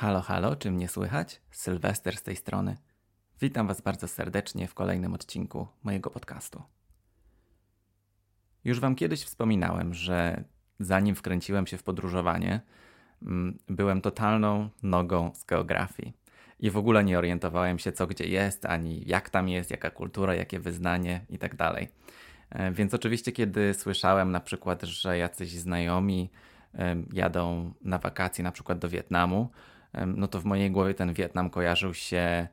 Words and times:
Halo, 0.00 0.20
halo, 0.20 0.56
czy 0.56 0.70
mnie 0.70 0.88
słychać? 0.88 1.40
Sylwester 1.50 2.16
z 2.16 2.22
tej 2.22 2.36
strony. 2.36 2.76
Witam 3.40 3.66
Was 3.66 3.80
bardzo 3.80 4.08
serdecznie 4.08 4.68
w 4.68 4.74
kolejnym 4.74 5.14
odcinku 5.14 5.66
mojego 5.82 6.10
podcastu. 6.10 6.62
Już 8.64 8.80
Wam 8.80 8.94
kiedyś 8.94 9.24
wspominałem, 9.24 9.94
że 9.94 10.44
zanim 10.80 11.14
wkręciłem 11.14 11.66
się 11.66 11.78
w 11.78 11.82
podróżowanie, 11.82 12.60
mm, 13.22 13.58
byłem 13.68 14.00
totalną 14.00 14.68
nogą 14.82 15.30
z 15.34 15.44
geografii 15.44 16.12
i 16.60 16.70
w 16.70 16.76
ogóle 16.76 17.04
nie 17.04 17.18
orientowałem 17.18 17.78
się, 17.78 17.92
co 17.92 18.06
gdzie 18.06 18.24
jest, 18.24 18.66
ani 18.66 19.06
jak 19.06 19.30
tam 19.30 19.48
jest, 19.48 19.70
jaka 19.70 19.90
kultura, 19.90 20.34
jakie 20.34 20.60
wyznanie 20.60 21.20
itd. 21.28 21.56
Tak 21.56 21.84
e, 22.50 22.72
więc 22.72 22.94
oczywiście, 22.94 23.32
kiedy 23.32 23.74
słyszałem 23.74 24.32
na 24.32 24.40
przykład, 24.40 24.82
że 24.82 25.18
jacyś 25.18 25.50
znajomi 25.50 26.30
jadą 27.12 27.72
na 27.80 27.98
wakacje 27.98 28.44
na 28.44 28.52
przykład 28.52 28.78
do 28.78 28.88
Wietnamu, 28.88 29.50
no 30.06 30.28
to 30.28 30.40
w 30.40 30.44
mojej 30.44 30.70
głowie 30.70 30.94
ten 30.94 31.12
Wietnam 31.12 31.50
kojarzył 31.50 31.94
się 31.94 32.48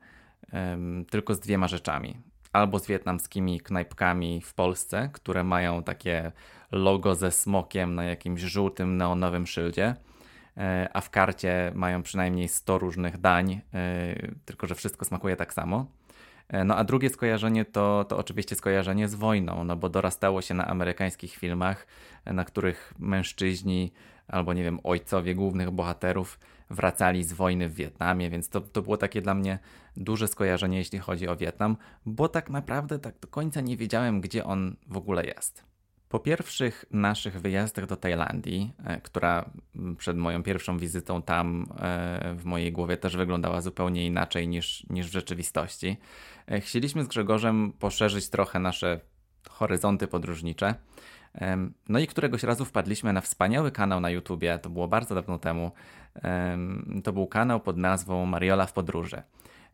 tylko 1.10 1.34
z 1.34 1.40
dwiema 1.40 1.68
rzeczami. 1.68 2.16
Albo 2.52 2.78
z 2.78 2.86
wietnamskimi 2.86 3.60
knajpkami 3.60 4.40
w 4.40 4.54
Polsce, 4.54 5.10
które 5.12 5.44
mają 5.44 5.82
takie 5.82 6.32
logo 6.72 7.14
ze 7.14 7.30
smokiem 7.30 7.94
na 7.94 8.04
jakimś 8.04 8.40
żółtym 8.40 8.96
neonowym 8.96 9.46
szyldzie, 9.46 9.94
e, 10.56 10.88
a 10.92 11.00
w 11.00 11.10
karcie 11.10 11.72
mają 11.74 12.02
przynajmniej 12.02 12.48
100 12.48 12.78
różnych 12.78 13.18
dań, 13.18 13.60
e, 13.74 14.14
tylko 14.44 14.66
że 14.66 14.74
wszystko 14.74 15.04
smakuje 15.04 15.36
tak 15.36 15.52
samo. 15.54 15.86
E, 16.48 16.64
no 16.64 16.76
a 16.76 16.84
drugie 16.84 17.10
skojarzenie 17.10 17.64
to, 17.64 18.04
to 18.08 18.18
oczywiście 18.18 18.56
skojarzenie 18.56 19.08
z 19.08 19.14
wojną, 19.14 19.64
no 19.64 19.76
bo 19.76 19.88
dorastało 19.88 20.42
się 20.42 20.54
na 20.54 20.66
amerykańskich 20.66 21.34
filmach, 21.34 21.86
na 22.26 22.44
których 22.44 22.94
mężczyźni 22.98 23.92
albo 24.28 24.52
nie 24.52 24.62
wiem, 24.62 24.80
ojcowie 24.84 25.34
głównych 25.34 25.70
bohaterów 25.70 26.38
wracali 26.74 27.24
z 27.24 27.32
wojny 27.32 27.68
w 27.68 27.74
Wietnamie, 27.74 28.30
więc 28.30 28.48
to, 28.48 28.60
to 28.60 28.82
było 28.82 28.96
takie 28.96 29.22
dla 29.22 29.34
mnie 29.34 29.58
duże 29.96 30.28
skojarzenie, 30.28 30.78
jeśli 30.78 30.98
chodzi 30.98 31.28
o 31.28 31.36
Wietnam, 31.36 31.76
bo 32.06 32.28
tak 32.28 32.50
naprawdę 32.50 32.98
tak 32.98 33.18
do 33.20 33.28
końca 33.28 33.60
nie 33.60 33.76
wiedziałem, 33.76 34.20
gdzie 34.20 34.44
on 34.44 34.76
w 34.86 34.96
ogóle 34.96 35.24
jest. 35.24 35.64
Po 36.08 36.18
pierwszych 36.18 36.84
naszych 36.90 37.40
wyjazdach 37.40 37.86
do 37.86 37.96
Tajlandii, 37.96 38.72
e, 38.84 39.00
która 39.00 39.50
przed 39.98 40.16
moją 40.16 40.42
pierwszą 40.42 40.78
wizytą 40.78 41.22
tam 41.22 41.66
e, 41.78 42.34
w 42.34 42.44
mojej 42.44 42.72
głowie 42.72 42.96
też 42.96 43.16
wyglądała 43.16 43.60
zupełnie 43.60 44.06
inaczej 44.06 44.48
niż, 44.48 44.86
niż 44.90 45.06
w 45.06 45.12
rzeczywistości, 45.12 45.96
e, 46.50 46.60
chcieliśmy 46.60 47.04
z 47.04 47.08
Grzegorzem 47.08 47.72
poszerzyć 47.78 48.28
trochę 48.28 48.58
nasze 48.58 49.00
horyzonty 49.48 50.06
podróżnicze. 50.06 50.74
No 51.88 51.98
i 51.98 52.06
któregoś 52.06 52.42
razu 52.42 52.64
wpadliśmy 52.64 53.12
na 53.12 53.20
wspaniały 53.20 53.70
kanał 53.70 54.00
na 54.00 54.10
YouTubie, 54.10 54.58
to 54.58 54.70
było 54.70 54.88
bardzo 54.88 55.14
dawno 55.14 55.38
temu. 55.38 55.72
To 57.04 57.12
był 57.12 57.26
kanał 57.26 57.60
pod 57.60 57.76
nazwą 57.76 58.26
Mariola 58.26 58.66
w 58.66 58.72
podróży, 58.72 59.22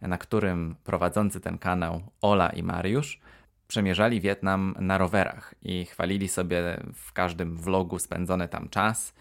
na 0.00 0.19
którym 0.19 0.75
prowadzący 0.84 1.41
ten 1.41 1.58
kanał 1.58 2.00
Ola 2.22 2.48
i 2.48 2.62
Mariusz 2.62 3.20
przemierzali 3.69 4.20
Wietnam 4.20 4.75
na 4.81 4.98
rowerach 4.98 5.55
i 5.62 5.84
chwalili 5.84 6.28
sobie 6.28 6.81
w 6.94 7.12
każdym 7.12 7.56
vlogu 7.56 7.98
spędzony 7.98 8.48
tam 8.48 8.69
czas. 8.69 9.14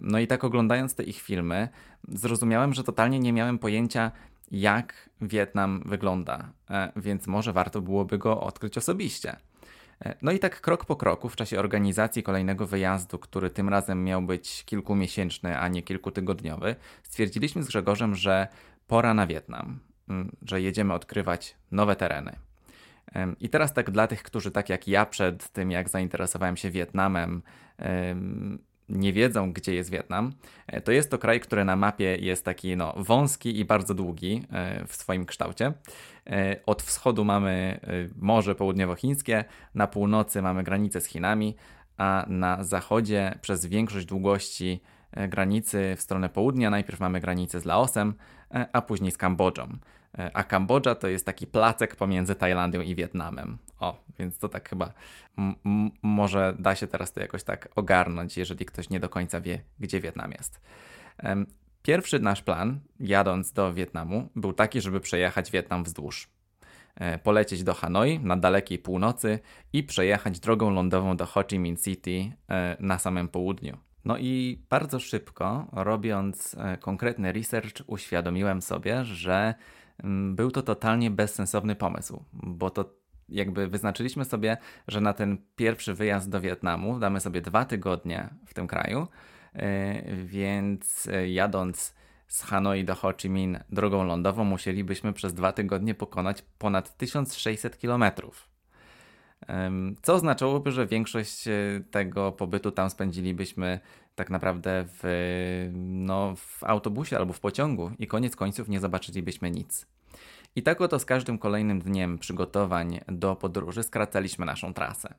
No 0.00 0.18
i 0.18 0.26
tak 0.26 0.44
oglądając 0.44 0.94
te 0.94 1.02
ich 1.02 1.20
filmy, 1.20 1.68
zrozumiałem, 2.08 2.74
że 2.74 2.84
totalnie 2.84 3.18
nie 3.18 3.32
miałem 3.32 3.58
pojęcia, 3.58 4.12
jak 4.50 5.10
Wietnam 5.20 5.82
wygląda, 5.86 6.52
e, 6.70 6.92
więc 6.96 7.26
może 7.26 7.52
warto 7.52 7.80
byłoby 7.80 8.18
go 8.18 8.40
odkryć 8.40 8.78
osobiście. 8.78 9.36
E, 10.04 10.14
no 10.22 10.32
i 10.32 10.38
tak 10.38 10.60
krok 10.60 10.84
po 10.84 10.96
kroku 10.96 11.28
w 11.28 11.36
czasie 11.36 11.58
organizacji 11.58 12.22
kolejnego 12.22 12.66
wyjazdu, 12.66 13.18
który 13.18 13.50
tym 13.50 13.68
razem 13.68 14.04
miał 14.04 14.22
być 14.22 14.64
kilkumiesięczny, 14.64 15.58
a 15.58 15.68
nie 15.68 15.82
kilkutygodniowy, 15.82 16.76
stwierdziliśmy 17.02 17.62
z 17.62 17.66
Grzegorzem, 17.66 18.14
że 18.14 18.48
pora 18.86 19.14
na 19.14 19.26
Wietnam, 19.26 19.80
mm, 20.08 20.32
że 20.42 20.60
jedziemy 20.60 20.94
odkrywać 20.94 21.56
nowe 21.70 21.96
tereny. 21.96 22.36
I 23.40 23.48
teraz 23.48 23.72
tak 23.72 23.90
dla 23.90 24.06
tych, 24.06 24.22
którzy 24.22 24.50
tak 24.50 24.68
jak 24.68 24.88
ja 24.88 25.06
przed 25.06 25.48
tym, 25.48 25.70
jak 25.70 25.88
zainteresowałem 25.88 26.56
się 26.56 26.70
Wietnamem, 26.70 27.42
nie 28.88 29.12
wiedzą, 29.12 29.52
gdzie 29.52 29.74
jest 29.74 29.90
Wietnam, 29.90 30.32
e, 30.66 30.80
to 30.80 30.92
jest 30.92 31.10
to 31.10 31.18
kraj, 31.18 31.40
który 31.40 31.64
na 31.64 31.76
mapie 31.76 32.16
jest 32.16 32.44
taki 32.44 32.76
no, 32.76 32.94
wąski 32.96 33.58
i 33.58 33.64
bardzo 33.64 33.94
długi 33.94 34.44
e, 34.52 34.86
w 34.86 34.96
swoim 34.96 35.26
kształcie. 35.26 35.72
E, 36.26 36.56
od 36.66 36.82
wschodu 36.82 37.24
mamy 37.24 37.80
Morze 38.16 38.54
Południowochińskie, 38.54 39.44
na 39.74 39.86
północy 39.86 40.42
mamy 40.42 40.62
granicę 40.62 41.00
z 41.00 41.06
Chinami, 41.06 41.56
a 41.96 42.24
na 42.28 42.64
zachodzie 42.64 43.38
przez 43.40 43.66
większość 43.66 44.06
długości 44.06 44.82
granicy 45.28 45.94
w 45.96 46.00
stronę 46.00 46.28
południa 46.28 46.70
najpierw 46.70 47.00
mamy 47.00 47.20
granicę 47.20 47.60
z 47.60 47.64
Laosem, 47.64 48.14
a 48.72 48.82
później 48.82 49.12
z 49.12 49.16
Kambodżą. 49.16 49.68
A 50.34 50.44
Kambodża 50.44 50.94
to 50.94 51.08
jest 51.08 51.26
taki 51.26 51.46
placek 51.46 51.96
pomiędzy 51.96 52.34
Tajlandią 52.34 52.80
i 52.80 52.94
Wietnamem. 52.94 53.58
O, 53.80 54.04
więc 54.18 54.38
to 54.38 54.48
tak 54.48 54.68
chyba 54.68 54.92
może 56.02 56.54
da 56.58 56.74
się 56.74 56.86
teraz 56.86 57.12
to 57.12 57.20
jakoś 57.20 57.44
tak 57.44 57.68
ogarnąć, 57.74 58.36
jeżeli 58.36 58.66
ktoś 58.66 58.90
nie 58.90 59.00
do 59.00 59.08
końca 59.08 59.40
wie, 59.40 59.62
gdzie 59.80 60.00
Wietnam 60.00 60.32
jest. 60.32 60.60
Pierwszy 61.82 62.20
nasz 62.20 62.42
plan, 62.42 62.80
jadąc 63.00 63.52
do 63.52 63.74
Wietnamu, 63.74 64.28
był 64.36 64.52
taki, 64.52 64.80
żeby 64.80 65.00
przejechać 65.00 65.50
Wietnam 65.50 65.84
wzdłuż. 65.84 66.28
E, 66.94 67.18
polecieć 67.18 67.64
do 67.64 67.74
Hanoi 67.74 68.18
na 68.18 68.36
dalekiej 68.36 68.78
północy 68.78 69.38
i 69.72 69.82
przejechać 69.82 70.40
drogą 70.40 70.70
lądową 70.70 71.16
do 71.16 71.26
Ho 71.26 71.44
Chi 71.50 71.58
Minh 71.58 71.80
City 71.80 72.32
e, 72.50 72.76
na 72.80 72.98
samym 72.98 73.28
południu. 73.28 73.78
No 74.04 74.18
i 74.18 74.62
bardzo 74.70 75.00
szybko, 75.00 75.66
robiąc 75.72 76.56
e, 76.58 76.76
konkretny 76.76 77.32
research, 77.32 77.82
uświadomiłem 77.86 78.62
sobie, 78.62 79.04
że 79.04 79.54
mm, 79.98 80.36
był 80.36 80.50
to 80.50 80.62
totalnie 80.62 81.10
bezsensowny 81.10 81.76
pomysł, 81.76 82.24
bo 82.32 82.70
to 82.70 83.02
jakby 83.28 83.68
wyznaczyliśmy 83.68 84.24
sobie, 84.24 84.56
że 84.88 85.00
na 85.00 85.12
ten 85.12 85.38
pierwszy 85.56 85.94
wyjazd 85.94 86.30
do 86.30 86.40
Wietnamu 86.40 86.98
damy 86.98 87.20
sobie 87.20 87.40
dwa 87.40 87.64
tygodnie 87.64 88.28
w 88.46 88.54
tym 88.54 88.66
kraju, 88.66 89.06
e, 89.54 90.16
więc 90.16 91.08
e, 91.12 91.28
jadąc 91.28 91.94
z 92.28 92.42
Hanoi 92.42 92.84
do 92.84 92.94
Ho 92.94 93.12
Chi 93.12 93.30
Minh 93.30 93.58
drogą 93.70 94.04
lądową 94.04 94.44
musielibyśmy 94.44 95.12
przez 95.12 95.34
dwa 95.34 95.52
tygodnie 95.52 95.94
pokonać 95.94 96.42
ponad 96.58 96.96
1600 96.96 97.78
kilometrów. 97.78 98.51
Co 100.02 100.14
oznaczałoby, 100.14 100.72
że 100.72 100.86
większość 100.86 101.48
e, 101.48 101.52
tego 101.90 102.32
pobytu 102.32 102.70
tam 102.70 102.90
spędzilibyśmy 102.90 103.80
tak 104.14 104.30
naprawdę 104.30 104.84
w, 104.86 105.70
no, 105.82 106.36
w 106.36 106.64
autobusie 106.64 107.16
albo 107.16 107.32
w 107.32 107.40
pociągu 107.40 107.90
i 107.98 108.06
koniec 108.06 108.36
końców 108.36 108.68
nie 108.68 108.80
zobaczylibyśmy 108.80 109.50
nic. 109.50 109.86
I 110.56 110.62
tak 110.62 110.80
oto 110.80 110.98
z 110.98 111.04
każdym 111.04 111.38
kolejnym 111.38 111.80
dniem 111.80 112.18
przygotowań 112.18 113.00
do 113.08 113.36
podróży 113.36 113.82
skracaliśmy 113.82 114.46
naszą 114.46 114.74
trasę. 114.74 115.14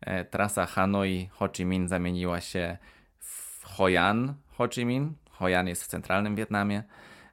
E, 0.00 0.24
trasa 0.24 0.66
Hanoi-Ho 0.66 1.48
Chi 1.56 1.64
Minh 1.64 1.88
zamieniła 1.88 2.40
się 2.40 2.78
w 3.18 3.64
Hoi 3.64 3.96
An 3.96 4.34
Ho 4.58 4.68
Chi 4.68 4.86
Minh. 4.86 5.12
Hoi 5.30 5.54
An 5.54 5.68
jest 5.68 5.84
w 5.84 5.86
centralnym 5.86 6.36
Wietnamie. 6.36 6.82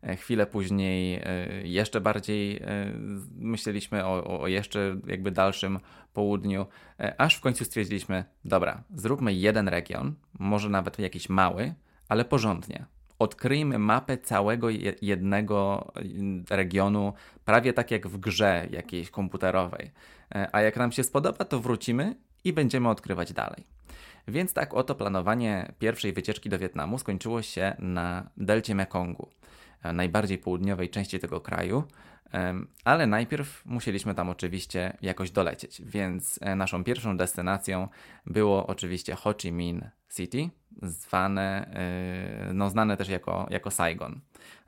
E, 0.03 0.15
chwilę 0.15 0.45
później 0.45 1.15
e, 1.15 1.47
jeszcze 1.63 2.01
bardziej 2.01 2.61
myśleliśmy 3.35 4.05
o, 4.05 4.41
o, 4.41 4.47
jeszcze 4.47 4.97
jakby 5.07 5.31
dalszym 5.31 5.79
południu, 6.13 6.65
aż 7.17 7.35
w 7.35 7.41
końcu 7.41 7.65
stwierdziliśmy, 7.65 8.23
dobra, 8.45 8.83
zróbmy 8.95 9.33
jeden 9.33 9.67
region, 9.67 10.15
może 10.39 10.69
nawet 10.69 10.99
jakiś 10.99 11.29
mały, 11.29 11.73
ale 12.09 12.25
porządnie 12.25 12.85
odkryjmy 13.19 13.79
mapę 13.79 14.17
całego 14.17 14.67
jednego 15.01 15.91
regionu, 16.49 17.13
prawie 17.45 17.73
tak 17.73 17.91
jak 17.91 18.07
w 18.07 18.17
grze 18.17 18.67
jakiejś 18.71 19.09
komputerowej. 19.09 19.91
E, 20.35 20.49
a 20.51 20.61
jak 20.61 20.77
nam 20.77 20.91
się 20.91 21.03
spodoba, 21.03 21.45
to 21.45 21.59
wrócimy 21.59 22.15
i 22.43 22.53
będziemy 22.53 22.89
odkrywać 22.89 23.33
dalej. 23.33 23.67
Więc 24.27 24.53
tak 24.53 24.73
oto 24.73 24.95
planowanie 24.95 25.73
pierwszej 25.79 26.13
wycieczki 26.13 26.49
do 26.49 26.59
Wietnamu 26.59 26.99
skończyło 26.99 27.41
się 27.41 27.75
na 27.79 28.29
delcie 28.37 28.75
Mekongu, 28.75 29.29
e, 29.29 29.35
najbardziej 29.83 30.37
południowej 30.37 30.89
części 30.89 31.19
tego 31.19 31.41
kraju, 31.41 31.83
ale 32.83 33.07
najpierw 33.07 33.65
musieliśmy 33.65 34.15
tam 34.15 34.29
oczywiście 34.29 34.97
jakoś 35.01 35.31
dolecieć, 35.31 35.81
więc 35.85 36.39
e, 36.41 36.55
naszą 36.55 36.83
pierwszą 36.83 37.17
destinacją 37.17 37.87
było 38.25 38.67
oczywiście 38.67 39.15
Ho 39.15 39.33
Chi 39.41 39.51
Minh 39.51 39.83
City, 40.15 40.49
zwane, 40.81 41.71
e, 41.73 42.53
no 42.53 42.69
znane 42.69 42.97
też 42.97 43.09
jako, 43.09 43.47
jako 43.49 43.71
Saigon. 43.71 44.19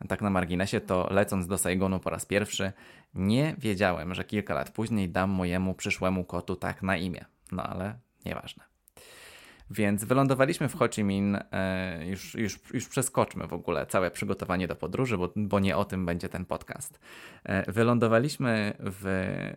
Tak 0.07 0.21
na 0.21 0.29
marginesie, 0.29 0.81
to 0.81 1.07
lecąc 1.11 1.47
do 1.47 1.57
Saigonu 1.57 1.99
po 1.99 2.09
raz 2.09 2.25
pierwszy, 2.25 2.71
nie 3.13 3.55
wiedziałem, 3.57 4.13
że 4.13 4.23
kilka 4.23 4.53
lat 4.53 4.71
później 4.71 5.09
dam 5.09 5.29
mojemu 5.29 5.73
przyszłemu 5.73 6.23
kotu 6.23 6.55
tak 6.55 6.83
na 6.83 6.97
imię. 6.97 7.25
No 7.51 7.63
ale 7.63 7.95
nieważne. 8.25 8.70
Więc 9.71 10.03
wylądowaliśmy 10.03 10.69
w 10.69 10.75
Ho 10.75 10.88
Chi 10.88 11.03
Minh, 11.03 11.38
e, 11.51 12.07
już, 12.07 12.35
już, 12.35 12.59
już 12.73 12.88
przeskoczmy 12.88 13.47
w 13.47 13.53
ogóle 13.53 13.85
całe 13.85 14.12
przygotowanie 14.12 14.68
do 14.68 14.75
podróży, 14.75 15.18
bo, 15.18 15.33
bo 15.35 15.59
nie 15.59 15.77
o 15.77 15.85
tym 15.85 16.06
będzie 16.06 16.29
ten 16.29 16.45
podcast. 16.45 17.00
E, 17.44 17.71
wylądowaliśmy 17.71 18.73
w 18.79 19.06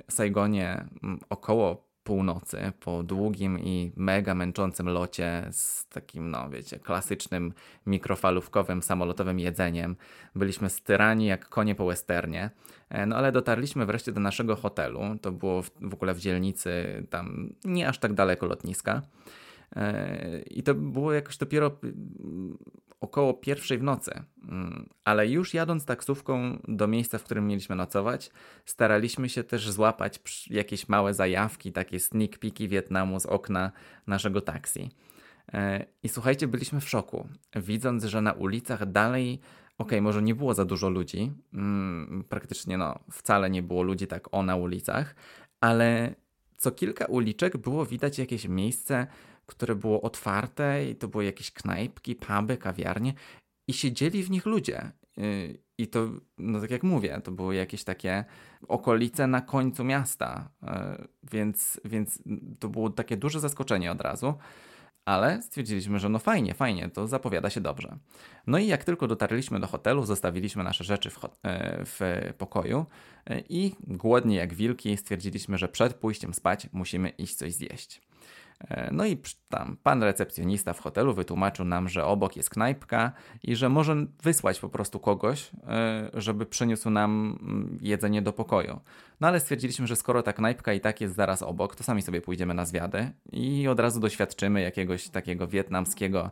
Saigonie 0.08 0.84
około 1.28 1.94
północy, 2.04 2.72
po 2.80 3.02
długim 3.02 3.58
i 3.58 3.92
mega 3.96 4.34
męczącym 4.34 4.88
locie 4.88 5.48
z 5.50 5.88
takim, 5.88 6.30
no 6.30 6.50
wiecie, 6.50 6.78
klasycznym 6.78 7.52
mikrofalówkowym 7.86 8.82
samolotowym 8.82 9.38
jedzeniem. 9.38 9.96
Byliśmy 10.34 10.70
styrani 10.70 11.26
jak 11.26 11.48
konie 11.48 11.74
po 11.74 11.86
westernie, 11.86 12.50
e, 12.88 13.06
no 13.06 13.16
ale 13.16 13.32
dotarliśmy 13.32 13.86
wreszcie 13.86 14.12
do 14.12 14.20
naszego 14.20 14.56
hotelu. 14.56 15.00
To 15.22 15.32
było 15.32 15.62
w, 15.62 15.70
w 15.80 15.94
ogóle 15.94 16.14
w 16.14 16.20
dzielnicy 16.20 17.06
tam 17.10 17.54
nie 17.64 17.88
aż 17.88 17.98
tak 17.98 18.12
daleko 18.12 18.46
lotniska. 18.46 19.02
I 20.50 20.62
to 20.62 20.74
było 20.74 21.12
jakoś 21.12 21.36
dopiero 21.36 21.70
około 23.04 23.34
pierwszej 23.34 23.78
w 23.78 23.82
nocy, 23.82 24.22
mm, 24.48 24.88
ale 25.04 25.28
już 25.28 25.54
jadąc 25.54 25.84
taksówką 25.84 26.58
do 26.68 26.86
miejsca, 26.86 27.18
w 27.18 27.24
którym 27.24 27.46
mieliśmy 27.46 27.76
nocować, 27.76 28.30
staraliśmy 28.64 29.28
się 29.28 29.44
też 29.44 29.70
złapać 29.70 30.20
jakieś 30.50 30.88
małe 30.88 31.14
zajawki, 31.14 31.72
takie 31.72 32.00
sneak 32.00 32.38
peeki 32.38 32.68
Wietnamu 32.68 33.20
z 33.20 33.26
okna 33.26 33.72
naszego 34.06 34.40
taksi. 34.40 34.90
E, 35.52 35.84
I 36.02 36.08
słuchajcie, 36.08 36.48
byliśmy 36.48 36.80
w 36.80 36.88
szoku, 36.88 37.28
widząc, 37.56 38.04
że 38.04 38.22
na 38.22 38.32
ulicach 38.32 38.86
dalej, 38.86 39.40
ok, 39.78 39.92
może 40.00 40.22
nie 40.22 40.34
było 40.34 40.54
za 40.54 40.64
dużo 40.64 40.88
ludzi, 40.88 41.32
mm, 41.54 42.24
praktycznie 42.28 42.78
no, 42.78 42.98
wcale 43.10 43.50
nie 43.50 43.62
było 43.62 43.82
ludzi 43.82 44.06
tak 44.06 44.28
o 44.34 44.42
na 44.42 44.56
ulicach, 44.56 45.14
ale 45.60 46.14
co 46.56 46.70
kilka 46.70 47.04
uliczek 47.04 47.56
było 47.56 47.86
widać 47.86 48.18
jakieś 48.18 48.48
miejsce, 48.48 49.06
które 49.46 49.74
było 49.74 50.02
otwarte 50.02 50.90
i 50.90 50.96
to 50.96 51.08
były 51.08 51.24
jakieś 51.24 51.50
knajpki, 51.50 52.14
puby, 52.14 52.56
kawiarnie 52.56 53.14
i 53.68 53.72
siedzieli 53.72 54.22
w 54.22 54.30
nich 54.30 54.46
ludzie. 54.46 54.92
Y, 55.18 55.58
I 55.78 55.88
to, 55.88 56.08
no 56.38 56.60
tak 56.60 56.70
jak 56.70 56.82
mówię, 56.82 57.20
to 57.24 57.30
były 57.30 57.54
jakieś 57.54 57.84
takie 57.84 58.24
okolice 58.68 59.26
na 59.26 59.40
końcu 59.40 59.84
miasta, 59.84 60.50
y, 60.62 60.66
więc, 61.32 61.80
więc 61.84 62.22
to 62.58 62.68
było 62.68 62.90
takie 62.90 63.16
duże 63.16 63.40
zaskoczenie 63.40 63.92
od 63.92 64.00
razu. 64.00 64.34
Ale 65.04 65.42
stwierdziliśmy, 65.42 65.98
że 65.98 66.08
no 66.08 66.18
fajnie, 66.18 66.54
fajnie, 66.54 66.90
to 66.90 67.06
zapowiada 67.06 67.50
się 67.50 67.60
dobrze. 67.60 67.98
No 68.46 68.58
i 68.58 68.66
jak 68.66 68.84
tylko 68.84 69.06
dotarliśmy 69.06 69.60
do 69.60 69.66
hotelu, 69.66 70.04
zostawiliśmy 70.04 70.64
nasze 70.64 70.84
rzeczy 70.84 71.10
w, 71.10 71.24
y, 71.24 71.28
w 71.84 72.00
pokoju 72.38 72.86
i 73.48 73.72
głodni 73.86 74.34
jak 74.34 74.54
wilki 74.54 74.96
stwierdziliśmy, 74.96 75.58
że 75.58 75.68
przed 75.68 75.94
pójściem 75.94 76.34
spać 76.34 76.68
musimy 76.72 77.08
iść 77.08 77.34
coś 77.34 77.52
zjeść. 77.52 78.00
E, 78.60 78.88
no 78.92 79.06
i 79.06 79.18
tam 79.48 79.76
pan 79.82 80.02
recepcjonista 80.02 80.72
w 80.72 80.80
hotelu 80.80 81.14
wytłumaczył 81.14 81.64
nam, 81.64 81.88
że 81.88 82.04
obok 82.04 82.36
jest 82.36 82.50
knajpka 82.50 83.12
i 83.42 83.56
że 83.56 83.68
może 83.68 83.96
wysłać 84.22 84.60
po 84.60 84.68
prostu 84.68 85.00
kogoś, 85.00 85.50
e, 85.68 86.10
żeby 86.14 86.46
przyniósł 86.46 86.90
nam 86.90 87.38
mm, 87.42 87.78
jedzenie 87.82 88.22
do 88.22 88.32
pokoju. 88.32 88.80
No 89.20 89.28
ale 89.28 89.40
stwierdziliśmy, 89.40 89.86
że 89.86 89.96
skoro 89.96 90.22
ta 90.22 90.32
knajpka 90.32 90.72
i 90.72 90.80
tak 90.80 91.00
jest 91.00 91.14
zaraz 91.14 91.42
obok, 91.42 91.76
to 91.76 91.84
sami 91.84 92.02
sobie 92.02 92.20
pójdziemy 92.20 92.54
na 92.54 92.64
zwiady 92.64 93.10
i 93.32 93.68
od 93.68 93.80
razu 93.80 94.00
doświadczymy 94.00 94.60
jakiegoś 94.60 95.08
takiego 95.08 95.46
wietnamskiego 95.46 96.30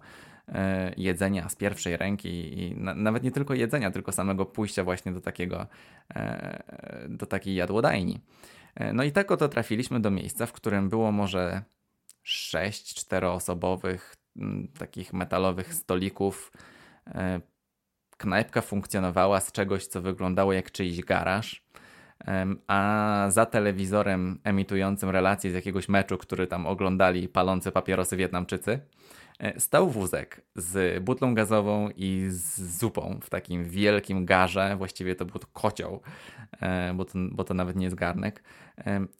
e, 0.48 0.92
jedzenia 0.96 1.48
z 1.48 1.56
pierwszej 1.56 1.96
ręki 1.96 2.58
i 2.62 2.76
nawet 2.76 3.22
nie 3.22 3.30
tylko 3.30 3.54
jedzenia, 3.54 3.90
tylko 3.90 4.12
samego 4.12 4.46
pójścia 4.46 4.84
właśnie 4.84 5.12
do 5.12 5.20
takiego, 5.20 5.66
do 7.08 7.26
takiej 7.26 7.54
jadłodajni. 7.54 8.20
No 8.94 9.04
i 9.04 9.12
tak 9.12 9.30
oto 9.30 9.48
trafiliśmy 9.48 10.00
do 10.00 10.10
miejsca, 10.10 10.46
w 10.46 10.52
którym 10.52 10.88
było 10.88 11.12
może 11.12 11.62
sześć 12.22 12.94
czteroosobowych 12.94 14.14
mm, 14.36 14.68
takich 14.78 15.12
metalowych 15.12 15.74
stolików. 15.74 16.52
E, 17.06 17.40
knajpka 18.16 18.60
funkcjonowała 18.60 19.40
z 19.40 19.52
czegoś, 19.52 19.86
co 19.86 20.02
wyglądało 20.02 20.52
jak 20.52 20.70
czyjś 20.70 21.00
garaż, 21.00 21.62
a 22.66 23.26
za 23.28 23.46
telewizorem 23.46 24.40
emitującym 24.44 25.10
relacje 25.10 25.50
z 25.50 25.54
jakiegoś 25.54 25.88
meczu, 25.88 26.18
który 26.18 26.46
tam 26.46 26.66
oglądali 26.66 27.28
palące 27.28 27.72
papierosy 27.72 28.16
Wietnamczycy, 28.16 28.80
e, 29.38 29.60
stał 29.60 29.90
wózek 29.90 30.40
z 30.56 31.04
butlą 31.04 31.34
gazową 31.34 31.88
i 31.96 32.26
z 32.28 32.78
zupą 32.78 33.18
w 33.22 33.30
takim 33.30 33.64
wielkim 33.64 34.26
garze, 34.26 34.76
właściwie 34.76 35.14
to 35.14 35.24
był 35.24 35.40
kocioł, 35.52 36.00
e, 36.60 36.94
bo 36.94 37.04
to, 37.04 37.12
bo 37.32 37.44
to 37.44 37.54
nawet 37.54 37.76
nie 37.76 37.84
jest 37.84 37.96
garnek, 37.96 38.42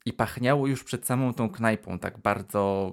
i 0.07 0.13
pachniało 0.13 0.67
już 0.67 0.85
przed 0.85 1.07
samą 1.07 1.35
tą 1.35 1.51
knajpą, 1.51 1.99
tak 1.99 2.19
bardzo. 2.19 2.93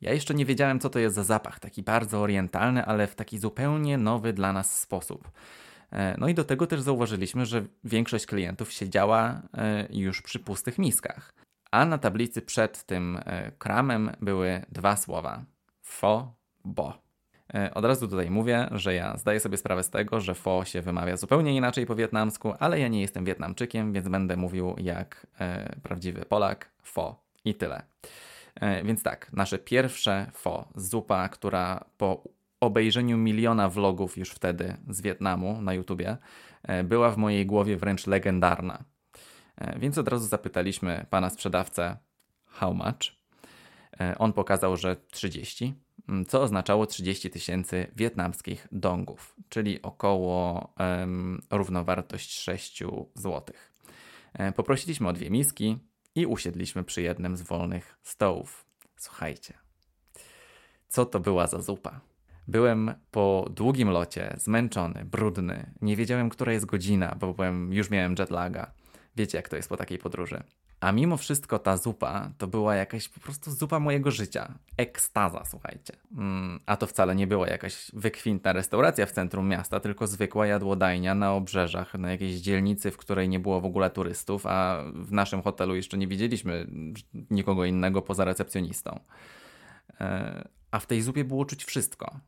Ja 0.00 0.12
jeszcze 0.12 0.34
nie 0.34 0.44
wiedziałem, 0.44 0.80
co 0.80 0.90
to 0.90 0.98
jest 0.98 1.14
za 1.14 1.24
zapach, 1.24 1.60
taki 1.60 1.82
bardzo 1.82 2.20
orientalny, 2.20 2.84
ale 2.84 3.06
w 3.06 3.14
taki 3.14 3.38
zupełnie 3.38 3.98
nowy 3.98 4.32
dla 4.32 4.52
nas 4.52 4.80
sposób. 4.80 5.30
E, 5.92 6.16
no 6.18 6.28
i 6.28 6.34
do 6.34 6.44
tego 6.44 6.66
też 6.66 6.80
zauważyliśmy, 6.80 7.46
że 7.46 7.64
większość 7.84 8.26
klientów 8.26 8.72
siedziała 8.72 9.42
e, 9.54 9.88
już 9.90 10.22
przy 10.22 10.38
pustych 10.38 10.78
miskach. 10.78 11.34
A 11.70 11.84
na 11.84 11.98
tablicy 11.98 12.42
przed 12.42 12.84
tym 12.84 13.18
e, 13.24 13.52
kramem 13.58 14.10
były 14.20 14.62
dwa 14.68 14.96
słowa: 14.96 15.44
fo, 15.82 16.34
bo. 16.64 17.03
E, 17.54 17.74
od 17.74 17.84
razu 17.84 18.08
tutaj 18.08 18.30
mówię, 18.30 18.68
że 18.72 18.94
ja 18.94 19.16
zdaję 19.16 19.40
sobie 19.40 19.56
sprawę 19.56 19.82
z 19.82 19.90
tego, 19.90 20.20
że 20.20 20.34
fo 20.34 20.64
się 20.64 20.82
wymawia 20.82 21.16
zupełnie 21.16 21.56
inaczej 21.56 21.86
po 21.86 21.94
wietnamsku, 21.94 22.54
ale 22.58 22.80
ja 22.80 22.88
nie 22.88 23.00
jestem 23.00 23.24
Wietnamczykiem, 23.24 23.92
więc 23.92 24.08
będę 24.08 24.36
mówił 24.36 24.74
jak 24.78 25.26
e, 25.40 25.76
prawdziwy 25.82 26.24
Polak, 26.24 26.70
fo 26.82 27.24
i 27.44 27.54
tyle. 27.54 27.82
E, 28.54 28.84
więc 28.84 29.02
tak, 29.02 29.32
nasze 29.32 29.58
pierwsze 29.58 30.30
fo, 30.32 30.68
zupa, 30.74 31.28
która 31.28 31.84
po 31.96 32.22
obejrzeniu 32.60 33.16
miliona 33.16 33.68
vlogów 33.68 34.18
już 34.18 34.30
wtedy 34.30 34.76
z 34.88 35.00
Wietnamu 35.00 35.62
na 35.62 35.74
YouTubie, 35.74 36.16
e, 36.62 36.84
była 36.84 37.10
w 37.10 37.16
mojej 37.16 37.46
głowie 37.46 37.76
wręcz 37.76 38.06
legendarna. 38.06 38.84
E, 39.56 39.78
więc 39.78 39.98
od 39.98 40.08
razu 40.08 40.26
zapytaliśmy 40.26 41.06
pana 41.10 41.30
sprzedawcę, 41.30 41.96
how 42.46 42.74
much? 42.74 43.16
E, 44.00 44.18
on 44.18 44.32
pokazał, 44.32 44.76
że 44.76 44.96
30. 45.10 45.74
Mm, 46.08 46.26
co 46.26 46.42
oznaczało 46.42 46.86
30 46.86 47.30
tysięcy 47.30 47.86
wietnamskich 47.96 48.68
dongów, 48.72 49.36
czyli 49.48 49.82
około 49.82 50.68
um, 50.78 51.40
równowartość 51.50 52.40
6 52.40 52.82
zł. 53.14 53.42
E, 54.32 54.52
poprosiliśmy 54.52 55.08
o 55.08 55.12
dwie 55.12 55.30
miski 55.30 55.78
i 56.14 56.26
usiedliśmy 56.26 56.84
przy 56.84 57.02
jednym 57.02 57.36
z 57.36 57.42
wolnych 57.42 57.98
stołów. 58.02 58.64
Słuchajcie, 58.96 59.54
co 60.88 61.06
to 61.06 61.20
była 61.20 61.46
za 61.46 61.60
zupa? 61.60 62.00
Byłem 62.48 62.94
po 63.10 63.48
długim 63.50 63.90
locie, 63.90 64.34
zmęczony, 64.38 65.04
brudny, 65.04 65.72
nie 65.82 65.96
wiedziałem, 65.96 66.30
która 66.30 66.52
jest 66.52 66.66
godzina, 66.66 67.16
bo 67.20 67.34
byłem, 67.34 67.72
już 67.72 67.90
miałem 67.90 68.14
jetlaga. 68.18 68.72
Wiecie, 69.16 69.38
jak 69.38 69.48
to 69.48 69.56
jest 69.56 69.68
po 69.68 69.76
takiej 69.76 69.98
podróży. 69.98 70.42
A 70.84 70.92
mimo 70.92 71.16
wszystko 71.16 71.58
ta 71.58 71.76
zupa 71.76 72.30
to 72.38 72.46
była 72.46 72.74
jakaś 72.74 73.08
po 73.08 73.20
prostu 73.20 73.50
zupa 73.50 73.80
mojego 73.80 74.10
życia. 74.10 74.54
Ekstaza, 74.76 75.44
słuchajcie. 75.44 75.96
Mm, 76.16 76.60
a 76.66 76.76
to 76.76 76.86
wcale 76.86 77.14
nie 77.14 77.26
była 77.26 77.48
jakaś 77.48 77.90
wykwintna 77.92 78.52
restauracja 78.52 79.06
w 79.06 79.12
centrum 79.12 79.48
miasta, 79.48 79.80
tylko 79.80 80.06
zwykła 80.06 80.46
jadłodajnia 80.46 81.14
na 81.14 81.32
obrzeżach, 81.32 81.94
na 81.94 82.10
jakiejś 82.10 82.34
dzielnicy, 82.34 82.90
w 82.90 82.96
której 82.96 83.28
nie 83.28 83.40
było 83.40 83.60
w 83.60 83.64
ogóle 83.64 83.90
turystów, 83.90 84.46
a 84.46 84.84
w 84.94 85.12
naszym 85.12 85.42
hotelu 85.42 85.74
jeszcze 85.74 85.98
nie 85.98 86.06
widzieliśmy 86.06 86.66
nikogo 87.30 87.64
innego 87.64 88.02
poza 88.02 88.24
recepcjonistą. 88.24 89.00
E, 90.00 90.48
a 90.70 90.78
w 90.78 90.86
tej 90.86 91.02
zupie 91.02 91.24
było 91.24 91.44
czuć 91.44 91.64
wszystko. 91.64 92.20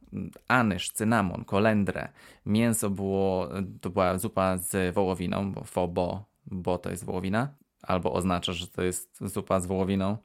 Anyż, 0.49 0.90
cynamon, 0.90 1.45
kolendrę, 1.45 2.09
mięso 2.47 2.90
było, 2.90 3.49
to 3.80 3.90
była 3.90 4.19
zupa 4.19 4.57
z 4.57 4.95
wołowiną, 4.95 5.52
bo 5.52 5.64
fo 5.64 5.88
bo, 5.88 6.25
bo 6.47 6.78
to 6.78 6.90
jest 6.90 7.04
wołowina 7.04 7.65
albo 7.83 8.12
oznacza, 8.12 8.52
że 8.52 8.68
to 8.68 8.83
jest 8.83 9.18
zupa 9.21 9.61
z 9.61 9.66
wołowiną. 9.66 10.16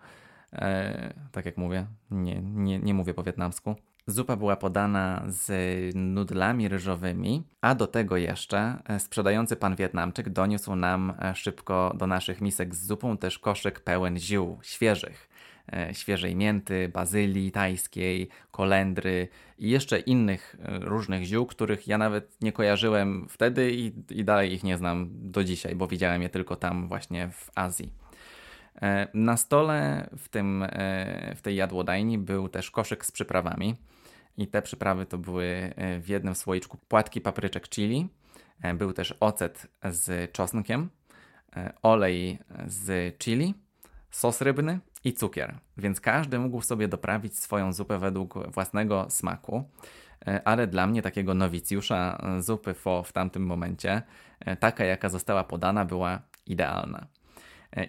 E, 0.54 1.14
tak 1.32 1.46
jak 1.46 1.58
mówię, 1.58 1.86
nie, 2.12 2.42
nie, 2.42 2.80
nie 2.80 2.94
mówię 2.94 3.14
po 3.14 3.24
wietnamsku. 3.24 3.76
Zupa 4.08 4.36
była 4.36 4.56
podana 4.56 5.24
z 5.28 5.52
nudlami 5.96 6.68
ryżowymi, 6.68 7.44
a 7.62 7.76
do 7.76 7.88
tego 7.88 8.18
jeszcze 8.18 8.82
e, 8.86 9.00
sprzedający 9.00 9.56
pan 9.56 9.76
Wietnamczyk 9.76 10.30
doniósł 10.30 10.76
nam 10.76 11.14
e, 11.22 11.36
szybko 11.36 11.94
do 11.98 12.08
naszych 12.08 12.42
misek 12.42 12.76
z 12.76 12.86
zupą 12.86 13.18
też 13.18 13.40
koszyk 13.40 13.80
pełen 13.80 14.18
ziół 14.18 14.60
świeżych. 14.64 15.31
E, 15.74 15.94
świeżej 15.94 16.36
mięty, 16.36 16.90
bazylii 16.90 17.52
tajskiej, 17.52 18.30
kolendry 18.52 19.28
i 19.58 19.70
jeszcze 19.70 20.00
innych 20.00 20.56
e, 20.60 20.80
różnych 20.80 21.24
ziół, 21.24 21.46
których 21.46 21.88
ja 21.88 21.98
nawet 21.98 22.42
nie 22.42 22.52
kojarzyłem 22.52 23.28
wtedy 23.30 23.72
i, 23.72 23.94
i 24.10 24.24
dalej 24.24 24.54
ich 24.54 24.64
nie 24.64 24.78
znam 24.78 25.10
do 25.12 25.44
dzisiaj, 25.44 25.76
bo 25.76 25.88
widziałem 25.88 26.22
je 26.22 26.30
tylko 26.30 26.56
tam 26.56 26.88
właśnie 26.88 27.30
w 27.32 27.52
Azji. 27.56 27.94
E, 28.82 29.08
na 29.14 29.38
stole 29.38 30.10
w, 30.18 30.30
tym, 30.30 30.68
w 31.36 31.42
tej 31.42 31.56
jadłodajni 31.56 32.18
był 32.18 32.50
też 32.50 32.72
koszyk 32.72 33.06
z 33.06 33.12
przyprawami 33.12 33.76
i 34.38 34.48
te 34.48 34.62
przyprawy 34.62 35.06
to 35.06 35.18
były 35.18 35.74
w 36.02 36.10
jednym 36.10 36.36
słoiczku 36.36 36.78
płatki 36.88 37.22
papryczek 37.22 37.70
chili, 37.70 38.08
był 38.76 38.94
też 38.94 39.14
ocet 39.20 39.68
z 39.84 40.32
czosnkiem, 40.32 40.90
olej 41.82 42.40
z 42.68 43.18
chili, 43.18 43.54
sos 44.12 44.42
rybny 44.42 44.80
i 45.04 45.14
cukier, 45.14 45.58
więc 45.78 46.02
każdy 46.02 46.40
mógł 46.40 46.62
sobie 46.62 46.88
doprawić 46.88 47.40
swoją 47.40 47.74
zupę 47.74 48.00
według 48.00 48.52
własnego 48.52 49.06
smaku. 49.10 49.64
E, 50.28 50.48
ale 50.48 50.68
dla 50.68 50.88
mnie, 50.88 51.02
takiego 51.02 51.34
nowicjusza 51.34 52.18
e, 52.24 52.42
zupy 52.42 52.74
fo 52.74 53.04
w 53.04 53.12
tamtym 53.12 53.46
momencie, 53.46 54.02
e, 54.40 54.56
taka 54.56 54.86
jaka 54.86 55.10
została 55.10 55.44
podana, 55.44 55.86
była 55.86 56.22
idealna. 56.46 57.08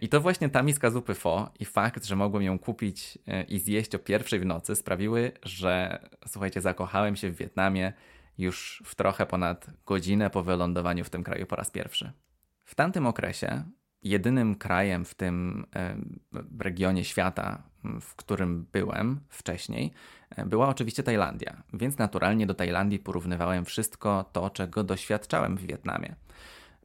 I 0.01 0.09
to 0.09 0.21
właśnie 0.21 0.49
ta 0.49 0.63
miska 0.63 0.91
zupy 0.91 1.15
fo 1.15 1.51
i 1.61 1.65
fakt, 1.65 2.05
że 2.05 2.17
mogłem 2.17 2.43
ją 2.43 2.59
kupić 2.59 3.19
i 3.49 3.59
zjeść 3.59 3.95
o 3.95 3.99
pierwszej 3.99 4.41
w 4.41 4.47
nocy 4.47 4.77
sprawiły, 4.77 5.33
że 5.43 5.99
słuchajcie, 6.29 6.61
zakochałem 6.61 7.17
się 7.17 7.31
w 7.31 7.37
Wietnamie 7.37 7.93
już 8.39 8.83
w 8.87 8.95
trochę 8.95 9.27
ponad 9.27 9.67
godzinę 9.87 10.31
po 10.31 10.43
wylądowaniu 10.43 11.05
w 11.05 11.11
tym 11.11 11.25
kraju 11.25 11.47
po 11.47 11.57
raz 11.57 11.71
pierwszy. 11.71 12.13
W 12.65 12.75
tamtym 12.75 13.07
okresie 13.07 13.65
jedynym 14.03 14.55
krajem 14.55 15.05
w 15.05 15.15
tym 15.15 15.67
regionie 16.59 17.05
świata, 17.05 17.63
w 18.01 18.15
którym 18.15 18.67
byłem 18.73 19.21
wcześniej, 19.29 19.93
e, 20.31 20.47
była 20.47 20.69
oczywiście 20.69 21.03
Tajlandia, 21.03 21.63
więc 21.73 21.99
naturalnie 21.99 22.47
do 22.47 22.55
Tajlandii 22.55 22.99
porównywałem 22.99 23.65
wszystko 23.65 24.25
to, 24.33 24.51
czego 24.51 24.85
doświadczałem 24.85 25.57
w 25.57 25.67
Wietnamie. 25.67 26.15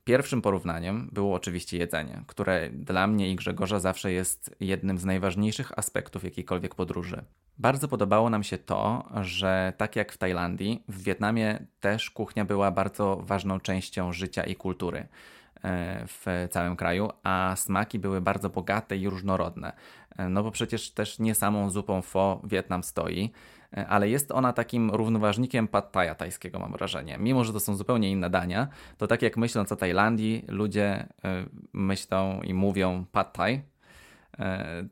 Pierwszym 0.04 0.42
porównaniem 0.42 1.10
było 1.12 1.36
oczywiście 1.36 1.78
jedzenie, 1.78 2.24
które 2.28 2.70
dla 2.70 3.08
mnie 3.08 3.32
i 3.32 3.36
Grzegorza 3.36 3.80
zawsze 3.80 4.12
jest 4.12 4.56
jednym 4.60 4.98
z 4.98 5.06
najważniejszych 5.06 5.80
aspektów 5.80 6.24
jakiejkolwiek 6.24 6.76
podróży. 6.76 7.24
Bardzo 7.58 7.88
podobało 7.88 8.30
nam 8.30 8.44
się 8.44 8.58
to, 8.58 9.10
że 9.22 9.74
tak 9.78 9.96
jak 9.96 10.12
w 10.12 10.18
Tajlandii, 10.18 10.84
w 10.88 11.04
Wietnamie 11.04 11.66
też 11.80 12.10
kuchnia 12.10 12.46
była 12.46 12.72
bardzo 12.72 13.22
ważną 13.24 13.60
częścią 13.60 14.14
życia 14.14 14.44
i 14.44 14.56
kultury. 14.56 15.08
E, 15.64 16.06
w 16.08 16.48
całym 16.52 16.76
kraju, 16.76 17.10
a 17.24 17.56
smaki 17.56 18.00
były 18.00 18.22
bardzo 18.22 18.50
bogate 18.50 18.98
i 18.98 19.10
różnorodne. 19.10 19.74
E, 20.18 20.30
no 20.30 20.44
bo 20.44 20.52
przecież 20.52 20.92
też 20.92 21.20
nie 21.20 21.36
samą 21.36 21.70
zupą 21.70 22.02
pho 22.02 22.42
Wietnam 22.44 22.84
stoi, 22.84 23.32
e, 23.78 23.88
ale 23.88 24.10
jest 24.10 24.32
ona 24.32 24.54
takim 24.54 24.92
równoważnikiem 24.92 25.68
pad 25.68 25.96
thai'a 25.96 26.16
tajskiego, 26.16 26.60
mam 26.60 26.72
wrażenie. 26.72 27.18
Mimo, 27.20 27.44
że 27.44 27.54
to 27.54 27.60
są 27.60 27.76
zupełnie 27.76 28.12
inne 28.12 28.30
dania, 28.30 28.68
to 28.98 29.08
tak 29.08 29.22
jak 29.22 29.38
myśląc 29.38 29.72
o 29.72 29.76
Tajlandii, 29.76 30.46
ludzie 30.48 31.08
myślą 31.74 32.42
i 32.42 32.54
mówią 32.54 33.06
pad 33.12 33.34
thai, 33.34 33.62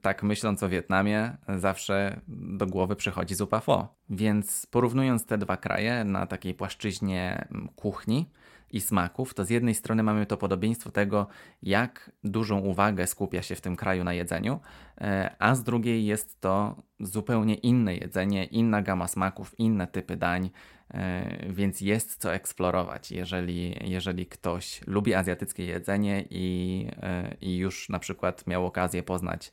tak 0.01 0.23
myśląc 0.23 0.63
o 0.63 0.69
Wietnamie, 0.69 1.37
zawsze 1.57 2.21
do 2.27 2.67
głowy 2.67 2.95
przychodzi 2.95 3.35
zupa 3.35 3.59
pho. 3.59 3.95
Więc 4.09 4.65
porównując 4.65 5.25
te 5.25 5.37
dwa 5.37 5.57
kraje 5.57 6.03
na 6.03 6.25
takiej 6.25 6.53
płaszczyźnie 6.53 7.47
kuchni, 7.75 8.29
i 8.71 8.81
smaków, 8.81 9.33
to 9.33 9.45
z 9.45 9.49
jednej 9.49 9.75
strony 9.75 10.03
mamy 10.03 10.25
to 10.25 10.37
podobieństwo 10.37 10.91
tego, 10.91 11.27
jak 11.63 12.11
dużą 12.23 12.59
uwagę 12.59 13.07
skupia 13.07 13.41
się 13.41 13.55
w 13.55 13.61
tym 13.61 13.75
kraju 13.75 14.03
na 14.03 14.13
jedzeniu, 14.13 14.59
e, 15.01 15.35
a 15.39 15.55
z 15.55 15.63
drugiej 15.63 16.05
jest 16.05 16.41
to 16.41 16.75
zupełnie 16.99 17.55
inne 17.55 17.95
jedzenie, 17.95 18.45
inna 18.45 18.81
gama 18.81 19.07
smaków, 19.07 19.59
inne 19.59 19.87
typy 19.87 20.17
dań, 20.17 20.49
e, 20.89 21.53
więc 21.53 21.81
jest 21.81 22.17
co 22.17 22.33
eksplorować. 22.33 23.11
Jeżeli, 23.11 23.75
jeżeli 23.81 24.25
ktoś 24.25 24.81
lubi 24.87 25.13
azjatyckie 25.13 25.65
jedzenie 25.65 26.25
i, 26.29 26.87
e, 27.01 27.35
i 27.41 27.57
już 27.57 27.89
na 27.89 27.99
przykład 27.99 28.47
miał 28.47 28.65
okazję 28.65 29.03
poznać 29.03 29.51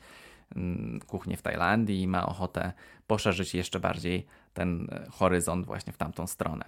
mm, 0.57 1.01
kuchnię 1.07 1.37
w 1.37 1.43
Tajlandii 1.43 2.03
i 2.03 2.09
ma 2.09 2.27
ochotę 2.27 2.73
poszerzyć 3.07 3.55
jeszcze 3.55 3.81
bardziej 3.81 4.27
ten 4.55 4.89
horyzont 5.11 5.67
właśnie 5.67 5.93
w 5.93 5.97
tamtą 5.97 6.27
stronę. 6.27 6.65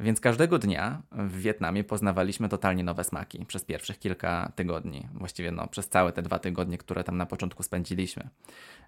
Więc 0.00 0.20
każdego 0.20 0.58
dnia 0.58 1.02
w 1.12 1.40
Wietnamie 1.40 1.84
poznawaliśmy 1.84 2.48
totalnie 2.48 2.84
nowe 2.84 3.04
smaki 3.04 3.46
przez 3.46 3.64
pierwszych 3.64 3.98
kilka 3.98 4.52
tygodni, 4.56 5.08
właściwie 5.14 5.52
no, 5.52 5.66
przez 5.66 5.88
całe 5.88 6.12
te 6.12 6.22
dwa 6.22 6.38
tygodnie, 6.38 6.78
które 6.78 7.04
tam 7.04 7.16
na 7.16 7.26
początku 7.26 7.62
spędziliśmy. 7.62 8.28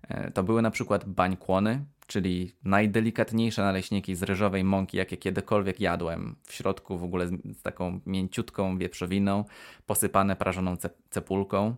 E, 0.09 0.31
to 0.31 0.43
były 0.43 0.63
na 0.63 0.71
przykład 0.71 1.05
bańkłony, 1.05 1.85
czyli 2.07 2.53
najdelikatniejsze 2.65 3.63
naleśniki 3.63 4.15
z 4.15 4.23
ryżowej 4.23 4.65
mąki, 4.65 4.97
jakie 4.97 5.17
kiedykolwiek 5.17 5.81
jadłem. 5.81 6.37
W 6.43 6.53
środku 6.53 6.99
w 6.99 7.05
ogóle 7.05 7.27
z, 7.27 7.63
taką 7.63 8.01
mięciutką 8.07 8.79
wieprzowiną, 8.79 9.45
posypane 9.87 10.37
prażoną 10.37 10.77
cepulką. 11.11 11.75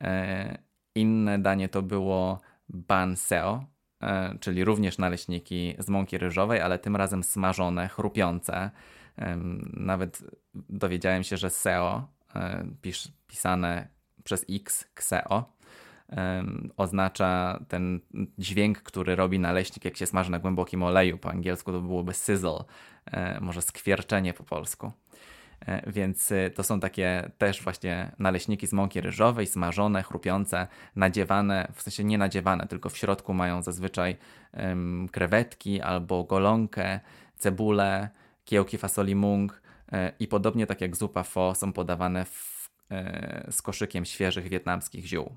E, 0.00 0.58
inne 0.94 1.38
danie 1.38 1.68
to 1.68 1.82
było 1.82 2.40
ban 2.68 3.16
seo, 3.16 3.64
czyli 4.40 4.64
również 4.64 4.98
naleśniki 4.98 5.74
z 5.78 5.88
mąki 5.88 6.18
ryżowej, 6.18 6.60
ale 6.60 6.78
tym 6.78 6.96
razem 6.96 7.22
smażone, 7.22 7.88
chrupiące. 7.88 8.70
Nawet 9.72 10.24
dowiedziałem 10.54 11.22
się, 11.22 11.36
że 11.36 11.50
SEO, 11.50 12.08
e, 12.34 12.64
pis 12.82 13.08
pisane 13.26 13.88
przez 14.24 14.46
X, 14.50 14.86
XEO, 14.96 15.52
oznacza 16.76 17.60
ten 17.68 18.00
dźwięk, 18.38 18.78
który 18.78 19.16
robi 19.16 19.38
naleśnik, 19.38 19.84
jak 19.84 19.96
się 19.96 20.06
smaży 20.06 20.30
na 20.30 20.38
głębokim 20.38 20.82
oleju. 20.82 21.18
Po 21.18 21.30
angielsku 21.30 21.72
to 21.72 21.80
byłoby 21.80 22.14
sizzle, 22.14 22.64
e, 23.06 23.40
może 23.40 23.62
skwierczenie 23.62 24.34
po 24.34 24.44
polsku. 24.44 24.92
E, 25.66 25.90
więc 25.90 26.30
y, 26.30 26.50
to 26.54 26.62
są 26.62 26.80
takie 26.80 27.30
też 27.38 27.62
właśnie 27.62 28.12
naleśniki 28.18 28.66
z 28.66 28.72
mąki 28.72 29.00
ryżowej, 29.00 29.46
smażone, 29.46 30.02
chrupiące, 30.02 30.66
nadziewane, 30.96 31.68
w 31.74 31.82
sensie 31.82 32.04
nie 32.04 32.18
nadziewane, 32.18 32.66
tylko 32.66 32.88
w 32.88 32.96
środku 32.96 33.34
mają 33.34 33.62
zazwyczaj 33.62 34.16
krewetki 35.12 35.80
albo 35.80 36.24
golonkę, 36.24 37.00
cebulę, 37.36 38.08
kiełki 38.44 38.78
fasoli 38.78 39.14
mung 39.14 39.62
e, 39.92 40.12
i 40.18 40.28
podobnie 40.28 40.66
tak 40.66 40.80
jak 40.80 40.96
zupa 40.96 41.22
pho 41.22 41.54
są 41.54 41.72
podawane 41.72 42.24
w, 42.24 42.70
e, 42.90 43.46
z 43.50 43.62
koszykiem 43.62 44.04
świeżych 44.04 44.48
wietnamskich 44.48 45.06
ziół. 45.06 45.36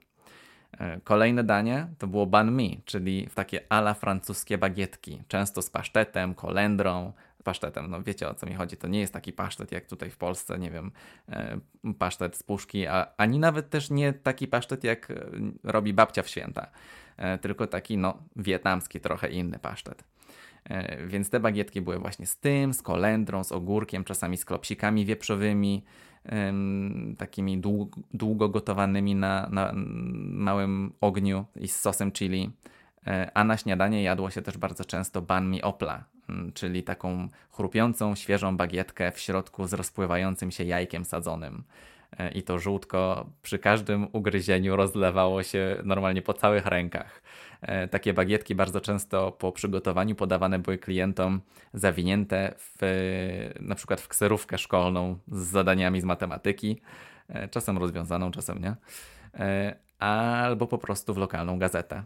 Kolejne 1.03 1.43
danie 1.43 1.87
to 1.97 2.07
było 2.07 2.25
banh 2.25 2.51
mi, 2.51 2.81
czyli 2.85 3.27
w 3.29 3.35
takie 3.35 3.61
ala 3.69 3.93
francuskie 3.93 4.57
bagietki, 4.57 5.23
często 5.27 5.61
z 5.61 5.69
pasztetem, 5.69 6.35
kolendrą, 6.35 7.13
pasztetem. 7.43 7.89
No 7.89 8.03
wiecie 8.03 8.29
o 8.29 8.33
co 8.33 8.45
mi 8.45 8.53
chodzi. 8.53 8.77
To 8.77 8.87
nie 8.87 8.99
jest 8.99 9.13
taki 9.13 9.33
pasztet 9.33 9.71
jak 9.71 9.85
tutaj 9.85 10.09
w 10.09 10.17
Polsce, 10.17 10.59
nie 10.59 10.71
wiem, 10.71 10.91
e, 11.29 11.59
pasztet 11.99 12.37
z 12.37 12.43
puszki, 12.43 12.87
a, 12.87 13.07
ani 13.17 13.39
nawet 13.39 13.69
też 13.69 13.89
nie 13.89 14.13
taki 14.13 14.47
pasztet 14.47 14.83
jak 14.83 15.11
e, 15.11 15.15
robi 15.63 15.93
babcia 15.93 16.23
w 16.23 16.27
święta, 16.27 16.67
e, 17.17 17.37
tylko 17.37 17.67
taki 17.67 17.97
no 17.97 18.17
wietnamski, 18.35 18.99
trochę 18.99 19.29
inny 19.29 19.59
pasztet. 19.59 20.03
Więc 21.07 21.29
te 21.29 21.39
bagietki 21.39 21.81
były 21.81 21.99
właśnie 21.99 22.25
z 22.25 22.37
tym, 22.37 22.73
z 22.73 22.81
kolendrą, 22.81 23.43
z 23.43 23.51
ogórkiem, 23.51 24.03
czasami 24.03 24.37
z 24.37 24.45
klopsikami 24.45 25.05
wieprzowymi, 25.05 25.83
takimi 27.17 27.61
długo 28.13 28.49
gotowanymi 28.49 29.15
na, 29.15 29.49
na 29.51 29.71
małym 29.75 30.93
ogniu 31.01 31.45
i 31.55 31.67
z 31.67 31.79
sosem 31.79 32.11
chili. 32.11 32.51
A 33.33 33.43
na 33.43 33.57
śniadanie 33.57 34.03
jadło 34.03 34.29
się 34.29 34.41
też 34.41 34.57
bardzo 34.57 34.85
często 34.85 35.21
ban 35.21 35.49
mi 35.49 35.61
opla, 35.61 36.03
czyli 36.53 36.83
taką 36.83 37.29
chrupiącą, 37.51 38.15
świeżą 38.15 38.57
bagietkę 38.57 39.11
w 39.11 39.19
środku 39.19 39.67
z 39.67 39.73
rozpływającym 39.73 40.51
się 40.51 40.63
jajkiem 40.63 41.05
sadzonym. 41.05 41.63
E, 42.19 42.31
I 42.31 42.43
to 42.43 42.59
żółtko 42.59 43.29
przy 43.41 43.59
każdym 43.59 44.07
ugryzieniu 44.11 44.75
rozlewało 44.75 45.43
się 45.43 45.77
normalnie 45.83 46.21
po 46.21 46.33
całych 46.33 46.65
rękach. 46.65 47.21
E, 47.61 47.87
takie 47.87 48.13
bagietki 48.13 48.55
bardzo 48.55 48.81
często 48.81 49.31
po 49.31 49.51
przygotowaniu 49.51 50.15
podawane 50.15 50.59
były 50.59 50.77
klientom 50.77 51.41
zawinięte 51.73 52.53
w, 52.57 52.77
na 53.59 53.75
przykład 53.75 54.01
w 54.01 54.07
kserówkę 54.07 54.57
szkolną 54.57 55.17
z 55.27 55.37
zadaniami 55.37 56.01
z 56.01 56.03
matematyki, 56.05 56.81
e, 57.29 57.47
czasem 57.47 57.77
rozwiązaną, 57.77 58.31
czasem 58.31 58.61
nie, 58.61 58.75
albo 59.99 60.67
po 60.67 60.77
prostu 60.77 61.13
w 61.13 61.17
lokalną 61.17 61.59
gazetę. 61.59 62.03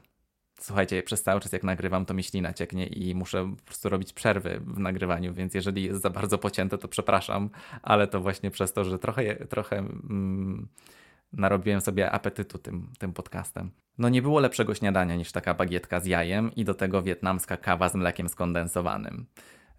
Słuchajcie, 0.60 1.04
przez 1.04 1.24
cały 1.24 1.42
czas 1.42 1.52
jak 1.52 1.64
nagrywam, 1.64 2.06
to 2.06 2.14
mi 2.14 2.24
ślina 2.24 2.54
cieknie 2.54 2.88
i 2.88 3.16
muszę 3.16 3.54
po 3.58 3.64
prostu 3.66 3.90
robić 3.90 4.14
przerwy 4.14 4.62
w 4.66 4.80
nagrywaniu, 4.80 5.34
więc 5.34 5.54
jeżeli 5.54 5.84
jest 5.84 6.02
za 6.02 6.10
bardzo 6.10 6.38
pocięte, 6.38 6.78
to 6.78 6.88
przepraszam, 6.88 7.50
ale 7.82 8.08
to 8.08 8.22
właśnie 8.22 8.52
przez 8.52 8.74
to, 8.74 8.84
że 8.84 9.00
trochę, 9.00 9.36
trochę 9.36 9.78
mm, 9.78 10.68
narobiłem 11.34 11.82
sobie 11.82 12.12
apetytu 12.12 12.58
tym, 12.58 12.90
tym 13.00 13.14
podcastem. 13.14 13.72
No 13.98 14.10
nie 14.10 14.22
było 14.22 14.40
lepszego 14.40 14.76
śniadania 14.76 15.16
niż 15.16 15.32
taka 15.32 15.54
bagietka 15.54 16.00
z 16.00 16.06
jajem 16.06 16.56
i 16.56 16.66
do 16.66 16.74
tego 16.74 17.04
wietnamska 17.04 17.58
kawa 17.58 17.90
z 17.90 17.96
mlekiem 17.96 18.30
skondensowanym. 18.30 19.26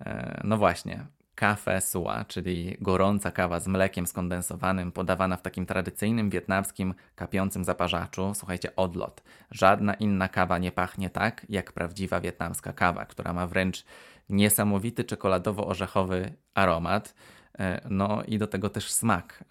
E, 0.01 0.41
no 0.45 0.57
właśnie, 0.59 1.07
Kafe 1.39 1.81
sua, 1.81 2.25
czyli 2.25 2.77
gorąca 2.81 3.31
kawa 3.31 3.61
z 3.61 3.69
mlekiem 3.69 4.07
skondensowanym, 4.07 4.93
podawana 4.93 5.37
w 5.37 5.43
takim 5.43 5.67
tradycyjnym 5.67 6.31
wietnamskim 6.31 6.95
kapiącym 7.15 7.65
zaparzaczu. 7.65 8.33
Słuchajcie, 8.35 8.77
odlot. 8.77 9.23
Żadna 9.51 9.95
inna 9.95 10.29
kawa 10.29 10.59
nie 10.59 10.73
pachnie 10.73 11.11
tak, 11.11 11.47
jak 11.49 11.73
prawdziwa 11.73 12.21
wietnamska 12.21 12.73
kawa, 12.73 13.05
która 13.05 13.33
ma 13.33 13.47
wręcz 13.47 13.85
niesamowity 14.29 15.05
czekoladowo-orzechowy 15.05 16.33
aromat. 16.55 17.15
E, 17.59 17.81
no 17.91 18.23
i 18.27 18.39
do 18.39 18.47
tego 18.47 18.71
też 18.71 18.93
smak, 18.93 19.45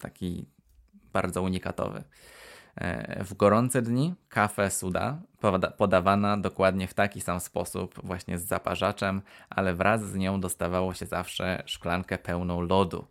taki 0.00 0.46
bardzo 1.12 1.42
unikatowy. 1.42 2.04
E, 2.80 3.24
w 3.24 3.34
gorące 3.34 3.82
dni 3.82 4.14
kafę 4.28 4.70
suda 4.70 5.18
podawana 5.76 6.36
dokładnie 6.36 6.86
w 6.86 6.94
taki 6.94 7.20
sam 7.20 7.40
sposób, 7.40 8.00
właśnie 8.04 8.38
z 8.38 8.46
zaparzaczem, 8.46 9.22
ale 9.50 9.74
wraz 9.74 10.04
z 10.06 10.16
nią 10.16 10.40
dostawało 10.40 10.94
się 10.94 11.06
zawsze 11.06 11.62
szklankę 11.66 12.18
pełną 12.18 12.60
lodu, 12.60 13.06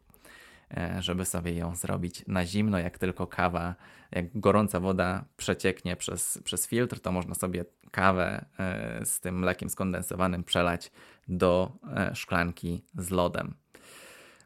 e, 0.77 1.01
żeby 1.01 1.25
sobie 1.25 1.53
ją 1.53 1.75
zrobić 1.75 2.23
na 2.27 2.45
zimno, 2.45 2.79
jak 2.79 2.97
tylko 2.97 3.27
kawa, 3.27 3.75
jak 4.11 4.39
gorąca 4.39 4.79
woda 4.79 5.25
przecieknie 5.37 5.95
przez, 5.95 6.39
przez 6.43 6.67
filtr, 6.67 6.99
to 6.99 7.11
można 7.11 7.35
sobie 7.35 7.65
kawę 7.91 8.45
e, 8.59 9.05
z 9.05 9.19
tym 9.19 9.39
mlekiem 9.39 9.69
skondensowanym 9.69 10.43
przelać 10.43 10.91
do 11.27 11.71
szklanki 12.13 12.83
z 12.95 13.09
lodem. 13.09 13.53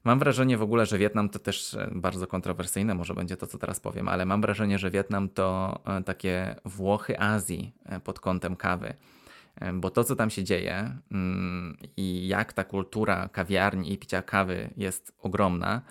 Mam 0.03 0.19
wrażenie 0.19 0.57
w 0.57 0.61
ogóle, 0.61 0.85
że 0.85 0.97
Wietnam 0.97 1.29
to 1.29 1.39
też 1.39 1.73
e, 1.73 1.89
bardzo 1.91 2.27
kontrowersyjne, 2.27 2.95
może 2.95 3.13
będzie 3.13 3.37
to, 3.37 3.47
co 3.47 3.57
teraz 3.57 3.79
powiem, 3.79 4.07
ale 4.07 4.25
mam 4.25 4.41
wrażenie, 4.41 4.79
że 4.79 4.91
Wietnam 4.91 5.29
to 5.29 5.79
e, 5.85 6.03
takie 6.03 6.55
Włochy 6.65 7.19
Azji 7.19 7.73
e, 7.85 7.99
pod 7.99 8.19
kątem 8.19 8.55
kawy. 8.55 8.93
Bo 9.73 9.89
to, 9.89 10.03
co 10.03 10.15
tam 10.15 10.29
się 10.29 10.43
dzieje 10.43 10.97
mm, 11.11 11.77
i 11.97 12.27
jak 12.27 12.53
ta 12.53 12.63
kultura 12.63 13.29
kawiarni 13.29 13.93
i 13.93 13.97
picia 13.97 14.21
kawy 14.21 14.69
jest 14.77 15.15
ogromna, 15.19 15.81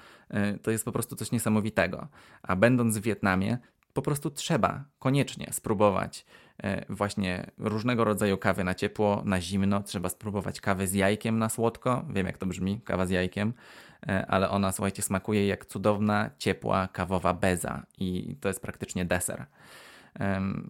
to 0.62 0.70
jest 0.70 0.84
po 0.84 0.92
prostu 0.92 1.16
coś 1.16 1.32
niesamowitego. 1.32 2.08
A 2.42 2.56
będąc 2.56 2.98
w 2.98 3.02
Wietnamie, 3.02 3.58
po 3.92 4.02
prostu 4.02 4.30
trzeba 4.30 4.84
koniecznie 4.98 5.48
spróbować 5.52 6.26
właśnie 6.88 7.50
różnego 7.58 8.04
rodzaju 8.04 8.38
kawy 8.38 8.64
na 8.64 8.74
ciepło, 8.74 9.22
na 9.24 9.40
zimno. 9.40 9.82
Trzeba 9.82 10.08
spróbować 10.08 10.60
kawy 10.60 10.86
z 10.86 10.94
jajkiem 10.94 11.38
na 11.38 11.48
słodko. 11.48 12.04
Wiem, 12.10 12.26
jak 12.26 12.38
to 12.38 12.46
brzmi, 12.46 12.80
kawa 12.84 13.06
z 13.06 13.10
jajkiem. 13.10 13.52
E, 14.08 14.26
ale 14.26 14.50
ona, 14.50 14.72
słuchajcie, 14.72 15.02
smakuje 15.02 15.46
jak 15.46 15.66
cudowna, 15.66 16.30
ciepła, 16.38 16.88
kawowa 16.88 17.34
beza 17.34 17.82
i 17.98 18.36
to 18.40 18.48
jest 18.48 18.62
praktycznie 18.62 19.04
deser. 19.04 19.46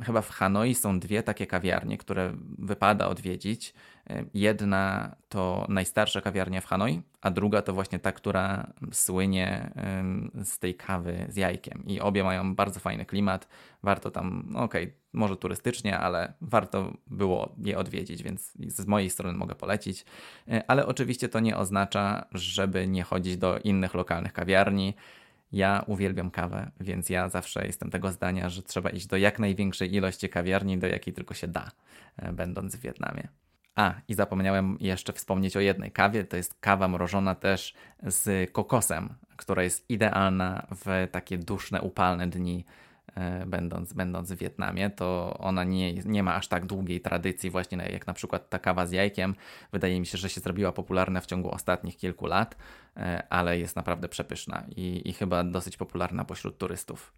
Chyba 0.05 0.23
w 0.23 0.31
Hanoi 0.31 0.75
są 0.75 1.01
dwie 1.01 1.23
takie 1.23 1.47
kawiarnie, 1.47 1.99
które 1.99 2.33
wypada 2.59 3.09
odwiedzić. 3.09 3.75
Jedna 4.35 5.17
to 5.29 5.67
najstarsza 5.69 6.21
kawiarnia 6.21 6.61
w 6.61 6.67
Hanoi, 6.67 7.03
a 7.21 7.31
druga 7.31 7.63
to 7.63 7.73
właśnie 7.73 7.99
ta, 7.99 8.13
która 8.13 8.73
słynie 8.93 9.73
z 10.45 10.59
tej 10.59 10.75
kawy 10.75 11.27
z 11.29 11.37
jajkiem. 11.37 11.85
I 11.87 12.01
obie 12.01 12.25
mają 12.25 12.55
bardzo 12.55 12.81
fajny 12.81 13.05
klimat. 13.05 13.49
Warto 13.83 14.11
tam, 14.11 14.45
no 14.47 14.63
okej, 14.63 14.85
okay, 14.85 14.97
może 15.13 15.37
turystycznie, 15.37 15.99
ale 15.99 16.33
warto 16.41 16.93
było 17.07 17.55
je 17.59 17.79
odwiedzić, 17.79 18.23
więc 18.23 18.53
z 18.67 18.87
mojej 18.87 19.11
strony 19.11 19.39
mogę 19.39 19.55
polecić. 19.55 20.05
E, 20.49 20.71
ale 20.71 20.87
oczywiście 20.87 21.29
to 21.29 21.41
nie 21.41 21.57
oznacza, 21.57 22.27
żeby 22.33 22.87
nie 22.87 23.03
chodzić 23.03 23.37
do 23.37 23.59
innych 23.59 23.95
lokalnych 23.95 24.33
kawiarni. 24.33 24.95
Ja 25.53 25.85
uwielbiam 25.87 26.31
kawę, 26.31 26.71
więc 26.81 27.11
ja 27.11 27.29
zawsze 27.29 27.67
jestem 27.67 27.91
tego 27.91 28.13
zdania, 28.13 28.49
że 28.49 28.63
trzeba 28.63 28.91
iść 28.91 29.07
do 29.07 29.17
jak 29.17 29.39
największej 29.39 29.95
ilości 29.95 30.29
kawiarni, 30.29 30.79
do 30.79 30.87
jakiej 30.87 31.15
tylko 31.15 31.35
się 31.35 31.49
da, 31.49 31.71
e, 32.17 32.33
będąc 32.33 32.77
w 32.77 32.81
Wietnamie. 32.81 33.29
A, 33.75 33.95
i 34.09 34.15
zapomniałem 34.15 34.77
jeszcze 34.81 35.13
wspomnieć 35.13 35.57
o 35.57 35.61
jednej 35.61 35.91
kawie. 35.91 36.25
To 36.25 36.37
jest 36.37 36.55
kawa 36.61 36.89
mrożona 36.89 37.35
też 37.35 37.75
z 38.03 38.51
kokosem, 38.53 39.15
która 39.37 39.63
jest 39.63 39.91
idealna 39.91 40.67
w 40.71 41.09
takie 41.11 41.39
duszne, 41.39 41.81
upalne 41.81 42.27
dni 42.27 42.65
będąc, 43.47 43.93
będąc 43.93 44.33
w 44.33 44.37
Wietnamie, 44.37 44.91
to 44.91 45.37
ona 45.39 45.65
nie, 45.65 45.95
nie 45.95 46.23
ma 46.23 46.35
aż 46.35 46.49
tak 46.49 46.67
długiej 46.67 47.01
tradycji, 47.01 47.51
właśnie 47.51 47.79
jak 47.93 48.07
na 48.07 48.13
przykład 48.13 48.49
ta 48.51 48.59
kawa 48.59 48.87
z 48.87 48.93
jajkiem. 48.93 49.35
Wydaje 49.73 50.01
mi 50.01 50.07
się, 50.07 50.19
że 50.19 50.29
się 50.29 50.41
zrobiła 50.41 50.73
popularna 50.73 51.21
w 51.21 51.27
ciągu 51.27 51.51
ostatnich 51.51 51.97
kilku 51.97 52.27
lat, 52.27 52.57
e, 52.97 53.27
ale 53.31 53.59
jest 53.59 53.77
naprawdę 53.77 54.09
przepyszna 54.09 54.65
i, 54.77 55.03
i 55.05 55.13
chyba 55.13 55.45
dosyć 55.45 55.77
popularna 55.77 56.25
pośród 56.25 56.59
turystów. 56.59 57.13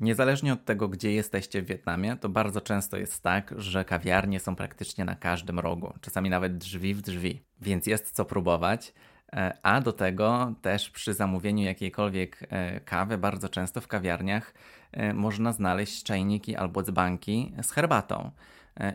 Niezależnie 0.00 0.52
od 0.52 0.64
tego, 0.64 0.88
gdzie 0.88 1.12
jesteście 1.12 1.62
w 1.62 1.66
Wietnamie, 1.66 2.16
to 2.16 2.28
bardzo 2.28 2.60
często 2.60 2.96
jest 2.96 3.22
tak, 3.22 3.54
że 3.56 3.84
kawiarnie 3.84 4.40
są 4.40 4.56
praktycznie 4.56 5.04
na 5.04 5.14
każdym 5.14 5.58
rogu, 5.58 5.92
czasami 6.00 6.30
nawet 6.30 6.58
drzwi 6.58 6.94
w 6.94 7.02
drzwi, 7.02 7.42
więc 7.60 7.86
jest 7.86 8.10
co 8.10 8.24
próbować. 8.24 8.92
E, 9.32 9.58
a 9.62 9.80
do 9.80 9.92
tego 9.92 10.54
też 10.62 10.90
przy 10.90 11.14
zamówieniu 11.14 11.64
jakiejkolwiek 11.64 12.46
e, 12.50 12.80
kawy, 12.80 13.18
bardzo 13.18 13.48
często 13.48 13.80
w 13.80 13.88
kawiarniach 13.88 14.54
e, 14.92 15.14
można 15.14 15.52
znaleźć 15.52 16.02
czajniki 16.02 16.56
albo 16.56 16.82
dzbanki 16.82 17.52
z 17.62 17.70
herbatą. 17.70 18.30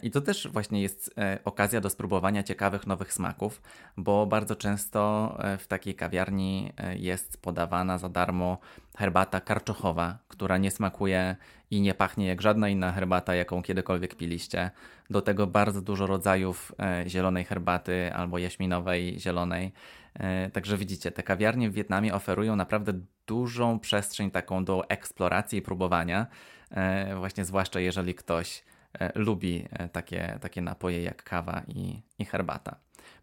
I 0.03 0.11
to 0.11 0.21
też 0.21 0.47
właśnie 0.47 0.81
jest 0.81 1.15
okazja 1.45 1.81
do 1.81 1.89
spróbowania 1.89 2.43
ciekawych 2.43 2.87
nowych 2.87 3.13
smaków, 3.13 3.61
bo 3.97 4.25
bardzo 4.25 4.55
często 4.55 5.37
w 5.59 5.67
takiej 5.67 5.95
kawiarni 5.95 6.73
jest 6.95 7.41
podawana 7.41 7.97
za 7.97 8.09
darmo 8.09 8.57
herbata 8.97 9.39
karczochowa, 9.39 10.17
która 10.27 10.57
nie 10.57 10.71
smakuje 10.71 11.35
i 11.71 11.81
nie 11.81 11.93
pachnie 11.93 12.27
jak 12.27 12.41
żadna 12.41 12.69
inna 12.69 12.91
herbata, 12.91 13.35
jaką 13.35 13.63
kiedykolwiek 13.63 14.15
piliście. 14.15 14.71
Do 15.09 15.21
tego 15.21 15.47
bardzo 15.47 15.81
dużo 15.81 16.07
rodzajów 16.07 16.71
zielonej 17.07 17.43
herbaty 17.43 18.13
albo 18.13 18.37
jaśminowej, 18.37 19.19
zielonej. 19.19 19.71
E, 20.13 20.49
także 20.49 20.77
widzicie, 20.77 21.11
te 21.11 21.23
kawiarnie 21.23 21.69
w 21.69 21.73
Wietnamie 21.73 22.13
oferują 22.15 22.55
naprawdę 22.55 22.93
dużą 23.27 23.79
przestrzeń 23.79 24.31
taką 24.31 24.65
do 24.65 24.89
eksploracji 24.89 25.59
i 25.59 25.61
próbowania, 25.61 26.27
e, 26.71 27.15
właśnie 27.15 27.45
zwłaszcza 27.45 27.79
jeżeli 27.79 28.15
ktoś 28.15 28.63
e, 28.93 29.11
lubi 29.15 29.67
takie, 29.91 30.37
takie 30.41 30.61
napoje 30.61 31.03
jak 31.03 31.23
kawa 31.23 31.61
i, 31.67 32.01
i 32.19 32.25
herbata. 32.25 32.75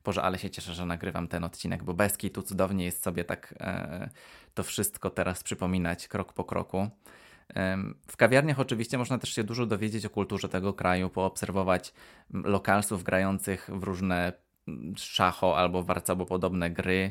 Boże, 0.05 0.23
ale 0.23 0.39
się 0.39 0.51
cieszę, 0.51 0.75
że 0.75 0.87
nagrywam 0.87 1.29
ten 1.29 1.45
odcinek, 1.45 1.85
bo 1.85 1.95
bez 1.95 2.17
tu 2.33 2.43
cudownie 2.43 2.85
jest 2.85 3.03
sobie 3.03 3.25
tak 3.25 3.55
to 4.55 4.63
wszystko 4.63 5.11
teraz 5.11 5.43
przypominać 5.43 6.09
krok 6.09 6.33
po 6.33 6.45
kroku. 6.45 6.89
W 8.09 8.17
kawiarniach 8.17 8.61
oczywiście 8.61 8.99
można 8.99 9.19
też 9.19 9.35
się 9.35 9.45
dużo 9.45 9.67
dowiedzieć 9.67 10.07
o 10.07 10.11
kulturze 10.11 10.49
tego 10.49 10.73
kraju, 10.73 11.11
poobserwować 11.11 11.95
lokalsów 12.31 13.03
grających 13.03 13.71
w 13.73 13.83
różne 13.83 14.33
szacho 14.97 15.59
albo 15.59 15.83
warcabu 15.83 16.27
podobne 16.27 16.71
gry, 16.71 17.11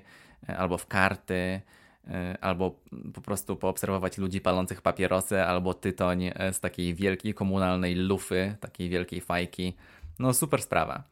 e, 0.49 0.57
albo 0.57 0.77
w 0.77 0.87
karty, 0.87 1.61
e, 2.07 2.37
albo 2.41 2.79
po 3.13 3.21
prostu 3.21 3.55
poobserwować 3.55 4.17
ludzi 4.17 4.41
palących 4.41 4.81
papierosy, 4.81 5.41
albo 5.41 5.73
tytoń 5.73 6.23
e, 6.23 6.53
z 6.53 6.59
takiej 6.59 6.95
wielkiej 6.95 7.33
komunalnej 7.33 7.95
lufy, 7.95 8.55
takiej 8.59 8.89
wielkiej 8.89 9.21
fajki. 9.21 9.73
No 10.19 10.33
super 10.33 10.61
sprawa. 10.61 11.03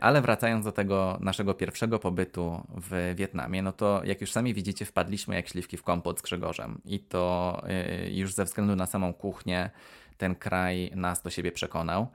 Ale 0.00 0.20
wracając 0.22 0.64
do 0.64 0.72
tego 0.72 1.18
naszego 1.20 1.54
pierwszego 1.54 1.98
pobytu 1.98 2.66
w 2.76 3.14
Wietnamie, 3.16 3.62
no 3.62 3.72
to 3.72 4.00
jak 4.04 4.20
już 4.20 4.32
sami 4.32 4.54
widzicie, 4.54 4.84
wpadliśmy 4.84 5.34
jak 5.34 5.48
śliwki 5.48 5.76
w 5.76 5.82
kompot 5.82 6.18
z 6.18 6.22
Grzegorzem. 6.22 6.80
I 6.84 7.00
to 7.00 7.62
już 8.10 8.34
ze 8.34 8.44
względu 8.44 8.76
na 8.76 8.86
samą 8.86 9.12
kuchnię 9.12 9.70
ten 10.16 10.34
kraj 10.34 10.90
nas 10.94 11.22
do 11.22 11.30
siebie 11.30 11.52
przekonał. 11.52 12.08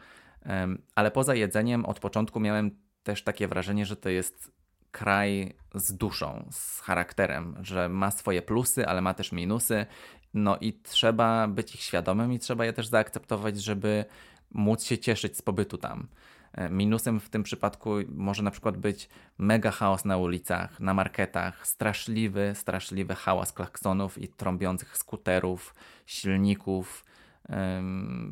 Ale 0.95 1.12
poza 1.12 1.36
jedzeniem 1.36 1.86
od 1.86 1.99
początku 1.99 2.39
miałem 2.39 2.71
też 3.03 3.23
takie 3.23 3.47
wrażenie, 3.47 3.85
że 3.85 3.95
to 3.95 4.09
jest 4.09 4.51
kraj 4.91 5.53
z 5.75 5.93
duszą, 5.93 6.47
z 6.51 6.79
charakterem, 6.79 7.55
że 7.61 7.89
ma 7.89 8.11
swoje 8.11 8.41
plusy, 8.41 8.87
ale 8.87 9.01
ma 9.01 9.13
też 9.13 9.31
minusy. 9.31 9.85
No 10.33 10.57
i 10.57 10.73
trzeba 10.73 11.47
być 11.47 11.75
ich 11.75 11.81
świadomym 11.81 12.33
i 12.33 12.39
trzeba 12.39 12.65
je 12.65 12.73
też 12.73 12.87
zaakceptować, 12.87 13.61
żeby 13.61 14.05
móc 14.51 14.83
się 14.83 14.97
cieszyć 14.97 15.37
z 15.37 15.41
pobytu 15.41 15.77
tam. 15.77 16.07
E, 16.53 16.69
minusem 16.69 17.19
w 17.19 17.29
tym 17.29 17.43
przypadku 17.43 17.95
może 18.09 18.43
na 18.43 18.51
przykład 18.51 18.77
być 18.77 19.09
mega 19.37 19.71
chaos 19.71 20.05
na 20.05 20.17
ulicach, 20.17 20.79
na 20.79 20.93
marketach, 20.93 21.67
straszliwy, 21.67 22.51
straszliwy 22.55 23.15
hałas 23.15 23.53
klaksonów 23.53 24.17
i 24.17 24.27
trąbiących 24.27 24.97
skuterów, 24.97 25.75
silników, 26.05 27.05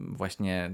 właśnie 0.07 0.71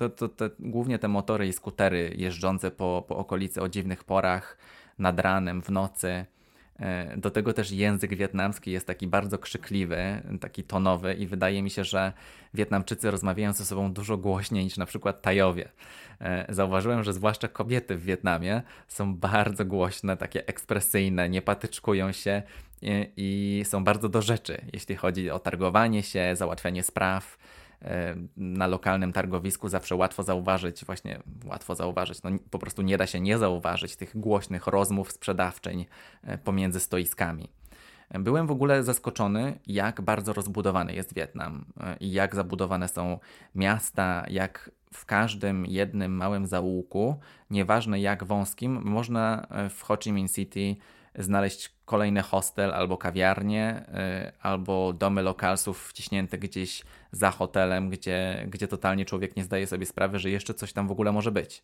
to, 0.00 0.08
to, 0.08 0.28
to 0.28 0.44
głównie 0.58 0.98
te 0.98 1.08
motory 1.08 1.46
i 1.46 1.52
skutery 1.52 2.14
jeżdżące 2.16 2.70
po, 2.70 3.04
po 3.08 3.16
okolicy 3.16 3.62
o 3.62 3.68
dziwnych 3.68 4.04
porach, 4.04 4.56
nad 4.98 5.20
ranem, 5.20 5.62
w 5.62 5.70
nocy. 5.70 6.26
E, 6.78 7.16
do 7.16 7.30
tego 7.30 7.52
też 7.52 7.70
język 7.70 8.14
wietnamski 8.14 8.70
jest 8.70 8.86
taki 8.86 9.06
bardzo 9.06 9.38
krzykliwy, 9.38 10.22
taki 10.40 10.64
tonowy 10.64 11.14
i 11.14 11.26
wydaje 11.26 11.62
mi 11.62 11.70
się, 11.70 11.84
że 11.84 12.12
Wietnamczycy 12.54 13.10
rozmawiają 13.10 13.52
ze 13.52 13.64
sobą 13.64 13.92
dużo 13.92 14.16
głośniej 14.16 14.64
niż 14.64 14.76
na 14.76 14.86
przykład 14.86 15.22
Tajowie. 15.22 15.68
E, 16.20 16.54
zauważyłem, 16.54 17.04
że 17.04 17.12
zwłaszcza 17.12 17.48
kobiety 17.48 17.96
w 17.96 18.04
Wietnamie 18.04 18.62
są 18.88 19.16
bardzo 19.16 19.64
głośne, 19.64 20.16
takie 20.16 20.46
ekspresyjne, 20.46 21.28
nie 21.28 21.42
patyczkują 21.42 22.12
się 22.12 22.42
i, 22.82 23.10
i 23.16 23.64
są 23.64 23.84
bardzo 23.84 24.08
do 24.08 24.22
rzeczy, 24.22 24.60
jeśli 24.72 24.96
chodzi 24.96 25.30
o 25.30 25.38
targowanie 25.38 26.02
się, 26.02 26.36
załatwianie 26.36 26.82
spraw 26.82 27.38
E, 27.38 27.59
na 28.36 28.66
lokalnym 28.66 29.12
targowisku 29.12 29.68
zawsze 29.68 29.96
łatwo 29.96 30.22
zauważyć, 30.22 30.84
właśnie 30.84 31.20
łatwo 31.44 31.74
zauważyć, 31.74 32.22
no 32.22 32.30
po 32.50 32.58
prostu 32.58 32.82
nie 32.82 32.98
da 32.98 33.06
się 33.06 33.20
nie 33.20 33.38
zauważyć 33.38 33.96
tych 33.96 34.16
głośnych 34.16 34.66
rozmów 34.66 35.12
sprzedawczeń 35.12 35.86
e, 36.22 36.38
pomiędzy 36.38 36.80
stoiskami. 36.80 37.48
Byłem 38.10 38.46
w 38.46 38.50
ogóle 38.50 38.82
zaskoczony, 38.82 39.58
jak 39.66 40.00
bardzo 40.00 40.32
rozbudowany 40.32 40.94
jest 40.94 41.14
Wietnam 41.14 41.64
e, 41.80 41.96
i 42.00 42.12
jak 42.12 42.34
zabudowane 42.34 42.88
są 42.88 43.18
miasta, 43.54 44.24
jak 44.28 44.70
w 44.94 45.06
każdym 45.06 45.66
jednym 45.66 46.16
małym 46.16 46.46
zaułku, 46.46 47.20
nieważne 47.50 48.00
jak 48.00 48.24
wąskim, 48.24 48.82
można 48.84 49.46
w 49.70 49.82
Ho 49.82 49.96
Chi 49.96 50.12
Minh 50.12 50.32
City 50.32 50.76
znaleźć 51.18 51.70
kolejny 51.84 52.22
hostel 52.22 52.72
albo 52.72 52.96
kawiarnię, 52.96 53.84
y, 54.28 54.32
albo 54.40 54.92
domy 54.92 55.22
lokalsów 55.22 55.88
wciśnięte 55.88 56.38
gdzieś 56.38 56.82
za 57.12 57.30
hotelem, 57.30 57.90
gdzie, 57.90 58.46
gdzie 58.48 58.68
totalnie 58.68 59.04
człowiek 59.04 59.36
nie 59.36 59.44
zdaje 59.44 59.66
sobie 59.66 59.86
sprawy, 59.86 60.18
że 60.18 60.30
jeszcze 60.30 60.54
coś 60.54 60.72
tam 60.72 60.88
w 60.88 60.90
ogóle 60.90 61.12
może 61.12 61.32
być. 61.32 61.62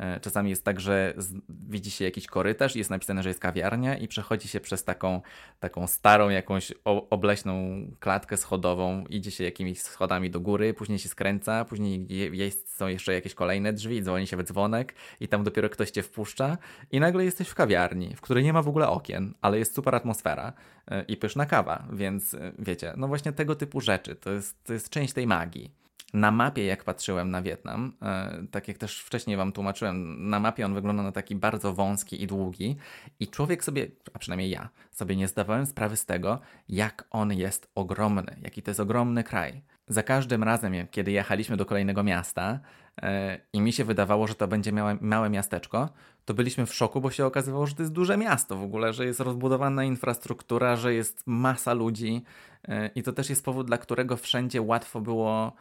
E, 0.00 0.20
czasami 0.20 0.50
jest 0.50 0.64
tak, 0.64 0.80
że 0.80 1.14
widzi 1.48 1.90
się 1.90 2.04
jakiś 2.04 2.26
korytarz 2.26 2.76
i 2.76 2.78
jest 2.78 2.90
napisane, 2.90 3.22
że 3.22 3.28
jest 3.28 3.40
kawiarnia 3.40 3.96
i 3.96 4.08
przechodzi 4.08 4.48
się 4.48 4.60
przez 4.60 4.84
taką, 4.84 5.20
taką 5.58 5.86
starą 5.86 6.28
jakąś 6.28 6.72
obleśną 6.84 7.54
klatkę 7.98 8.36
schodową, 8.36 9.04
idzie 9.06 9.30
się 9.30 9.44
jakimiś 9.44 9.82
schodami 9.82 10.30
do 10.30 10.40
góry, 10.40 10.74
później 10.74 10.98
się 10.98 11.08
skręca, 11.08 11.64
później 11.64 12.06
jest, 12.36 12.76
są 12.76 12.86
jeszcze 12.86 13.14
jakieś 13.14 13.34
kolejne 13.34 13.72
drzwi, 13.72 14.02
dzwoni 14.02 14.26
się 14.26 14.36
w 14.36 14.42
dzwonek 14.42 14.94
i 15.20 15.28
tam 15.28 15.44
dopiero 15.44 15.68
ktoś 15.68 15.90
cię 15.90 16.02
wpuszcza 16.02 16.58
i 16.90 17.00
nagle 17.00 17.24
jesteś 17.24 17.48
w 17.48 17.54
kawiarni, 17.54 18.16
w 18.16 18.20
której 18.20 18.44
nie 18.44 18.52
ma 18.52 18.62
w 18.62 18.68
ogóle 18.68 18.88
okien, 18.88 19.34
ale 19.42 19.58
jest 19.58 19.74
super 19.74 19.94
atmosfera 19.94 20.52
e, 20.88 21.02
i 21.02 21.16
pyszna 21.16 21.46
kawa, 21.46 21.88
więc 21.92 22.34
e, 22.34 22.52
wiecie, 22.58 22.94
no 22.96 23.08
właśnie 23.08 23.32
tego 23.32 23.54
typu 23.54 23.80
rzeczy, 23.80 24.16
to 24.16 24.30
jest, 24.30 24.64
to 24.64 24.72
jest 24.72 24.88
część 24.90 25.12
tej 25.12 25.26
magii 25.26 25.79
na 26.12 26.30
mapie, 26.30 26.64
jak 26.64 26.84
patrzyłem 26.84 27.30
na 27.30 27.42
Wietnam, 27.42 27.92
e, 28.02 28.42
tak 28.50 28.68
jak 28.68 28.78
też 28.78 29.00
wcześniej 29.00 29.36
Wam 29.36 29.52
tłumaczyłem, 29.52 30.28
na 30.30 30.40
mapie 30.40 30.66
on 30.66 30.74
wygląda 30.74 31.02
na 31.02 31.12
taki 31.12 31.36
bardzo 31.36 31.74
wąski 31.74 32.22
i 32.22 32.26
długi, 32.26 32.76
i 33.20 33.28
człowiek 33.28 33.64
sobie, 33.64 33.86
a 34.14 34.18
przynajmniej 34.18 34.50
ja, 34.50 34.68
sobie 34.90 35.16
nie 35.16 35.28
zdawałem 35.28 35.66
sprawy 35.66 35.96
z 35.96 36.06
tego, 36.06 36.40
jak 36.68 37.04
on 37.10 37.32
jest 37.32 37.70
ogromny, 37.74 38.36
jaki 38.42 38.62
to 38.62 38.70
jest 38.70 38.80
ogromny 38.80 39.24
kraj. 39.24 39.62
Za 39.88 40.02
każdym 40.02 40.42
razem, 40.42 40.72
kiedy 40.90 41.10
jechaliśmy 41.10 41.56
do 41.56 41.66
kolejnego 41.66 42.02
miasta 42.02 42.60
e, 43.02 43.40
i 43.52 43.60
mi 43.60 43.72
się 43.72 43.84
wydawało, 43.84 44.26
że 44.26 44.34
to 44.34 44.48
będzie 44.48 44.72
małe, 44.72 44.98
małe 45.00 45.30
miasteczko, 45.30 45.88
to 46.24 46.34
byliśmy 46.34 46.66
w 46.66 46.74
szoku, 46.74 47.00
bo 47.00 47.10
się 47.10 47.26
okazywało, 47.26 47.66
że 47.66 47.74
to 47.74 47.82
jest 47.82 47.92
duże 47.92 48.16
miasto 48.16 48.56
w 48.56 48.62
ogóle, 48.62 48.92
że 48.92 49.06
jest 49.06 49.20
rozbudowana 49.20 49.84
infrastruktura, 49.84 50.76
że 50.76 50.94
jest 50.94 51.22
masa 51.26 51.74
ludzi 51.74 52.24
e, 52.68 52.90
i 52.94 53.02
to 53.02 53.12
też 53.12 53.30
jest 53.30 53.44
powód, 53.44 53.66
dla 53.66 53.78
którego 53.78 54.16
wszędzie 54.16 54.62
łatwo 54.62 55.00
było 55.00 55.52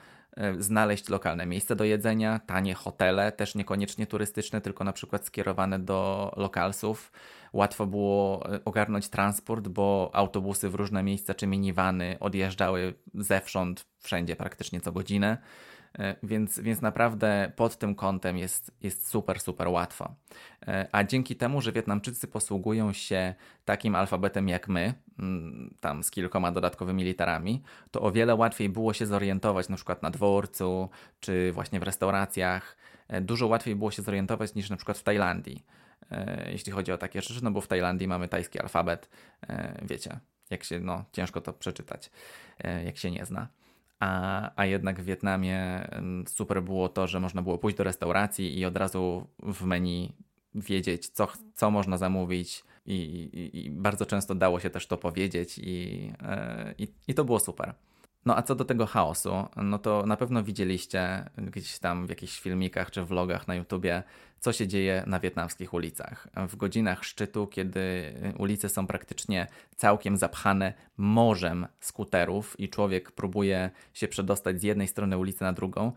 znaleźć 0.60 1.10
lokalne 1.10 1.46
miejsce 1.46 1.76
do 1.76 1.84
jedzenia, 1.84 2.40
tanie 2.40 2.74
hotele, 2.74 3.32
też 3.32 3.56
niekoniecznie 3.56 4.08
turystyczne, 4.08 4.62
tylko 4.62 4.84
na 4.84 4.94
przykład 4.94 5.26
skierowane 5.26 5.80
do 5.80 6.32
lokalsów. 6.38 7.12
Łatwo 7.54 7.86
było 7.88 8.50
e, 8.54 8.66
ogarnąć 8.66 9.10
transport, 9.10 9.68
bo 9.68 10.10
autobusy 10.14 10.70
w 10.70 10.76
różne 10.76 11.04
miejsca 11.04 11.34
czy 11.34 11.48
minivany 11.48 12.18
odjeżdżały 12.20 12.94
zewsząd, 13.14 13.86
wszędzie 14.00 14.36
praktycznie 14.36 14.82
co 14.82 14.92
godzinę. 14.92 15.38
E, 15.98 16.16
więc, 16.24 16.60
więc 16.60 16.82
naprawdę 16.82 17.52
pod 17.56 17.78
tym 17.78 17.96
kątem 17.96 18.38
jest, 18.38 18.72
jest 18.82 19.08
super, 19.08 19.40
super 19.40 19.68
łatwo. 19.68 20.16
E, 20.68 20.88
a 20.92 21.04
dzięki 21.04 21.36
temu, 21.36 21.62
że 21.62 21.72
Wietnamczycy 21.72 22.28
posługują 22.28 22.94
się 22.94 23.34
takim 23.66 23.96
alfabetem 23.96 24.50
jak 24.50 24.68
my, 24.68 24.94
mm, 25.20 25.76
tam 25.80 26.04
z 26.04 26.12
kilkoma 26.12 26.52
dodatkowymi 26.52 27.04
literami, 27.04 27.64
to 27.92 28.02
o 28.02 28.12
wiele 28.12 28.36
łatwiej 28.36 28.70
było 28.70 28.94
się 28.94 29.06
zorientować 29.06 29.70
na 29.70 29.76
przykład 29.76 30.04
na 30.04 30.10
dworcu, 30.10 30.90
czy 31.20 31.52
właśnie 31.52 31.80
w 31.80 31.84
restauracjach. 31.84 32.78
E, 33.08 33.22
dużo 33.22 33.48
łatwiej 33.48 33.76
było 33.76 33.92
się 33.92 34.02
zorientować 34.02 34.56
niż 34.56 34.70
na 34.70 34.76
przykład 34.76 34.98
w 34.98 35.04
Tajlandii, 35.04 35.66
jeśli 36.52 36.72
chodzi 36.72 36.92
o 36.92 36.98
takie 36.98 37.22
rzeczy, 37.22 37.44
no 37.44 37.52
bo 37.52 37.62
w 37.62 37.68
Tajlandii 37.68 38.08
mamy 38.08 38.28
tajski 38.28 38.60
alfabet, 38.60 39.10
wiecie, 39.82 40.20
jak 40.50 40.64
się, 40.64 40.80
no 40.80 41.06
ciężko 41.12 41.42
to 41.42 41.54
przeczytać, 41.54 42.12
jak 42.86 42.98
się 42.98 43.12
nie 43.12 43.26
zna 43.26 43.48
a, 44.00 44.52
a 44.56 44.66
jednak 44.66 45.02
w 45.02 45.06
Wietnamie 45.06 45.90
super 46.28 46.64
było 46.64 46.90
to, 46.90 47.08
że 47.08 47.20
można 47.20 47.42
było 47.42 47.58
pójść 47.58 47.78
do 47.78 47.84
restauracji 47.84 48.60
i 48.60 48.66
od 48.66 48.78
razu 48.78 49.28
w 49.44 49.64
menu 49.66 50.14
wiedzieć, 50.56 51.10
co, 51.10 51.28
co 51.54 51.72
można 51.72 51.98
zamówić. 51.98 52.64
I, 52.86 52.94
i, 52.94 53.66
I, 53.66 53.72
bardzo 53.72 54.06
często 54.06 54.36
dało 54.36 54.60
się 54.60 54.70
też 54.70 54.88
to 54.88 54.98
powiedzieć, 54.98 55.60
i, 55.64 56.12
e, 56.22 56.74
i, 56.78 56.88
i 57.08 57.14
to 57.14 57.26
było 57.26 57.40
super. 57.40 57.74
No 58.26 58.38
a 58.38 58.42
co 58.42 58.56
do 58.56 58.66
tego 58.66 58.86
chaosu, 58.86 59.48
no 59.56 59.80
to 59.80 60.06
na 60.06 60.18
pewno 60.18 60.44
widzieliście 60.44 61.30
gdzieś 61.38 61.80
tam 61.80 62.08
w 62.08 62.10
jakichś 62.10 62.40
filmikach 62.40 62.92
czy 62.92 63.06
vlogach 63.06 63.48
na 63.48 63.56
YouTubie, 63.56 64.04
co 64.40 64.54
się 64.54 64.68
dzieje 64.68 65.04
na 65.08 65.20
wietnamskich 65.20 65.74
ulicach. 65.74 66.28
W 66.50 66.56
godzinach 66.56 67.04
szczytu, 67.04 67.48
kiedy 67.48 68.14
ulice 68.38 68.70
są 68.70 68.88
praktycznie 68.88 69.48
całkiem 69.76 70.18
zapchane 70.18 70.74
morzem 70.98 71.68
skuterów 71.80 72.60
i 72.60 72.70
człowiek 72.70 73.12
próbuje 73.12 73.72
się 73.94 74.08
przedostać 74.08 74.62
z 74.62 74.64
jednej 74.64 74.88
strony 74.88 75.18
ulicy 75.18 75.44
na 75.44 75.54
drugą, 75.54 75.92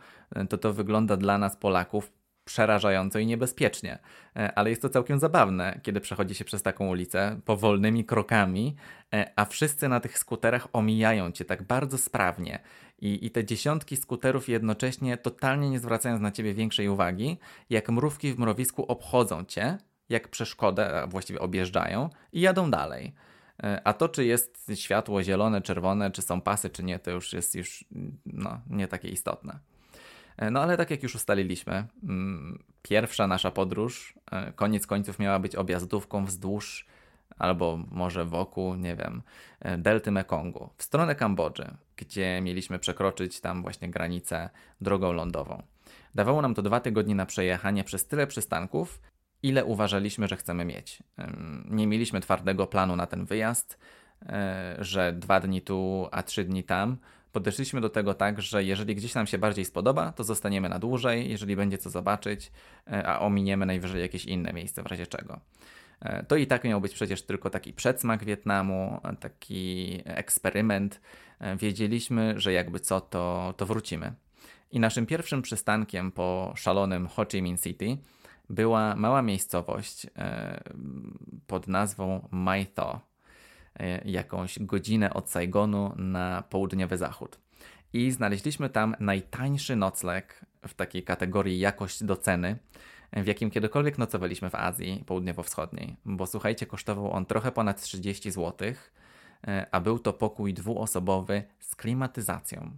to 0.48 0.58
to 0.58 0.72
wygląda 0.72 1.16
dla 1.16 1.38
nas 1.38 1.56
Polaków 1.56 2.12
przerażająco 2.44 3.18
i 3.18 3.26
niebezpiecznie. 3.26 3.98
E, 4.36 4.58
ale 4.58 4.70
jest 4.70 4.82
to 4.82 4.88
całkiem 4.88 5.18
zabawne, 5.18 5.80
kiedy 5.82 6.00
przechodzi 6.00 6.34
się 6.34 6.44
przez 6.44 6.62
taką 6.62 6.88
ulicę 6.88 7.40
powolnymi 7.44 8.04
krokami, 8.04 8.76
e, 9.14 9.32
a 9.36 9.44
wszyscy 9.44 9.88
na 9.88 10.00
tych 10.00 10.18
skuterach 10.18 10.68
omijają 10.72 11.32
cię 11.32 11.44
tak 11.44 11.62
bardzo 11.62 11.98
sprawnie. 11.98 12.58
I, 12.98 13.26
I 13.26 13.30
te 13.30 13.44
dziesiątki 13.44 13.96
skuterów 13.96 14.48
jednocześnie, 14.48 15.16
totalnie 15.16 15.70
nie 15.70 15.78
zwracając 15.78 16.20
na 16.20 16.30
ciebie 16.30 16.54
większej 16.54 16.88
uwagi, 16.88 17.38
jak 17.70 17.88
mrówki 17.88 18.32
w 18.32 18.38
mrowisku 18.38 18.84
obchodzą 18.86 19.44
cię, 19.44 19.78
jak 20.08 20.28
przeszkodę, 20.28 21.02
a 21.02 21.06
właściwie 21.06 21.40
objeżdżają 21.40 22.10
i 22.32 22.40
jadą 22.40 22.70
dalej. 22.70 23.14
E, 23.62 23.80
a 23.84 23.92
to, 23.92 24.08
czy 24.08 24.24
jest 24.24 24.72
światło 24.74 25.22
zielone, 25.22 25.62
czerwone, 25.62 26.10
czy 26.10 26.22
są 26.22 26.40
pasy, 26.40 26.70
czy 26.70 26.82
nie, 26.82 26.98
to 26.98 27.10
już 27.10 27.32
jest 27.32 27.54
już 27.54 27.84
no, 28.26 28.60
nie 28.70 28.88
takie 28.88 29.08
istotne. 29.08 29.58
E, 30.42 30.50
no 30.50 30.62
ale 30.62 30.76
tak 30.76 30.90
jak 30.90 31.02
już 31.02 31.14
ustaliliśmy, 31.14 31.84
mm, 32.02 32.62
pierwsza 32.82 33.26
nasza 33.26 33.50
podróż 33.50 34.14
e, 34.32 34.52
koniec 34.52 34.86
końców 34.86 35.18
miała 35.18 35.38
być 35.38 35.56
objazdówką 35.56 36.24
wzdłuż 36.24 36.86
albo 37.38 37.78
może 37.90 38.24
wokół, 38.24 38.74
nie 38.74 38.96
wiem, 38.96 39.22
e, 39.60 39.78
delty 39.78 40.10
Mekongu, 40.10 40.70
w 40.76 40.82
stronę 40.82 41.14
Kambodży, 41.14 41.76
gdzie 41.96 42.40
mieliśmy 42.40 42.78
przekroczyć 42.78 43.40
tam 43.40 43.62
właśnie 43.62 43.90
granicę 43.90 44.50
drogą 44.80 45.12
lądową. 45.12 45.62
Dawało 46.14 46.42
nam 46.42 46.54
to 46.54 46.62
dwa 46.62 46.80
tygodnie 46.80 47.14
na 47.14 47.26
przejechanie 47.26 47.84
przez 47.84 48.06
tyle 48.06 48.26
przystanków, 48.26 49.00
ile 49.42 49.64
uważaliśmy, 49.64 50.28
że 50.28 50.36
chcemy 50.36 50.64
mieć. 50.64 51.02
Nie 51.70 51.86
mieliśmy 51.86 52.20
twardego 52.20 52.66
planu 52.66 52.96
na 52.96 53.06
ten 53.06 53.24
wyjazd, 53.24 53.78
że 54.78 55.12
dwa 55.12 55.40
dni 55.40 55.62
tu, 55.62 56.08
a 56.12 56.22
trzy 56.22 56.44
dni 56.44 56.64
tam 56.64 56.96
podeszliśmy 57.32 57.80
do 57.80 57.88
tego 57.88 58.14
tak, 58.14 58.42
że 58.42 58.64
jeżeli 58.64 58.94
gdzieś 58.94 59.14
nam 59.14 59.26
się 59.26 59.38
bardziej 59.38 59.64
spodoba, 59.64 60.12
to 60.12 60.24
zostaniemy 60.24 60.68
na 60.68 60.78
dłużej, 60.78 61.30
jeżeli 61.30 61.56
będzie 61.56 61.78
co 61.78 61.90
zobaczyć, 61.90 62.52
e, 62.86 63.06
a 63.06 63.18
ominiemy 63.18 63.66
najwyżej 63.66 64.00
jakieś 64.00 64.24
inne 64.24 64.52
miejsce 64.52 64.82
w 64.82 64.86
razie 64.86 65.06
czego. 65.06 65.40
E, 66.00 66.24
to 66.24 66.36
i 66.36 66.46
tak 66.46 66.64
miał 66.64 66.80
być 66.80 66.94
przecież 66.94 67.22
tylko 67.22 67.50
taki 67.50 67.72
przedsmak 67.72 68.24
Wietnamu, 68.24 69.00
taki 69.20 69.98
eksperyment. 70.04 71.00
E, 71.38 71.56
wiedzieliśmy, 71.56 72.34
że 72.36 72.52
jakby 72.52 72.80
co, 72.80 73.00
to, 73.00 73.54
to 73.56 73.66
wrócimy. 73.66 74.12
I 74.70 74.80
naszym 74.80 75.06
pierwszym 75.06 75.42
przystankiem 75.42 76.12
po 76.12 76.52
szalonym 76.56 77.08
Ho 77.08 77.26
Chi 77.32 77.42
Minh 77.42 77.60
City 77.60 77.98
była 78.50 78.96
mała 78.96 79.22
miejscowość 79.22 80.06
pod 81.46 81.68
nazwą 81.68 82.28
Mai 82.30 82.66
Tho 82.66 83.11
E, 83.11 83.11
jakąś 84.04 84.58
godzinę 84.58 85.14
od 85.14 85.30
Saigonu 85.30 85.92
na 85.96 86.42
południowy 86.42 86.98
zachód. 86.98 87.38
I 87.92 88.10
znaleźliśmy 88.10 88.70
tam 88.70 88.96
najtańszy 89.00 89.76
nocleg 89.76 90.40
w 90.68 90.74
takiej 90.74 91.02
kategorii 91.02 91.58
jakość 91.58 92.04
do 92.04 92.16
ceny, 92.16 92.58
w 93.12 93.26
jakim 93.26 93.50
kiedykolwiek 93.50 93.98
nocowaliśmy 93.98 94.50
w 94.50 94.54
Azji 94.54 95.04
Południowo-Wschodniej. 95.06 95.96
Bo 96.04 96.26
słuchajcie, 96.26 96.66
kosztował 96.66 97.12
on 97.12 97.26
trochę 97.26 97.52
ponad 97.52 97.82
30 97.82 98.30
zł, 98.30 98.72
e, 99.46 99.66
a 99.72 99.80
był 99.80 99.98
to 99.98 100.12
pokój 100.12 100.54
dwuosobowy 100.54 101.42
z 101.60 101.76
klimatyzacją. 101.76 102.70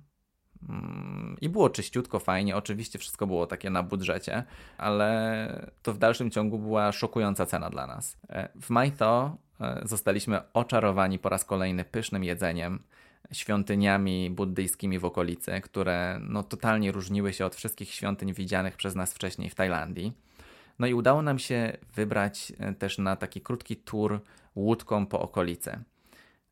Mm, 0.68 1.36
I 1.40 1.48
było 1.48 1.70
czyściutko, 1.70 2.18
fajnie. 2.18 2.56
Oczywiście 2.56 2.98
wszystko 2.98 3.26
było 3.26 3.46
takie 3.46 3.70
na 3.70 3.82
budżecie, 3.82 4.44
ale 4.78 5.70
to 5.82 5.92
w 5.92 5.98
dalszym 5.98 6.30
ciągu 6.30 6.58
była 6.58 6.92
szokująca 6.92 7.46
cena 7.46 7.70
dla 7.70 7.86
nas. 7.86 8.16
E, 8.28 8.48
w 8.60 8.70
Majto 8.70 9.36
E, 9.36 9.43
zostaliśmy 9.82 10.52
oczarowani 10.52 11.18
po 11.18 11.28
raz 11.28 11.44
kolejny 11.44 11.84
pysznym 11.84 12.24
jedzeniem, 12.24 12.82
świątyniami 13.32 14.30
buddyjskimi 14.30 14.98
w 14.98 15.04
okolicy, 15.04 15.60
które 15.60 16.20
no, 16.22 16.42
totalnie 16.42 16.92
różniły 16.92 17.32
się 17.32 17.46
od 17.46 17.54
wszystkich 17.54 17.90
świątyń 17.90 18.32
widzianych 18.32 18.76
przez 18.76 18.94
nas 18.94 19.14
wcześniej 19.14 19.50
w 19.50 19.54
Tajlandii. 19.54 20.12
No 20.78 20.86
i 20.86 20.94
udało 20.94 21.22
nam 21.22 21.38
się 21.38 21.76
wybrać 21.94 22.52
e, 22.58 22.72
też 22.72 22.98
na 22.98 23.16
taki 23.16 23.40
krótki 23.40 23.76
tour 23.76 24.20
łódką 24.56 25.06
po 25.06 25.20
okolicy. 25.20 25.78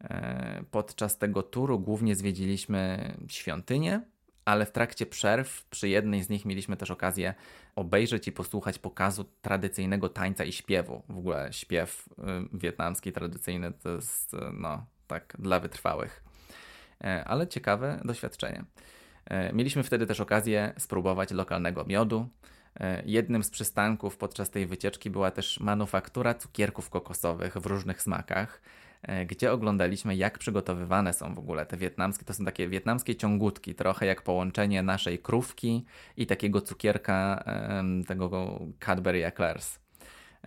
E, 0.01 0.65
podczas 0.71 1.19
tego 1.19 1.43
turu 1.43 1.79
głównie 1.79 2.17
zwiedziliśmy 2.17 3.13
świątynie, 3.29 4.01
ale 4.45 4.67
w 4.67 4.73
trakcie 4.73 5.07
przerw 5.07 5.65
przy 5.65 5.89
jednej 5.89 6.23
z 6.23 6.29
nich 6.29 6.45
mieliśmy 6.45 6.77
też 6.77 6.91
okazję 6.91 7.35
obejrzeć 7.77 8.29
i 8.29 8.33
posłuchać 8.33 8.79
pokazu 8.79 9.25
tradycyjnego 9.43 10.09
tańca 10.09 10.45
i 10.45 10.53
śpiewu. 10.53 11.03
W 11.09 11.19
ogóle 11.19 11.53
śpiew 11.53 12.09
y, 12.09 12.59
wietnamski 12.59 13.13
tradycyjny 13.13 13.73
to 13.73 13.91
jest 13.91 14.35
y, 14.35 14.39
no, 14.53 14.87
tak 15.07 15.37
dla 15.39 15.61
wytrwałych. 15.61 16.23
E, 17.05 17.25
ale 17.25 17.47
ciekawe 17.47 18.01
doświadczenie. 18.05 18.65
E, 19.27 19.53
mieliśmy 19.53 19.83
wtedy 19.83 20.07
też 20.07 20.21
okazję 20.21 20.73
spróbować 20.79 21.31
lokalnego 21.31 21.85
miodu. 21.85 22.29
E, 22.81 23.03
jednym 23.07 23.43
z 23.43 23.51
przystanków 23.51 24.17
podczas 24.17 24.51
tej 24.51 24.67
wycieczki 24.67 25.11
była 25.11 25.31
też 25.31 25.61
manufaktura 25.61 26.35
cukierków 26.35 26.91
kokosowych 26.91 27.57
w 27.57 27.67
różnych 27.67 28.03
smakach. 28.03 28.63
E, 29.03 29.27
gdzie 29.27 29.53
oglądaliśmy, 29.53 30.17
jak 30.17 30.39
przygotowywane 30.39 31.13
są 31.13 31.35
w 31.35 31.39
ogóle 31.39 31.67
te 31.67 31.77
wietnamskie. 31.77 32.25
To 32.25 32.35
są 32.35 32.45
takie 32.45 32.69
wietnamskie 32.69 33.17
ciągutki, 33.17 33.75
trochę 33.75 34.07
jak 34.07 34.23
połączenie 34.23 34.83
naszej 34.83 35.19
krówki 35.19 35.85
i 36.17 36.27
takiego 36.27 36.61
cukierka, 36.61 37.45
tego 38.07 38.61
Cadbury 38.81 39.27
Eclairs. 39.27 39.83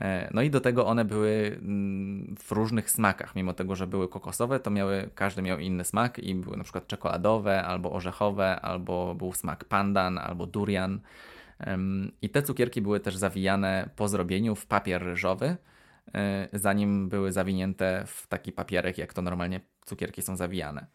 E, 0.01 0.29
no 0.33 0.41
i 0.41 0.49
do 0.49 0.61
tego 0.61 0.85
one 0.85 1.05
były 1.05 1.57
mm, 1.61 2.35
w 2.39 2.51
różnych 2.51 2.91
smakach, 2.91 3.35
mimo 3.35 3.53
tego, 3.53 3.75
że 3.75 3.87
były 3.87 4.07
kokosowe, 4.07 4.59
to 4.59 4.71
miały, 4.71 5.09
każdy 5.15 5.41
miał 5.41 5.59
inny 5.59 5.83
smak 5.83 6.19
i 6.19 6.35
były 6.35 6.57
na 6.57 6.63
przykład 6.63 6.87
czekoladowe, 6.87 7.63
albo 7.63 7.91
orzechowe, 7.91 8.61
albo 8.61 9.15
był 9.15 9.33
smak 9.33 9.65
pandan, 9.65 10.17
albo 10.17 10.45
durian. 10.45 10.99
I 12.21 12.29
te 12.29 12.41
cukierki 12.41 12.81
były 12.81 12.99
też 12.99 13.15
zawijane 13.15 13.89
po 13.95 14.07
zrobieniu 14.07 14.55
w 14.55 14.65
papier 14.65 15.03
ryżowy, 15.03 15.57
zanim 16.53 17.09
były 17.09 17.31
zawinięte 17.31 18.03
w 18.07 18.27
taki 18.27 18.51
papierek, 18.51 18.97
jak 18.97 19.13
to 19.13 19.21
normalnie 19.21 19.61
cukierki 19.85 20.21
są 20.21 20.35
zawijane. 20.35 20.87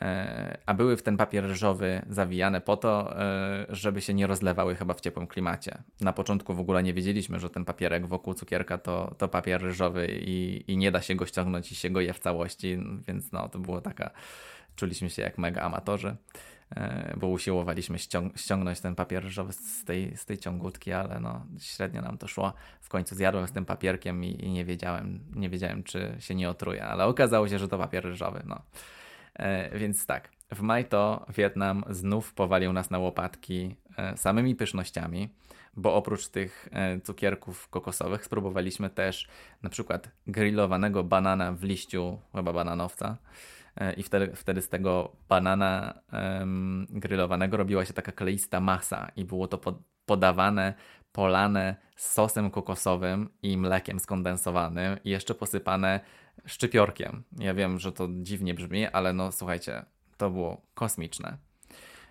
E, 0.00 0.58
a 0.66 0.74
były 0.74 0.96
w 0.96 1.02
ten 1.02 1.16
papier 1.16 1.44
ryżowy 1.44 2.02
zawijane 2.08 2.60
po 2.60 2.76
to, 2.76 3.20
e, 3.20 3.66
żeby 3.68 4.00
się 4.00 4.14
nie 4.14 4.26
rozlewały 4.26 4.74
chyba 4.74 4.94
w 4.94 5.00
ciepłym 5.00 5.26
klimacie. 5.26 5.82
Na 6.00 6.12
początku 6.12 6.54
w 6.54 6.60
ogóle 6.60 6.82
nie 6.82 6.94
wiedzieliśmy, 6.94 7.40
że 7.40 7.50
ten 7.50 7.64
papierek 7.64 8.06
wokół 8.06 8.34
cukierka 8.34 8.78
to, 8.78 9.14
to 9.18 9.28
papier 9.28 9.62
ryżowy 9.62 10.06
i, 10.20 10.64
i 10.72 10.76
nie 10.76 10.92
da 10.92 11.00
się 11.00 11.14
go 11.14 11.26
ściągnąć 11.26 11.72
i 11.72 11.74
się 11.74 11.90
go 11.90 12.00
je 12.00 12.12
w 12.12 12.18
całości, 12.18 12.78
więc 13.08 13.32
no 13.32 13.48
to 13.48 13.58
było 13.58 13.80
taka, 13.80 14.10
czuliśmy 14.76 15.10
się 15.10 15.22
jak 15.22 15.38
mega 15.38 15.62
amatorzy, 15.62 16.08
e, 16.08 16.16
bo 17.16 17.28
usiłowaliśmy 17.28 17.98
ściąg 17.98 18.38
ściągnąć 18.38 18.80
ten 18.80 18.94
papier 18.94 19.22
ryżowy 19.22 19.52
z 19.52 19.84
tej, 19.84 20.16
z 20.16 20.26
tej 20.26 20.38
ciągutki, 20.38 20.92
ale 20.92 21.20
no 21.20 21.46
średnio 21.58 22.02
nam 22.02 22.18
to 22.18 22.28
szło. 22.28 22.52
W 22.80 22.88
końcu 22.88 23.14
zjadłem 23.14 23.46
z 23.46 23.52
tym 23.52 23.64
papierkiem 23.64 24.24
i, 24.24 24.44
i 24.44 24.50
nie 24.50 24.64
wiedziałem, 24.64 25.20
nie 25.34 25.50
wiedziałem 25.50 25.82
czy 25.82 26.16
się 26.18 26.34
nie 26.34 26.50
otruje, 26.50 26.84
ale 26.84 27.06
okazało 27.06 27.48
się, 27.48 27.58
że 27.58 27.68
to 27.68 27.78
papier 27.78 28.04
ryżowy, 28.04 28.42
no. 28.46 28.62
E, 29.34 29.78
więc 29.78 30.06
tak, 30.06 30.30
w 30.52 30.60
maj 30.60 30.84
to 30.84 31.26
Wietnam 31.36 31.84
znów 31.90 32.34
powalił 32.34 32.72
nas 32.72 32.90
na 32.90 32.98
łopatki 32.98 33.76
e, 33.96 34.16
samymi 34.16 34.54
pysznościami, 34.54 35.28
bo 35.76 35.94
oprócz 35.94 36.28
tych 36.28 36.68
e, 36.72 37.00
cukierków 37.00 37.68
kokosowych 37.68 38.24
spróbowaliśmy 38.24 38.90
też 38.90 39.28
na 39.62 39.70
przykład 39.70 40.10
grillowanego 40.26 41.04
banana 41.04 41.52
w 41.52 41.62
liściu 41.62 42.18
chyba 42.34 42.52
bananowca. 42.52 43.16
I 43.96 44.02
wtedy, 44.02 44.36
wtedy 44.36 44.62
z 44.62 44.68
tego 44.68 45.16
banana 45.28 45.94
um, 46.12 46.86
grillowanego 46.90 47.56
robiła 47.56 47.84
się 47.84 47.92
taka 47.92 48.12
kleista 48.12 48.60
masa 48.60 49.08
i 49.16 49.24
było 49.24 49.48
to 49.48 49.60
podawane, 50.06 50.74
polane 51.12 51.76
sosem 51.96 52.50
kokosowym 52.50 53.28
i 53.42 53.56
mlekiem 53.56 54.00
skondensowanym 54.00 54.98
i 55.04 55.10
jeszcze 55.10 55.34
posypane 55.34 56.00
szczypiorkiem. 56.46 57.22
Ja 57.38 57.54
wiem, 57.54 57.78
że 57.78 57.92
to 57.92 58.08
dziwnie 58.12 58.54
brzmi, 58.54 58.86
ale 58.86 59.12
no 59.12 59.32
słuchajcie, 59.32 59.84
to 60.16 60.30
było 60.30 60.62
kosmiczne. 60.74 61.38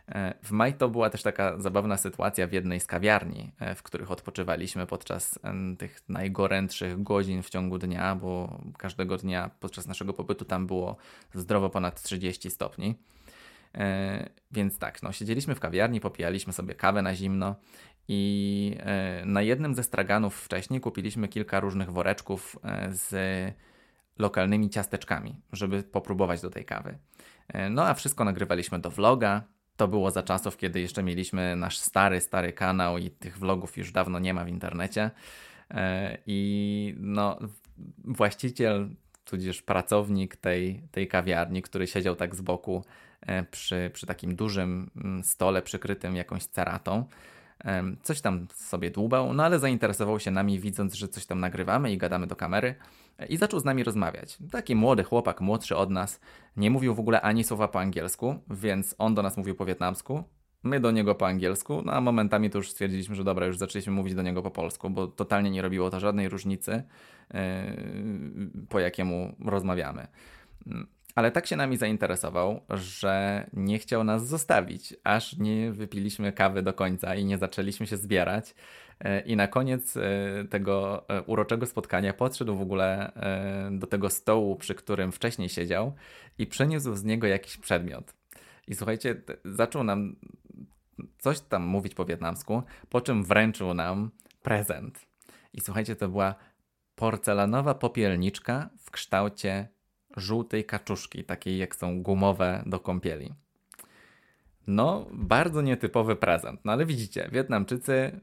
E, 0.07 0.33
w 0.43 0.51
maj 0.51 0.73
to 0.73 0.89
była 0.89 1.09
też 1.09 1.23
taka 1.23 1.59
zabawna 1.59 1.97
sytuacja 1.97 2.47
w 2.47 2.53
jednej 2.53 2.79
z 2.79 2.87
kawiarni, 2.87 3.51
e, 3.59 3.75
w 3.75 3.83
których 3.83 4.11
odpoczywaliśmy 4.11 4.87
podczas 4.87 5.39
tych 5.77 6.01
najgorętszych 6.09 7.03
godzin 7.03 7.43
w 7.43 7.49
ciągu 7.49 7.77
dnia, 7.77 8.15
bo 8.15 8.61
każdego 8.77 9.17
dnia 9.17 9.49
podczas 9.59 9.87
naszego 9.87 10.13
pobytu 10.13 10.45
tam 10.45 10.67
było 10.67 10.97
zdrowo 11.33 11.69
ponad 11.69 12.01
30 12.01 12.51
stopni. 12.51 12.95
E, 13.75 14.29
więc 14.51 14.77
tak, 14.77 15.03
no, 15.03 15.11
siedzieliśmy 15.11 15.55
w 15.55 15.59
kawiarni, 15.59 15.99
popijaliśmy 15.99 16.53
sobie 16.53 16.75
kawę 16.75 17.01
na 17.01 17.15
zimno 17.15 17.55
i 18.07 18.77
na 19.25 19.41
jednym 19.41 19.75
ze 19.75 19.83
straganów 19.83 20.35
wcześniej 20.35 20.81
kupiliśmy 20.81 21.27
kilka 21.27 21.59
różnych 21.59 21.91
woreczków 21.91 22.59
z 22.89 23.13
lokalnymi 24.17 24.69
ciasteczkami, 24.69 25.41
żeby 25.51 25.83
popróbować 25.83 26.41
do 26.41 26.49
tej 26.49 26.65
kawy. 26.65 26.97
E, 27.47 27.69
no 27.69 27.87
a 27.87 27.93
wszystko 27.93 28.23
nagrywaliśmy 28.23 28.79
do 28.79 28.89
vloga. 28.89 29.43
To 29.83 29.87
było 29.87 30.11
za 30.11 30.23
czasów, 30.23 30.57
kiedy 30.57 30.81
jeszcze 30.81 31.03
mieliśmy 31.03 31.55
nasz 31.55 31.77
stary, 31.77 32.21
stary 32.21 32.53
kanał 32.53 32.97
i 32.97 33.09
tych 33.09 33.37
vlogów 33.37 33.77
już 33.77 33.91
dawno 33.91 34.19
nie 34.19 34.33
ma 34.33 34.45
w 34.45 34.47
internecie. 34.47 35.11
E, 35.71 36.17
I 36.27 36.95
no, 36.97 37.39
właściciel, 38.05 38.89
tudzież 39.25 39.61
pracownik 39.61 40.35
tej, 40.35 40.83
tej 40.91 41.07
kawiarni, 41.07 41.61
który 41.61 41.87
siedział 41.87 42.15
tak 42.15 42.35
z 42.35 42.41
boku 42.41 42.85
e, 43.21 43.43
przy, 43.43 43.91
przy 43.93 44.05
takim 44.05 44.35
dużym 44.35 44.89
mm, 44.95 45.23
stole 45.23 45.61
przykrytym 45.61 46.15
jakąś 46.15 46.45
ceratą, 46.45 47.05
Coś 48.03 48.21
tam 48.21 48.47
sobie 48.53 48.91
dłubał, 48.91 49.33
no 49.33 49.43
ale 49.45 49.59
zainteresował 49.59 50.19
się 50.19 50.31
nami, 50.31 50.59
widząc, 50.59 50.93
że 50.93 51.07
coś 51.07 51.25
tam 51.25 51.39
nagrywamy 51.39 51.91
i 51.91 51.97
gadamy 51.97 52.27
do 52.27 52.35
kamery 52.35 52.75
i 53.29 53.37
zaczął 53.37 53.59
z 53.59 53.65
nami 53.65 53.83
rozmawiać. 53.83 54.37
Taki 54.51 54.75
młody 54.75 55.03
chłopak, 55.03 55.41
młodszy 55.41 55.75
od 55.75 55.89
nas, 55.89 56.19
nie 56.57 56.71
mówił 56.71 56.95
w 56.95 56.99
ogóle 56.99 57.21
ani 57.21 57.43
słowa 57.43 57.67
po 57.67 57.79
angielsku, 57.79 58.35
więc 58.49 58.95
on 58.97 59.15
do 59.15 59.21
nas 59.21 59.37
mówił 59.37 59.55
po 59.55 59.65
wietnamsku, 59.65 60.23
my 60.63 60.79
do 60.79 60.91
niego 60.91 61.15
po 61.15 61.27
angielsku, 61.27 61.81
no 61.85 61.93
a 61.93 62.01
momentami 62.01 62.49
to 62.49 62.57
już 62.57 62.71
stwierdziliśmy, 62.71 63.15
że 63.15 63.23
dobra, 63.23 63.45
już 63.45 63.57
zaczęliśmy 63.57 63.93
mówić 63.93 64.15
do 64.15 64.21
niego 64.21 64.41
po 64.41 64.51
polsku, 64.51 64.89
bo 64.89 65.07
totalnie 65.07 65.49
nie 65.49 65.61
robiło 65.61 65.89
to 65.89 65.99
żadnej 65.99 66.29
różnicy, 66.29 66.83
yy, 67.33 67.39
po 68.69 68.79
jakiemu 68.79 69.35
rozmawiamy. 69.45 70.07
Ale 71.15 71.31
tak 71.31 71.47
się 71.47 71.55
nami 71.55 71.77
zainteresował, 71.77 72.61
że 72.69 73.45
nie 73.53 73.79
chciał 73.79 74.03
nas 74.03 74.27
zostawić, 74.27 74.95
aż 75.03 75.37
nie 75.37 75.71
wypiliśmy 75.71 76.33
kawy 76.33 76.61
do 76.61 76.73
końca 76.73 77.15
i 77.15 77.25
nie 77.25 77.37
zaczęliśmy 77.37 77.87
się 77.87 77.97
zbierać. 77.97 78.55
E, 79.03 79.19
I 79.19 79.35
na 79.35 79.47
koniec 79.47 79.97
e, 79.97 80.01
tego 80.49 81.05
e, 81.09 81.21
uroczego 81.21 81.65
spotkania 81.65 82.13
podszedł 82.13 82.55
w 82.55 82.61
ogóle 82.61 83.11
do 83.71 83.87
tego 83.87 84.09
stołu, 84.09 84.55
przy 84.55 84.75
którym 84.75 85.11
wcześniej 85.11 85.49
siedział 85.49 85.93
i 86.37 86.47
przeniósł 86.47 86.95
z 86.95 87.03
niego 87.03 87.27
jakiś 87.27 87.57
przedmiot. 87.57 88.13
I 88.67 88.75
słuchajcie, 88.75 89.21
zaczął 89.45 89.83
nam 89.83 90.15
coś 91.17 91.39
tam 91.39 91.63
mówić 91.63 91.95
po 91.95 92.05
wietnamsku, 92.05 92.63
po 92.89 93.01
czym 93.01 93.23
wręczył 93.23 93.73
nam 93.73 94.11
prezent. 94.41 95.05
I 95.53 95.61
słuchajcie, 95.61 95.95
to 95.95 96.09
była 96.09 96.35
porcelanowa 96.95 97.73
popielniczka 97.73 98.69
w 98.79 98.91
kształcie 98.91 99.67
żółtej 100.17 100.65
kaczuszki, 100.65 101.23
takiej 101.23 101.57
jak 101.57 101.75
są 101.75 102.03
gumowe 102.03 102.63
do 102.65 102.79
kąpieli. 102.79 103.33
No, 104.67 105.07
bardzo 105.11 105.61
nietypowy 105.61 106.15
prezent. 106.15 106.61
No 106.65 106.71
ale 106.71 106.85
widzicie, 106.85 107.29
Wietnamczycy 107.31 108.19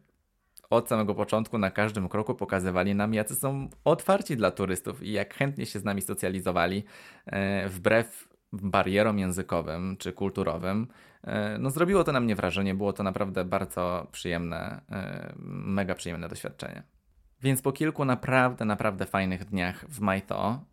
od 0.71 0.89
samego 0.89 1.15
początku 1.15 1.59
na 1.59 1.71
każdym 1.71 2.09
kroku 2.09 2.35
pokazywali 2.35 2.95
nam, 2.95 3.15
jacy 3.15 3.35
są 3.35 3.69
otwarci 3.85 4.37
dla 4.37 4.51
turystów 4.51 5.03
i 5.03 5.13
jak 5.13 5.35
chętnie 5.35 5.67
się 5.67 5.79
z 5.79 5.85
nami 5.85 6.03
socjalizowali, 6.03 6.85
e, 7.27 7.69
wbrew 7.69 8.29
barierom 8.53 9.19
językowym 9.19 9.97
czy 9.97 10.13
kulturowym. 10.13 10.87
E, 11.25 11.59
no, 11.59 11.71
zrobiło 11.71 12.05
to 12.05 12.13
na 12.13 12.21
mnie 12.21 12.37
wrażenie, 12.37 12.75
było 12.75 12.93
to 12.93 13.03
naprawdę 13.03 13.45
bardzo 13.45 14.07
przyjemne, 14.13 14.81
e, 14.91 15.33
mega 15.37 15.95
przyjemne 15.95 16.29
doświadczenie. 16.29 16.83
Więc 17.43 17.63
po 17.63 17.73
kilku 17.73 18.05
naprawdę, 18.05 18.65
naprawdę 18.65 19.07
fajnych 19.07 19.45
dniach 19.45 19.85
w 19.89 20.01
Majto 20.01 20.65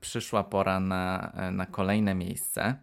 przyszła 0.00 0.44
pora 0.44 0.80
na, 0.80 1.32
na 1.52 1.66
kolejne 1.66 2.14
miejsce. 2.14 2.76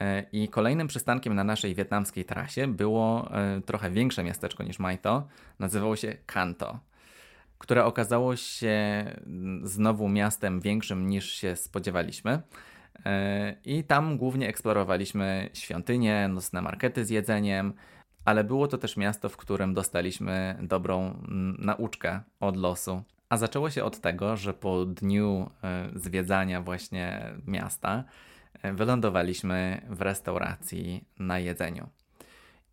E, 0.00 0.24
I 0.32 0.48
kolejnym 0.48 0.86
przystankiem 0.86 1.34
na 1.34 1.44
naszej 1.44 1.74
wietnamskiej 1.74 2.24
trasie 2.24 2.66
było 2.66 3.30
e, 3.30 3.60
trochę 3.60 3.90
większe 3.90 4.24
miasteczko 4.24 4.62
niż 4.62 4.78
Majto. 4.78 5.26
Nazywało 5.58 5.96
się 5.96 6.16
Kanto, 6.26 6.78
które 7.58 7.84
okazało 7.84 8.36
się 8.36 9.04
znowu 9.62 10.08
miastem 10.08 10.60
większym 10.60 11.06
niż 11.06 11.32
się 11.32 11.56
spodziewaliśmy. 11.56 12.42
E, 13.06 13.54
I 13.64 13.84
tam 13.84 14.16
głównie 14.18 14.48
eksplorowaliśmy 14.48 15.50
świątynie, 15.52 16.28
nocne 16.28 16.62
markety 16.62 17.04
z 17.04 17.10
jedzeniem, 17.10 17.72
ale 18.24 18.44
było 18.44 18.68
to 18.68 18.78
też 18.78 18.96
miasto, 18.96 19.28
w 19.28 19.36
którym 19.36 19.74
dostaliśmy 19.74 20.58
dobrą 20.62 21.00
mm, 21.00 21.56
nauczkę 21.58 22.20
od 22.40 22.56
losu. 22.56 23.02
A 23.28 23.36
zaczęło 23.36 23.70
się 23.70 23.84
od 23.84 24.00
tego, 24.00 24.36
że 24.36 24.54
po 24.54 24.84
dniu 24.84 25.50
zwiedzania 25.94 26.60
właśnie 26.60 27.32
miasta 27.46 28.04
wylądowaliśmy 28.62 29.86
w 29.90 30.00
restauracji 30.00 31.04
na 31.18 31.38
jedzeniu. 31.38 31.88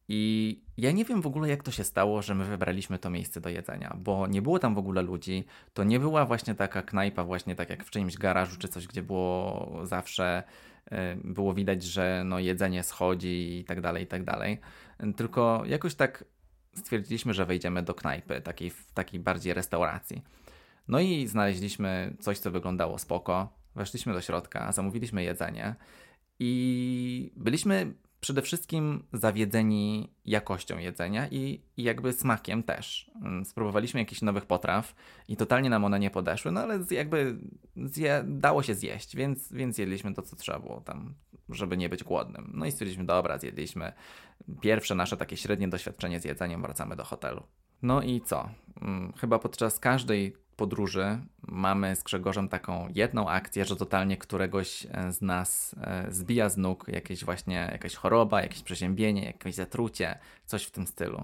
I 0.08 0.62
ja 0.78 0.92
nie 0.92 1.06
wiem 1.06 1.22
w 1.22 1.28
ogóle, 1.28 1.50
jak 1.50 1.64
to 1.64 1.72
się 1.72 1.84
stało, 1.84 2.22
że 2.22 2.36
my 2.36 2.46
wybraliśmy 2.46 3.00
to 3.00 3.10
miejsce 3.10 3.42
do 3.42 3.50
jedzenia, 3.50 3.96
bo 4.00 4.28
nie 4.28 4.42
było 4.42 4.60
tam 4.60 4.76
w 4.76 4.78
ogóle 4.78 5.02
ludzi. 5.02 5.46
To 5.74 5.84
nie 5.84 6.00
była 6.00 6.26
właśnie 6.26 6.56
taka 6.56 6.82
knajpa, 6.82 7.24
właśnie 7.24 7.56
tak 7.56 7.70
jak 7.70 7.84
w 7.84 7.90
czyimś 7.90 8.18
garażu 8.18 8.58
czy 8.60 8.68
coś, 8.68 8.88
gdzie 8.88 9.04
było 9.04 9.80
zawsze, 9.84 10.44
e, 10.86 11.16
było 11.16 11.54
widać, 11.54 11.84
że 11.84 12.24
no 12.26 12.40
jedzenie 12.40 12.84
schodzi 12.84 13.60
i 13.60 13.64
tak 13.64 13.82
dalej, 13.82 14.04
i 14.04 14.08
tak 14.08 14.24
dalej. 14.24 14.60
Tylko 15.16 15.64
jakoś 15.66 15.96
tak 15.96 16.26
stwierdziliśmy, 16.76 17.34
że 17.34 17.46
wejdziemy 17.46 17.84
do 17.84 17.94
knajpy, 17.94 18.42
takiej, 18.42 18.72
takiej 18.94 19.20
bardziej 19.20 19.54
restauracji. 19.54 20.22
No 20.88 21.00
i 21.00 21.28
znaleźliśmy 21.28 22.14
coś, 22.20 22.40
co 22.40 22.52
wyglądało 22.52 23.00
spoko. 23.00 23.61
Weszliśmy 23.76 24.14
do 24.14 24.22
środka, 24.22 24.72
zamówiliśmy 24.72 25.24
jedzenie 25.24 25.76
i 26.40 27.32
byliśmy 27.36 27.94
przede 28.22 28.42
wszystkim 28.42 29.04
zawiedzeni 29.14 30.14
jakością 30.26 30.78
jedzenia 30.78 31.28
i, 31.28 31.62
i, 31.78 31.84
jakby 31.84 32.14
smakiem 32.14 32.64
też. 32.64 33.12
Mm, 33.22 33.46
spróbowaliśmy 33.46 34.00
jakichś 34.00 34.22
nowych 34.22 34.46
potraw 34.46 34.96
i 35.28 35.38
totalnie 35.38 35.70
nam 35.70 35.86
one 35.86 36.00
nie 36.00 36.12
podeszły, 36.12 36.52
no 36.52 36.62
ale 36.62 36.80
jakby 36.92 37.38
zje, 37.76 38.24
dało 38.28 38.64
się 38.64 38.76
zjeść, 38.76 39.16
więc, 39.16 39.54
więc 39.54 39.78
jedliśmy 39.78 40.14
to, 40.14 40.22
co 40.22 40.36
trzeba 40.36 40.60
było 40.60 40.82
tam, 40.82 41.14
żeby 41.50 41.78
nie 41.78 41.90
być 41.90 42.04
głodnym. 42.04 42.52
No 42.54 42.66
i 42.66 42.72
stwierdziliśmy, 42.72 43.06
dobra, 43.06 43.38
zjedliśmy 43.38 43.94
pierwsze 44.62 44.96
nasze 44.96 45.18
takie 45.18 45.38
średnie 45.38 45.68
doświadczenie 45.68 46.20
z 46.20 46.26
jedzeniem, 46.26 46.62
wracamy 46.62 46.96
do 46.96 47.04
hotelu. 47.04 47.44
No 47.82 48.02
i 48.02 48.22
co? 48.22 48.50
Mm, 48.82 49.14
chyba 49.14 49.40
podczas 49.40 49.80
każdej 49.80 50.34
podróży 50.56 51.20
mamy 51.42 51.96
z 51.96 52.04
Grzegorzem 52.04 52.50
taką 52.50 52.88
jedną 52.96 53.30
akcję, 53.30 53.66
że 53.66 53.76
totalnie 53.76 54.18
któregoś 54.18 54.88
e, 54.92 55.12
z 55.12 55.22
nas 55.22 55.76
e, 55.82 56.12
zbija 56.12 56.50
z 56.50 56.58
nóg 56.58 56.88
jakieś 56.88 57.26
właśnie 57.26 57.70
jakaś 57.72 57.96
choroba, 57.96 58.42
jakieś 58.42 58.64
przeziębienie, 58.64 59.26
jakieś 59.26 59.56
zatrucie, 59.56 60.20
coś 60.46 60.64
w 60.64 60.72
tym 60.72 60.88
stylu. 60.88 61.24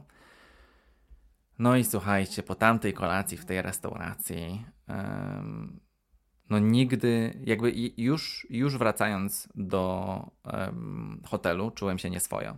No 1.60 1.76
i 1.76 1.84
słuchajcie, 1.84 2.44
po 2.44 2.56
tamtej 2.56 2.94
kolacji 2.94 3.38
w 3.38 3.46
tej 3.46 3.62
restauracji, 3.62 4.66
no 6.50 6.60
nigdy, 6.60 7.40
jakby 7.46 7.74
już, 7.98 8.48
już 8.50 8.78
wracając 8.78 9.50
do 9.56 10.32
hotelu, 11.26 11.72
czułem 11.72 11.98
się 11.98 12.10
nieswojo 12.10 12.58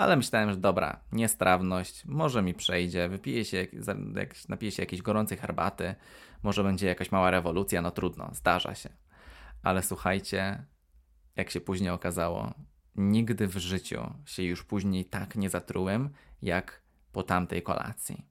ale 0.00 0.16
myślałem, 0.16 0.50
że 0.50 0.56
dobra, 0.56 1.00
niestrawność, 1.12 2.04
może 2.06 2.42
mi 2.42 2.54
przejdzie, 2.54 3.08
wypiję 3.08 3.44
się, 3.44 3.66
napiję 4.48 4.72
się 4.72 4.82
jakiejś 4.82 5.02
gorącej 5.02 5.38
herbaty, 5.38 5.94
może 6.42 6.64
będzie 6.64 6.86
jakaś 6.86 7.12
mała 7.12 7.30
rewolucja, 7.30 7.82
no 7.82 7.90
trudno, 7.90 8.30
zdarza 8.32 8.74
się. 8.74 8.88
Ale 9.62 9.82
słuchajcie, 9.82 10.64
jak 11.36 11.50
się 11.50 11.60
później 11.60 11.90
okazało, 11.90 12.54
nigdy 12.96 13.46
w 13.46 13.56
życiu 13.56 14.14
się 14.24 14.42
już 14.42 14.64
później 14.64 15.04
tak 15.04 15.36
nie 15.36 15.50
zatrułem, 15.50 16.10
jak 16.42 16.82
po 17.12 17.22
tamtej 17.22 17.62
kolacji. 17.62 18.26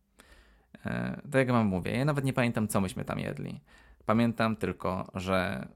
E, 0.86 1.22
tak 1.24 1.36
jak 1.36 1.52
wam 1.52 1.68
mówię, 1.68 1.92
ja 1.92 2.06
nawet 2.06 2.26
nie 2.26 2.34
pamiętam, 2.34 2.68
co 2.68 2.82
myśmy 2.82 3.06
tam 3.06 3.20
jedli. 3.20 3.62
Pamiętam 4.06 4.56
tylko, 4.56 5.12
że 5.14 5.68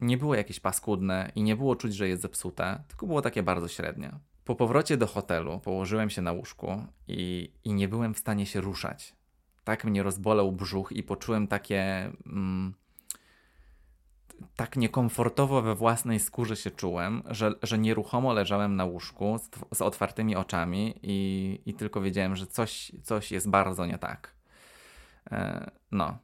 nie 0.00 0.18
było 0.18 0.34
jakieś 0.34 0.60
paskudne 0.60 1.32
i 1.34 1.42
nie 1.42 1.56
było 1.56 1.76
czuć, 1.76 1.94
że 1.94 2.08
jest 2.08 2.22
zepsute, 2.22 2.82
tylko 2.88 3.06
było 3.06 3.22
takie 3.22 3.42
bardzo 3.42 3.68
średnie. 3.68 4.12
Po 4.44 4.54
powrocie 4.54 4.96
do 4.96 5.06
hotelu 5.06 5.60
położyłem 5.60 6.10
się 6.10 6.22
na 6.22 6.32
łóżku 6.32 6.86
i, 7.08 7.52
i 7.64 7.72
nie 7.72 7.88
byłem 7.88 8.14
w 8.14 8.18
stanie 8.18 8.46
się 8.46 8.60
ruszać. 8.60 9.14
Tak 9.64 9.84
mnie 9.84 10.02
rozbolał 10.02 10.52
brzuch 10.52 10.92
i 10.92 11.02
poczułem 11.02 11.46
takie. 11.46 12.12
Mm, 12.26 12.74
tak 14.56 14.76
niekomfortowo 14.76 15.62
we 15.62 15.74
własnej 15.74 16.20
skórze 16.20 16.56
się 16.56 16.70
czułem, 16.70 17.22
że, 17.30 17.54
że 17.62 17.78
nieruchomo 17.78 18.32
leżałem 18.32 18.76
na 18.76 18.84
łóżku 18.84 19.38
z, 19.38 19.78
z 19.78 19.82
otwartymi 19.82 20.36
oczami 20.36 20.94
i, 21.02 21.58
i 21.66 21.74
tylko 21.74 22.00
wiedziałem, 22.00 22.36
że 22.36 22.46
coś, 22.46 22.92
coś 23.02 23.32
jest 23.32 23.50
bardzo 23.50 23.86
nie 23.86 23.98
tak. 23.98 24.34
E, 25.30 25.70
no. 25.92 26.18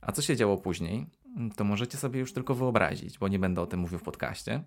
A 0.00 0.12
co 0.12 0.22
się 0.22 0.36
działo 0.36 0.56
później, 0.56 1.06
to 1.56 1.64
możecie 1.64 1.98
sobie 1.98 2.20
już 2.20 2.32
tylko 2.32 2.54
wyobrazić, 2.54 3.18
bo 3.18 3.28
nie 3.28 3.38
będę 3.38 3.60
o 3.60 3.66
tym 3.66 3.80
mówił 3.80 3.98
w 3.98 4.02
podcaście. 4.02 4.62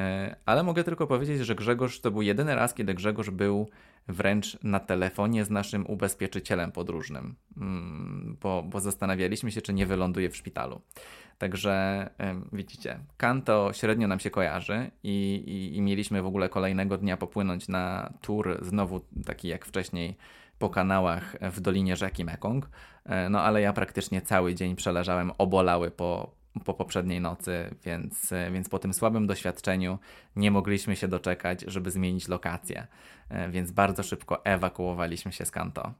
E, 0.00 0.36
ale 0.46 0.62
mogę 0.62 0.84
tylko 0.84 1.06
powiedzieć, 1.06 1.38
że 1.38 1.54
Grzegorz 1.54 2.00
to 2.00 2.10
był 2.10 2.22
jedyny 2.22 2.54
raz, 2.54 2.74
kiedy 2.74 2.94
Grzegorz 2.94 3.30
był 3.30 3.68
wręcz 4.08 4.62
na 4.62 4.80
telefonie 4.80 5.44
z 5.44 5.50
naszym 5.50 5.86
ubezpieczycielem 5.86 6.72
podróżnym, 6.72 7.34
mm, 7.56 8.36
bo, 8.40 8.62
bo 8.62 8.80
zastanawialiśmy 8.80 9.52
się, 9.52 9.62
czy 9.62 9.72
nie 9.72 9.86
wyląduje 9.86 10.30
w 10.30 10.36
szpitalu. 10.36 10.80
Także 11.38 12.10
widzicie, 12.52 12.98
Kanto 13.16 13.70
średnio 13.72 14.08
nam 14.08 14.20
się 14.20 14.30
kojarzy 14.30 14.90
i, 15.02 15.42
i, 15.46 15.76
i 15.76 15.82
mieliśmy 15.82 16.22
w 16.22 16.26
ogóle 16.26 16.48
kolejnego 16.48 16.98
dnia 16.98 17.16
popłynąć 17.16 17.68
na 17.68 18.12
tour, 18.20 18.58
znowu 18.62 19.00
taki 19.26 19.48
jak 19.48 19.64
wcześniej 19.66 20.16
po 20.58 20.70
kanałach 20.70 21.36
w 21.40 21.60
dolinie 21.60 21.96
rzeki 21.96 22.24
Mekong. 22.24 22.68
E, 23.04 23.28
no 23.28 23.40
ale 23.40 23.60
ja 23.60 23.72
praktycznie 23.72 24.22
cały 24.22 24.54
dzień 24.54 24.76
przeleżałem 24.76 25.32
obolały 25.38 25.90
po, 25.90 26.34
po 26.64 26.74
poprzedniej 26.74 27.20
nocy, 27.20 27.74
więc, 27.84 28.32
więc 28.52 28.68
po 28.68 28.78
tym 28.78 28.94
słabym 28.94 29.26
doświadczeniu 29.26 29.98
nie 30.36 30.50
mogliśmy 30.50 30.96
się 30.96 31.08
doczekać, 31.08 31.64
żeby 31.66 31.90
zmienić 31.90 32.28
lokację, 32.28 32.86
e, 33.28 33.50
więc 33.50 33.70
bardzo 33.70 34.02
szybko 34.02 34.44
ewakuowaliśmy 34.44 35.32
się 35.32 35.44
z 35.44 35.50
Kanto. 35.50 35.94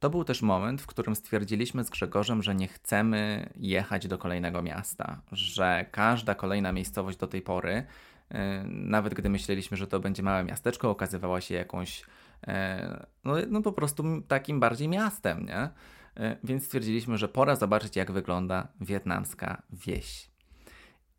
To 0.00 0.10
był 0.10 0.24
też 0.24 0.42
moment, 0.42 0.82
w 0.82 0.86
którym 0.86 1.16
stwierdziliśmy 1.16 1.84
z 1.84 1.90
Grzegorzem, 1.90 2.42
że 2.42 2.54
nie 2.54 2.68
chcemy 2.68 3.50
jechać 3.56 4.08
do 4.08 4.18
kolejnego 4.18 4.62
miasta, 4.62 5.20
że 5.32 5.86
każda 5.90 6.34
kolejna 6.34 6.72
miejscowość 6.72 7.18
do 7.18 7.26
tej 7.26 7.42
pory, 7.42 7.86
e, 8.30 8.64
nawet 8.68 9.14
gdy 9.14 9.28
myśleliśmy, 9.28 9.76
że 9.76 9.86
to 9.86 10.00
będzie 10.00 10.22
małe 10.22 10.44
miasteczko, 10.44 10.90
okazywała 10.90 11.40
się 11.40 11.54
jakąś, 11.54 12.04
e, 12.46 13.06
no, 13.24 13.34
no 13.48 13.62
po 13.62 13.72
prostu 13.72 14.04
takim 14.28 14.60
bardziej 14.60 14.88
miastem, 14.88 15.46
nie? 15.46 15.68
E, 16.16 16.36
więc 16.44 16.64
stwierdziliśmy, 16.64 17.18
że 17.18 17.28
pora 17.28 17.56
zobaczyć, 17.56 17.96
jak 17.96 18.12
wygląda 18.12 18.68
wietnamska 18.80 19.62
wieś. 19.70 20.30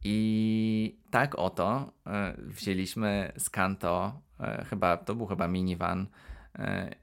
I 0.04 1.00
tak 1.12 1.36
oto 1.36 1.94
e, 2.08 2.34
wzięliśmy 2.38 3.32
z 3.38 3.50
Kanto, 3.50 4.22
e, 4.40 4.66
chyba, 4.70 4.98
to 4.98 5.16
był 5.16 5.26
chyba 5.26 5.48
minivan, 5.48 6.08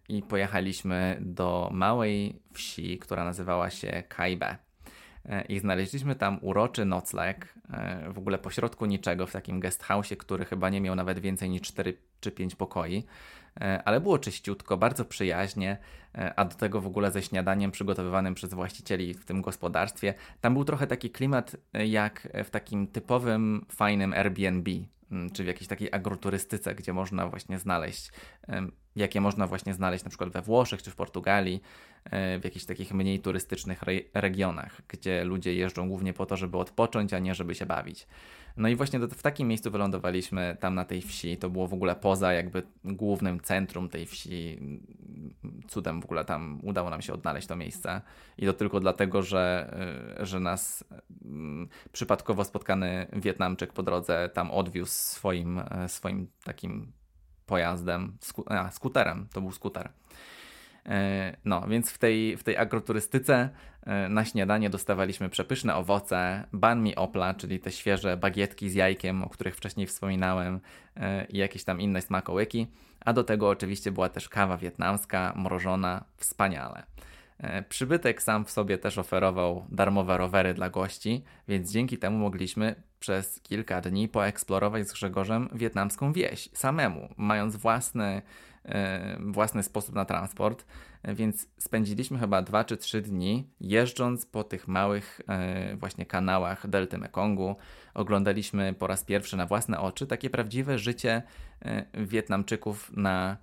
i 0.08 0.22
pojechaliśmy 0.22 1.18
do 1.20 1.70
małej 1.72 2.42
wsi, 2.52 2.98
która 2.98 3.24
nazywała 3.24 3.70
się 3.70 4.02
Kaibe. 4.08 4.56
I 5.48 5.58
znaleźliśmy 5.58 6.14
tam 6.14 6.38
uroczy 6.42 6.84
nocleg, 6.84 7.54
w 8.08 8.18
ogóle 8.18 8.38
pośrodku 8.38 8.86
niczego, 8.86 9.26
w 9.26 9.32
takim 9.32 9.60
guest 9.60 9.82
house, 9.82 10.08
który 10.18 10.44
chyba 10.44 10.70
nie 10.70 10.80
miał 10.80 10.94
nawet 10.94 11.18
więcej 11.18 11.50
niż 11.50 11.62
4 11.62 11.96
czy 12.24 12.32
5 12.32 12.54
pokoi. 12.54 13.04
E, 13.60 13.82
ale 13.84 14.00
było 14.00 14.18
czyściutko, 14.18 14.76
bardzo 14.76 15.04
przyjaźnie, 15.04 15.76
e, 16.14 16.34
a 16.38 16.44
do 16.44 16.54
tego 16.54 16.80
w 16.80 16.86
ogóle 16.86 17.10
ze 17.10 17.22
śniadaniem 17.22 17.70
przygotowywanym 17.70 18.34
przez 18.34 18.54
właścicieli 18.54 19.14
w 19.14 19.24
tym 19.24 19.42
gospodarstwie. 19.42 20.14
Tam 20.40 20.54
był 20.54 20.64
trochę 20.64 20.86
taki 20.86 21.10
klimat 21.10 21.56
e, 21.72 21.86
jak 21.86 22.28
w 22.44 22.50
takim 22.50 22.86
typowym, 22.86 23.66
fajnym 23.72 24.12
Airbnb, 24.12 24.70
mm, 25.10 25.30
czy 25.30 25.44
w 25.44 25.46
jakiejś 25.46 25.68
takiej 25.68 25.88
agroturystyce, 25.92 26.74
gdzie 26.74 26.92
można 26.92 27.28
właśnie 27.28 27.58
znaleźć, 27.58 28.10
jakie 28.96 29.20
można 29.20 29.46
właśnie 29.46 29.74
znaleźć 29.74 30.04
na 30.04 30.08
przykład 30.08 30.30
we 30.30 30.42
Włoszech 30.42 30.82
czy 30.82 30.90
w 30.90 30.96
Portugalii, 30.96 31.62
w 32.12 32.40
jakichś 32.44 32.64
takich 32.64 32.92
mniej 32.94 33.20
turystycznych 33.20 33.80
regionach, 34.14 34.82
gdzie 34.88 35.24
ludzie 35.24 35.54
jeżdżą 35.54 35.88
głównie 35.88 36.12
po 36.12 36.26
to, 36.26 36.36
żeby 36.36 36.58
odpocząć, 36.58 37.12
a 37.12 37.18
nie 37.18 37.34
żeby 37.34 37.54
się 37.54 37.66
bawić. 37.66 38.06
No 38.56 38.68
i 38.68 38.76
właśnie 38.76 38.98
do, 38.98 39.08
w 39.08 39.22
takim 39.22 39.48
miejscu 39.48 39.70
wylądowaliśmy 39.70 40.56
tam 40.60 40.74
na 40.74 40.84
tej 40.84 41.02
wsi. 41.02 41.36
To 41.36 41.50
było 41.50 41.68
w 41.68 41.74
ogóle 41.74 41.96
poza 41.96 42.32
jakby 42.32 42.62
głównym 42.84 43.40
centrum 43.40 43.88
tej 43.88 44.06
wsi. 44.06 44.58
Cudem 45.68 46.00
w 46.00 46.04
ogóle 46.04 46.24
tam 46.24 46.60
udało 46.62 46.90
nam 46.90 47.02
się 47.02 47.12
odnaleźć 47.12 47.46
to 47.46 47.56
miejsce. 47.56 48.00
I 48.38 48.46
to 48.46 48.52
tylko 48.52 48.80
dlatego, 48.80 49.22
że, 49.22 49.74
y, 50.20 50.26
że 50.26 50.40
nas 50.40 50.84
mm, 51.24 51.68
przypadkowo 51.92 52.44
spotkany 52.44 53.06
Wietnamczyk 53.12 53.72
po 53.72 53.82
drodze 53.82 54.30
tam 54.34 54.50
odwiózł 54.50 54.92
swoim, 54.92 55.58
e, 55.58 55.88
swoim 55.88 56.28
takim 56.44 56.92
pojazdem, 57.46 58.16
sku, 58.20 58.44
a, 58.46 58.70
skuterem. 58.70 59.28
To 59.32 59.40
był 59.40 59.52
skuter. 59.52 59.88
E, 60.86 61.36
no, 61.44 61.66
więc 61.68 61.90
w 61.90 61.98
tej, 61.98 62.36
w 62.36 62.42
tej 62.42 62.56
agroturystyce 62.56 63.50
na 64.08 64.24
śniadanie 64.24 64.70
dostawaliśmy 64.70 65.28
przepyszne 65.28 65.74
owoce, 65.74 66.44
ban 66.52 66.82
mi 66.82 66.96
opla, 66.96 67.34
czyli 67.34 67.60
te 67.60 67.72
świeże 67.72 68.16
bagietki 68.16 68.70
z 68.70 68.74
jajkiem, 68.74 69.22
o 69.22 69.28
których 69.28 69.56
wcześniej 69.56 69.86
wspominałem, 69.86 70.60
e, 70.96 71.24
i 71.24 71.38
jakieś 71.38 71.64
tam 71.64 71.80
inne 71.80 72.02
smakołyki. 72.02 72.66
A 73.00 73.12
do 73.12 73.24
tego 73.24 73.48
oczywiście 73.48 73.92
była 73.92 74.08
też 74.08 74.28
kawa 74.28 74.56
wietnamska, 74.56 75.32
mrożona, 75.36 76.04
wspaniale. 76.16 76.82
Przybytek 77.68 78.22
sam 78.22 78.44
w 78.44 78.50
sobie 78.50 78.78
też 78.78 78.98
oferował 78.98 79.66
darmowe 79.70 80.18
rowery 80.18 80.54
dla 80.54 80.70
gości, 80.70 81.24
więc 81.48 81.72
dzięki 81.72 81.98
temu 81.98 82.18
mogliśmy 82.18 82.74
przez 83.00 83.40
kilka 83.40 83.80
dni 83.80 84.08
poeksplorować 84.08 84.88
z 84.88 84.92
Grzegorzem 84.92 85.48
wietnamską 85.52 86.12
wieś 86.12 86.50
samemu, 86.52 87.08
mając 87.16 87.56
własny 87.56 88.22
E, 88.53 88.53
własny 89.20 89.62
sposób 89.62 89.94
na 89.94 90.04
transport, 90.04 90.64
więc 91.04 91.48
spędziliśmy 91.58 92.18
chyba 92.18 92.42
dwa 92.42 92.64
czy 92.64 92.76
trzy 92.76 93.02
dni 93.02 93.50
jeżdżąc 93.60 94.26
po 94.26 94.44
tych 94.44 94.68
małych 94.68 95.20
e, 95.28 95.76
właśnie 95.76 96.06
kanałach 96.06 96.66
delty 96.66 96.98
Mekongu. 96.98 97.56
Oglądaliśmy 97.94 98.74
po 98.74 98.86
raz 98.86 99.04
pierwszy 99.04 99.36
na 99.36 99.46
własne 99.46 99.80
oczy 99.80 100.06
takie 100.06 100.30
prawdziwe 100.30 100.78
życie 100.78 101.22
e, 101.62 102.06
Wietnamczyków 102.06 102.92
na, 102.96 103.36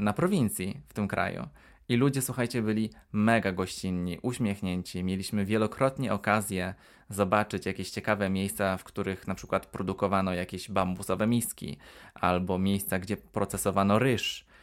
na 0.00 0.12
prowincji 0.12 0.80
w 0.88 0.94
tym 0.94 1.08
kraju. 1.08 1.48
I 1.88 1.96
ludzie, 1.96 2.22
słuchajcie, 2.22 2.62
byli 2.62 2.90
mega 3.12 3.52
gościnni, 3.52 4.18
uśmiechnięci. 4.22 5.04
Mieliśmy 5.04 5.44
wielokrotnie 5.44 6.12
okazję 6.12 6.74
zobaczyć 7.08 7.66
jakieś 7.66 7.90
ciekawe 7.90 8.30
miejsca, 8.30 8.76
w 8.76 8.84
których 8.84 9.26
na 9.26 9.34
przykład 9.34 9.66
produkowano 9.66 10.34
jakieś 10.34 10.70
bambusowe 10.70 11.26
miski, 11.26 11.78
albo 12.14 12.58
miejsca, 12.58 12.98
gdzie 12.98 13.16
procesowano 13.16 13.98
ryż, 13.98 14.46
E, 14.46 14.55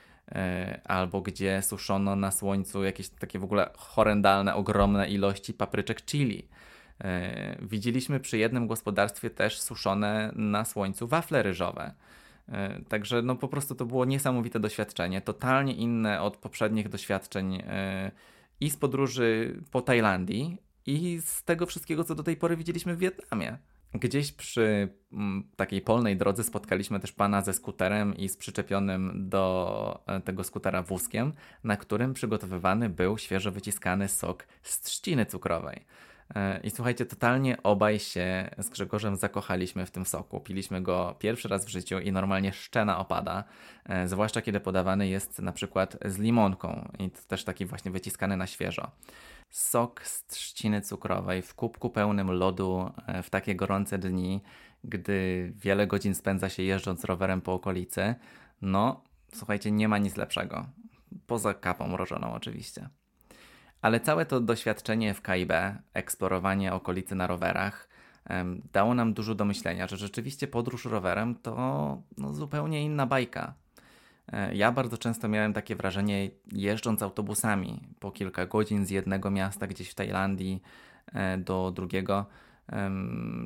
albo 0.83 1.21
gdzie 1.21 1.61
suszono 1.61 2.15
na 2.15 2.31
słońcu 2.31 2.83
jakieś 2.83 3.09
takie 3.09 3.39
w 3.39 3.43
ogóle 3.43 3.69
horrendalne, 3.77 4.55
ogromne 4.55 5.09
ilości 5.09 5.53
papryczek 5.53 6.05
chili. 6.05 6.47
E, 7.03 7.57
widzieliśmy 7.61 8.19
przy 8.19 8.37
jednym 8.37 8.67
gospodarstwie 8.67 9.29
też 9.29 9.61
suszone 9.61 10.31
na 10.35 10.65
słońcu 10.65 11.07
wafle 11.07 11.43
ryżowe. 11.43 11.93
Także 12.89 13.21
no 13.21 13.35
po 13.35 13.47
prostu 13.47 13.75
to 13.75 13.85
było 13.85 14.05
niesamowite 14.05 14.59
doświadczenie, 14.59 15.21
totalnie 15.21 15.73
inne 15.73 16.21
od 16.21 16.37
poprzednich 16.37 16.89
doświadczeń 16.89 17.63
i 18.59 18.69
z 18.69 18.77
podróży 18.77 19.59
po 19.71 19.81
Tajlandii, 19.81 20.57
i 20.85 21.21
z 21.25 21.43
tego 21.43 21.65
wszystkiego, 21.65 22.03
co 22.03 22.15
do 22.15 22.23
tej 22.23 22.37
pory 22.37 22.57
widzieliśmy 22.57 22.95
w 22.95 22.99
Wietnamie. 22.99 23.57
Gdzieś 23.93 24.31
przy 24.31 24.89
mm, 25.11 25.43
takiej 25.55 25.81
polnej 25.81 26.17
drodze 26.17 26.43
spotkaliśmy 26.43 26.99
też 26.99 27.11
pana 27.11 27.41
ze 27.41 27.53
skuterem 27.53 28.17
i 28.17 28.29
z 28.29 28.37
przyczepionym 28.37 29.29
do 29.29 30.03
e, 30.07 30.21
tego 30.21 30.43
skutera 30.43 30.83
wózkiem, 30.83 31.33
na 31.63 31.77
którym 31.77 32.13
przygotowywany 32.13 32.89
był 32.89 33.17
świeżo 33.17 33.51
wyciskany 33.51 34.07
sok 34.07 34.47
z 34.63 34.81
trzciny 34.81 35.25
cukrowej. 35.25 35.85
E, 36.35 36.59
I 36.63 36.69
słuchajcie, 36.69 37.05
totalnie 37.05 37.63
obaj 37.63 37.99
się 37.99 38.49
z 38.57 38.69
Grzegorzem 38.69 39.15
zakochaliśmy 39.15 39.85
w 39.85 39.91
tym 39.91 40.05
soku. 40.05 40.39
Piliśmy 40.39 40.81
go 40.81 41.15
pierwszy 41.19 41.47
raz 41.47 41.65
w 41.65 41.69
życiu 41.69 41.99
i 41.99 42.11
normalnie 42.11 42.53
szczena 42.53 42.97
opada, 42.97 43.43
e, 43.85 44.07
zwłaszcza 44.07 44.41
kiedy 44.41 44.59
podawany 44.59 45.07
jest 45.07 45.39
na 45.39 45.51
przykład 45.51 45.97
z 46.05 46.17
limonką 46.17 46.91
i 46.99 47.09
to 47.09 47.19
też 47.27 47.43
taki 47.43 47.65
właśnie 47.65 47.91
wyciskany 47.91 48.37
na 48.37 48.47
świeżo 48.47 48.91
sok 49.53 50.01
z 50.03 50.25
trzciny 50.25 50.81
cukrowej 50.81 51.41
w 51.41 51.55
kubku 51.55 51.89
pełnym 51.89 52.31
lodu 52.31 52.91
e, 53.07 53.23
w 53.23 53.29
takie 53.29 53.55
gorące 53.55 53.97
dni, 53.97 54.41
gdy 54.83 55.51
wiele 55.55 55.87
godzin 55.87 56.15
spędza 56.15 56.49
się 56.49 56.63
jeżdżąc 56.63 57.03
rowerem 57.03 57.41
po 57.41 57.53
okolicy, 57.53 58.15
no 58.61 59.03
słuchajcie, 59.33 59.71
nie 59.71 59.87
ma 59.87 59.97
nic 59.97 60.17
lepszego. 60.17 60.65
Poza 61.27 61.53
kapą 61.53 61.87
mrożoną 61.87 62.33
oczywiście. 62.33 62.89
Ale 63.83 63.99
całe 63.99 64.25
to 64.25 64.39
doświadczenie 64.39 65.13
w 65.13 65.21
KIB, 65.21 65.51
eksplorowanie 65.93 66.73
okolicy 66.73 67.15
na 67.15 67.27
rowerach, 67.27 67.89
dało 68.73 68.93
nam 68.93 69.13
dużo 69.13 69.35
do 69.35 69.45
myślenia, 69.45 69.87
że 69.87 69.97
rzeczywiście 69.97 70.47
podróż 70.47 70.85
rowerem 70.85 71.35
to 71.35 71.55
no, 72.17 72.33
zupełnie 72.33 72.83
inna 72.83 73.05
bajka. 73.05 73.53
E, 74.31 74.55
ja 74.55 74.71
bardzo 74.71 74.97
często 74.97 75.27
miałem 75.27 75.53
takie 75.53 75.75
wrażenie, 75.75 76.29
jeżdżąc 76.51 77.01
autobusami 77.01 77.79
po 77.99 78.11
kilka 78.11 78.45
godzin 78.45 78.85
z 78.85 78.89
jednego 78.89 79.31
miasta 79.31 79.67
gdzieś 79.67 79.89
w 79.89 79.95
Tajlandii 79.95 80.63
e, 81.13 81.37
do 81.37 81.71
drugiego, 81.71 82.25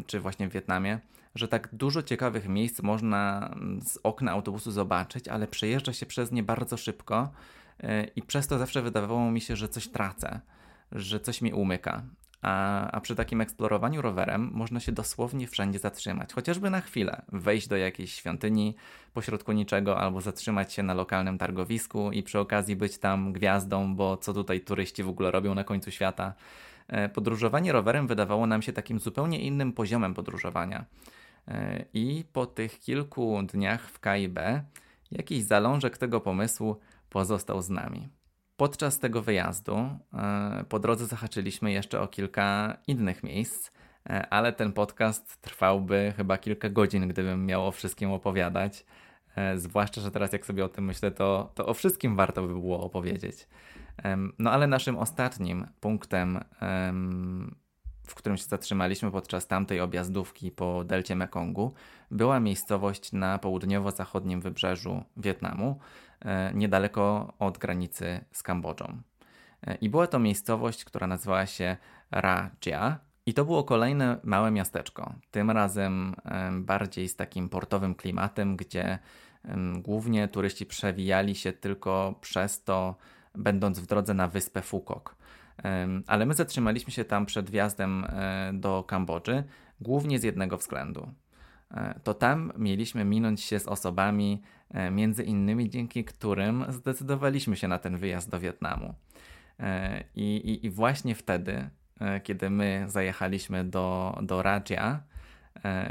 czy 0.07 0.19
właśnie 0.19 0.49
w 0.49 0.51
Wietnamie, 0.51 0.99
że 1.35 1.47
tak 1.47 1.69
dużo 1.73 2.03
ciekawych 2.03 2.47
miejsc 2.47 2.81
można 2.81 3.49
mm, 3.53 3.81
z 3.81 3.99
okna 4.03 4.31
autobusu 4.31 4.71
zobaczyć, 4.71 5.27
ale 5.27 5.47
przejeżdża 5.47 5.93
się 5.93 6.05
przez 6.05 6.31
nie 6.31 6.43
bardzo 6.43 6.77
szybko 6.77 7.31
i 8.15 8.21
przez 8.21 8.47
to 8.47 8.57
zawsze 8.57 8.81
wydawało 8.81 9.31
mi 9.31 9.41
się, 9.41 9.55
że 9.55 9.69
coś 9.69 9.87
tracę, 9.87 10.39
że 10.91 11.19
coś 11.19 11.41
mi 11.41 11.53
umyka. 11.53 12.03
A, 12.41 12.91
a 12.91 13.01
przy 13.01 13.15
takim 13.15 13.41
eksplorowaniu 13.41 14.01
rowerem 14.01 14.49
można 14.53 14.79
się 14.79 14.91
dosłownie 14.91 15.47
wszędzie 15.47 15.79
zatrzymać, 15.79 16.33
chociażby 16.33 16.69
na 16.69 16.81
chwilę, 16.81 17.21
wejść 17.31 17.67
do 17.67 17.77
jakiejś 17.77 18.13
świątyni 18.13 18.75
pośrodku 19.13 19.51
niczego, 19.51 19.99
albo 19.99 20.21
zatrzymać 20.21 20.73
się 20.73 20.83
na 20.83 20.93
lokalnym 20.93 21.37
targowisku 21.37 22.11
i 22.11 22.23
przy 22.23 22.39
okazji 22.39 22.75
być 22.75 22.97
tam 22.97 23.33
gwiazdą, 23.33 23.95
bo 23.95 24.17
co 24.17 24.33
tutaj 24.33 24.61
turyści 24.61 25.03
w 25.03 25.09
ogóle 25.09 25.31
robią 25.31 25.55
na 25.55 25.63
końcu 25.63 25.91
świata. 25.91 26.33
E, 26.87 27.09
podróżowanie 27.09 27.71
rowerem 27.71 28.07
wydawało 28.07 28.47
nam 28.47 28.61
się 28.61 28.73
takim 28.73 28.99
zupełnie 28.99 29.39
innym 29.39 29.73
poziomem 29.73 30.13
podróżowania. 30.13 30.85
E, 31.47 31.85
I 31.93 32.23
po 32.33 32.45
tych 32.45 32.79
kilku 32.79 33.43
dniach 33.43 33.89
w 33.89 33.99
KIB 33.99 34.39
jakiś 35.11 35.43
zalążek 35.43 35.97
tego 35.97 36.21
pomysłu 36.21 36.79
pozostał 37.17 37.61
z 37.61 37.69
nami. 37.69 38.09
Podczas 38.57 38.99
tego 38.99 39.21
wyjazdu 39.21 39.75
e, 39.75 40.65
po 40.69 40.79
drodze 40.79 41.05
zahaczyliśmy 41.05 41.71
jeszcze 41.71 42.01
o 42.01 42.07
kilka 42.07 42.77
innych 42.87 43.23
miejsc, 43.23 43.71
e, 44.09 44.29
ale 44.29 44.53
ten 44.53 44.73
podcast 44.73 45.41
trwałby 45.41 46.13
chyba 46.17 46.37
kilka 46.37 46.69
godzin, 46.69 47.07
gdybym 47.07 47.45
miał 47.45 47.67
o 47.67 47.71
wszystkim 47.71 48.11
opowiadać. 48.11 48.85
E, 49.35 49.57
zwłaszcza, 49.57 50.01
że 50.01 50.11
teraz 50.11 50.33
jak 50.33 50.45
sobie 50.45 50.65
o 50.65 50.69
tym 50.69 50.85
myślę, 50.85 51.11
to, 51.11 51.51
to 51.55 51.65
o 51.65 51.73
wszystkim 51.73 52.15
warto 52.15 52.41
by 52.41 52.53
było 52.53 52.83
opowiedzieć. 52.83 53.47
No 54.39 54.51
ale 54.51 54.67
naszym 54.67 54.97
ostatnim 54.97 55.67
punktem, 55.79 56.39
w 58.07 58.15
którym 58.15 58.37
się 58.37 58.43
zatrzymaliśmy 58.43 59.11
podczas 59.11 59.47
tamtej 59.47 59.81
objazdówki 59.81 60.51
po 60.51 60.83
delcie 60.83 61.15
Mekongu, 61.15 61.73
była 62.11 62.39
miejscowość 62.39 63.11
na 63.11 63.37
południowo-zachodnim 63.37 64.41
wybrzeżu 64.41 65.03
Wietnamu, 65.17 65.79
niedaleko 66.53 67.33
od 67.39 67.57
granicy 67.57 68.25
z 68.31 68.43
Kambodżą. 68.43 69.01
E, 69.67 69.75
I 69.75 69.89
była 69.89 70.07
to 70.07 70.19
miejscowość, 70.19 70.85
która 70.85 71.07
nazywała 71.07 71.45
się 71.45 71.77
Rajia. 72.11 72.99
I 73.25 73.33
to 73.33 73.45
było 73.45 73.63
kolejne 73.63 74.17
małe 74.23 74.51
miasteczko. 74.51 75.13
Tym 75.31 75.51
razem 75.51 76.15
bardziej 76.51 77.09
z 77.09 77.15
takim 77.15 77.49
portowym 77.49 77.95
klimatem, 77.95 78.57
gdzie 78.57 78.99
głównie 79.77 80.27
turyści 80.27 80.65
przewijali 80.65 81.35
się 81.35 81.53
tylko 81.53 82.15
przez 82.21 82.63
to, 82.63 82.95
będąc 83.35 83.79
w 83.79 83.85
drodze 83.85 84.13
na 84.13 84.27
wyspę 84.27 84.61
Fukok. 84.61 85.15
Ale 86.07 86.25
my 86.25 86.33
zatrzymaliśmy 86.33 86.93
się 86.93 87.05
tam 87.05 87.25
przed 87.25 87.49
wjazdem 87.49 88.05
e, 88.05 88.51
do 88.53 88.83
Kambodży, 88.83 89.43
głównie 89.81 90.19
z 90.19 90.23
jednego 90.23 90.57
względu. 90.57 91.11
To 92.03 92.13
tam 92.13 92.53
mieliśmy 92.57 93.05
minąć 93.05 93.41
się 93.41 93.59
z 93.59 93.67
osobami, 93.67 94.41
E, 94.41 94.56
między 94.91 95.23
innymi 95.23 95.69
dzięki 95.69 96.03
którym 96.03 96.65
zdecydowaliśmy 96.69 97.55
się 97.55 97.67
na 97.67 97.77
ten 97.79 97.97
wyjazd 97.97 98.29
do 98.29 98.39
Wietnamu. 98.39 98.93
E, 99.59 100.03
I, 100.15 100.35
i, 100.35 100.65
i 100.65 100.69
właśnie 100.69 101.15
wtedy, 101.15 101.69
e, 101.99 102.19
kiedy 102.19 102.49
my 102.49 102.85
zajechaliśmy 102.87 103.63
do, 103.63 104.17
do 104.21 104.41
Rajia, 104.41 105.03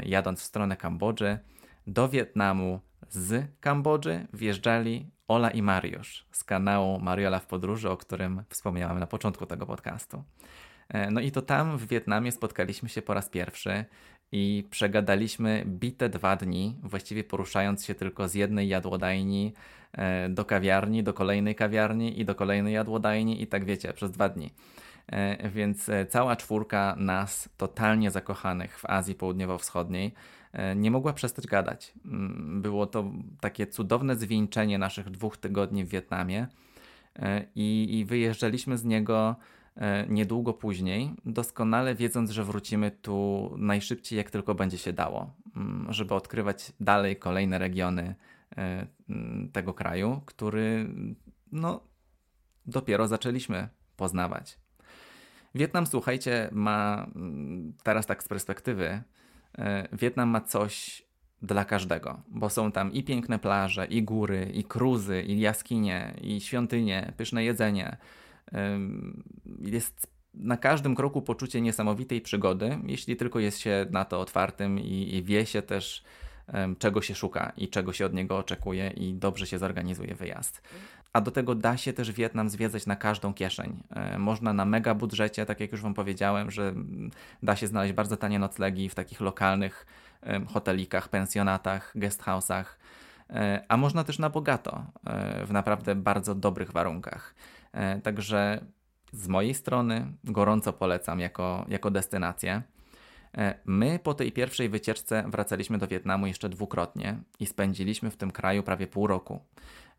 jadąc 0.05 0.41
w 0.41 0.43
stronę 0.43 0.77
Kambodży, 0.77 1.39
do 1.87 2.09
Wietnamu 2.09 2.79
z 3.09 3.45
Kambodży 3.59 4.27
wjeżdżali 4.33 5.11
Ola 5.27 5.51
i 5.51 5.61
Mariusz 5.61 6.27
z 6.31 6.43
kanału 6.43 6.99
Mariola 6.99 7.39
w 7.39 7.45
podróży, 7.45 7.89
o 7.89 7.97
którym 7.97 8.43
wspomniałem 8.49 8.99
na 8.99 9.07
początku 9.07 9.45
tego 9.45 9.65
podcastu. 9.65 10.23
No 11.11 11.21
i 11.21 11.31
to 11.31 11.41
tam 11.41 11.77
w 11.77 11.87
Wietnamie 11.87 12.31
spotkaliśmy 12.31 12.89
się 12.89 13.01
po 13.01 13.13
raz 13.13 13.29
pierwszy 13.29 13.85
i 14.31 14.67
przegadaliśmy 14.69 15.63
bite 15.65 16.09
dwa 16.09 16.35
dni, 16.35 16.75
właściwie 16.83 17.23
poruszając 17.23 17.85
się 17.85 17.95
tylko 17.95 18.27
z 18.27 18.33
jednej 18.33 18.67
jadłodajni 18.67 19.53
e, 19.93 20.29
do 20.29 20.45
kawiarni, 20.45 21.03
do 21.03 21.13
kolejnej 21.13 21.55
kawiarni 21.55 22.19
i 22.19 22.25
do 22.25 22.35
kolejnej 22.35 22.73
jadłodajni 22.73 23.41
i 23.41 23.47
tak 23.47 23.65
wiecie, 23.65 23.93
przez 23.93 24.11
dwa 24.11 24.29
dni. 24.29 24.53
E, 25.07 25.49
więc 25.49 25.89
e, 25.89 26.05
cała 26.05 26.35
czwórka 26.35 26.95
nas, 26.99 27.49
totalnie 27.57 28.11
zakochanych 28.11 28.79
w 28.79 28.85
Azji 28.85 29.15
Południowo-Wschodniej, 29.15 30.13
nie 30.75 30.91
mogła 30.91 31.13
przestać 31.13 31.47
gadać. 31.47 31.93
Mm, 32.05 32.61
było 32.61 32.87
to 32.87 33.11
takie 33.39 33.67
cudowne 33.67 34.15
zwieńczenie 34.15 34.77
naszych 34.77 35.09
dwóch 35.09 35.37
tygodni 35.37 35.85
w 35.85 35.89
Wietnamie 35.89 36.47
i, 37.55 37.97
i 37.99 38.05
wyjeżdżaliśmy 38.05 38.77
z 38.77 38.85
niego 38.85 39.35
niedługo 40.09 40.53
później, 40.53 41.13
doskonale 41.25 41.95
wiedząc, 41.95 42.31
że 42.31 42.43
wrócimy 42.43 42.91
tu 42.91 43.49
najszybciej, 43.57 44.17
jak 44.17 44.31
tylko 44.31 44.55
będzie 44.55 44.77
się 44.77 44.93
dało, 44.93 45.33
mm, 45.55 45.93
żeby 45.93 46.13
odkrywać 46.13 46.73
dalej 46.79 47.15
kolejne 47.15 47.59
regiony 47.59 48.15
e, 48.57 48.87
mm, 49.09 49.51
tego 49.51 49.73
kraju, 49.73 50.21
który 50.25 50.89
no, 51.51 51.81
dopiero 52.65 53.07
zaczęliśmy 53.07 53.69
poznawać. 53.97 54.59
Wietnam, 55.55 55.87
słuchajcie, 55.87 56.49
ma 56.51 57.07
mm, 57.15 57.73
teraz 57.83 58.05
tak 58.05 58.23
z 58.23 58.27
perspektywy, 58.27 59.01
e, 59.57 59.87
Wietnam 59.97 60.29
ma 60.29 60.41
coś 60.41 61.07
dla 61.41 61.65
każdego, 61.65 62.21
bo 62.27 62.49
są 62.49 62.71
tam 62.71 62.93
i 62.93 63.03
piękne 63.03 63.39
plaże, 63.39 63.85
i 63.85 64.03
góry, 64.03 64.51
i 64.53 64.63
kruzy, 64.63 65.21
i 65.21 65.39
jaskinie, 65.39 66.13
i 66.21 66.41
świątynie, 66.41 67.13
pyszne 67.17 67.43
jedzenie 67.43 67.97
jest 69.59 70.07
na 70.33 70.57
każdym 70.57 70.95
kroku 70.95 71.21
poczucie 71.21 71.61
niesamowitej 71.61 72.21
przygody, 72.21 72.79
jeśli 72.85 73.15
tylko 73.15 73.39
jest 73.39 73.59
się 73.59 73.85
na 73.91 74.05
to 74.05 74.21
otwartym 74.21 74.79
i, 74.79 75.15
i 75.15 75.23
wie 75.23 75.45
się 75.45 75.61
też, 75.61 76.03
czego 76.79 77.01
się 77.01 77.15
szuka 77.15 77.53
i 77.57 77.67
czego 77.67 77.93
się 77.93 78.05
od 78.05 78.13
niego 78.13 78.37
oczekuje, 78.37 78.89
i 78.89 79.13
dobrze 79.13 79.47
się 79.47 79.57
zorganizuje 79.57 80.15
wyjazd. 80.15 80.61
A 81.13 81.21
do 81.21 81.31
tego 81.31 81.55
da 81.55 81.77
się 81.77 81.93
też 81.93 82.11
Wietnam 82.11 82.49
zwiedzać 82.49 82.85
na 82.85 82.95
każdą 82.95 83.33
kieszeń. 83.33 83.83
E, 83.89 84.19
można 84.19 84.53
na 84.53 84.65
mega 84.65 84.95
budżecie, 84.95 85.45
tak 85.45 85.59
jak 85.59 85.71
już 85.71 85.81
Wam 85.81 85.93
powiedziałem, 85.93 86.51
że 86.51 86.73
da 87.43 87.55
się 87.55 87.67
znaleźć 87.67 87.93
bardzo 87.93 88.17
tanie 88.17 88.39
noclegi 88.39 88.89
w 88.89 88.95
takich 88.95 89.21
lokalnych 89.21 89.85
hotelikach, 90.47 91.09
pensjonatach, 91.09 91.93
guesthouse'ach, 91.95 92.65
e, 93.29 93.65
a 93.67 93.77
można 93.77 94.03
też 94.03 94.19
na 94.19 94.29
bogato, 94.29 94.85
e, 95.05 95.45
w 95.45 95.51
naprawdę 95.51 95.95
bardzo 95.95 96.35
dobrych 96.35 96.71
warunkach. 96.71 97.35
E, 97.77 98.01
także 98.01 98.65
z 99.11 99.27
mojej 99.27 99.53
strony 99.53 100.13
gorąco 100.23 100.73
polecam 100.73 101.19
jako, 101.19 101.65
jako 101.67 101.91
destynację. 101.91 102.61
E, 103.37 103.59
my 103.65 103.99
po 104.03 104.13
tej 104.13 104.31
pierwszej 104.31 104.69
wycieczce 104.69 105.23
wracaliśmy 105.27 105.77
do 105.77 105.87
Wietnamu 105.87 106.27
jeszcze 106.27 106.49
dwukrotnie 106.49 107.17
i 107.39 107.45
spędziliśmy 107.45 108.11
w 108.11 108.17
tym 108.17 108.31
kraju 108.31 108.63
prawie 108.63 108.87
pół 108.87 109.07
roku. 109.07 109.39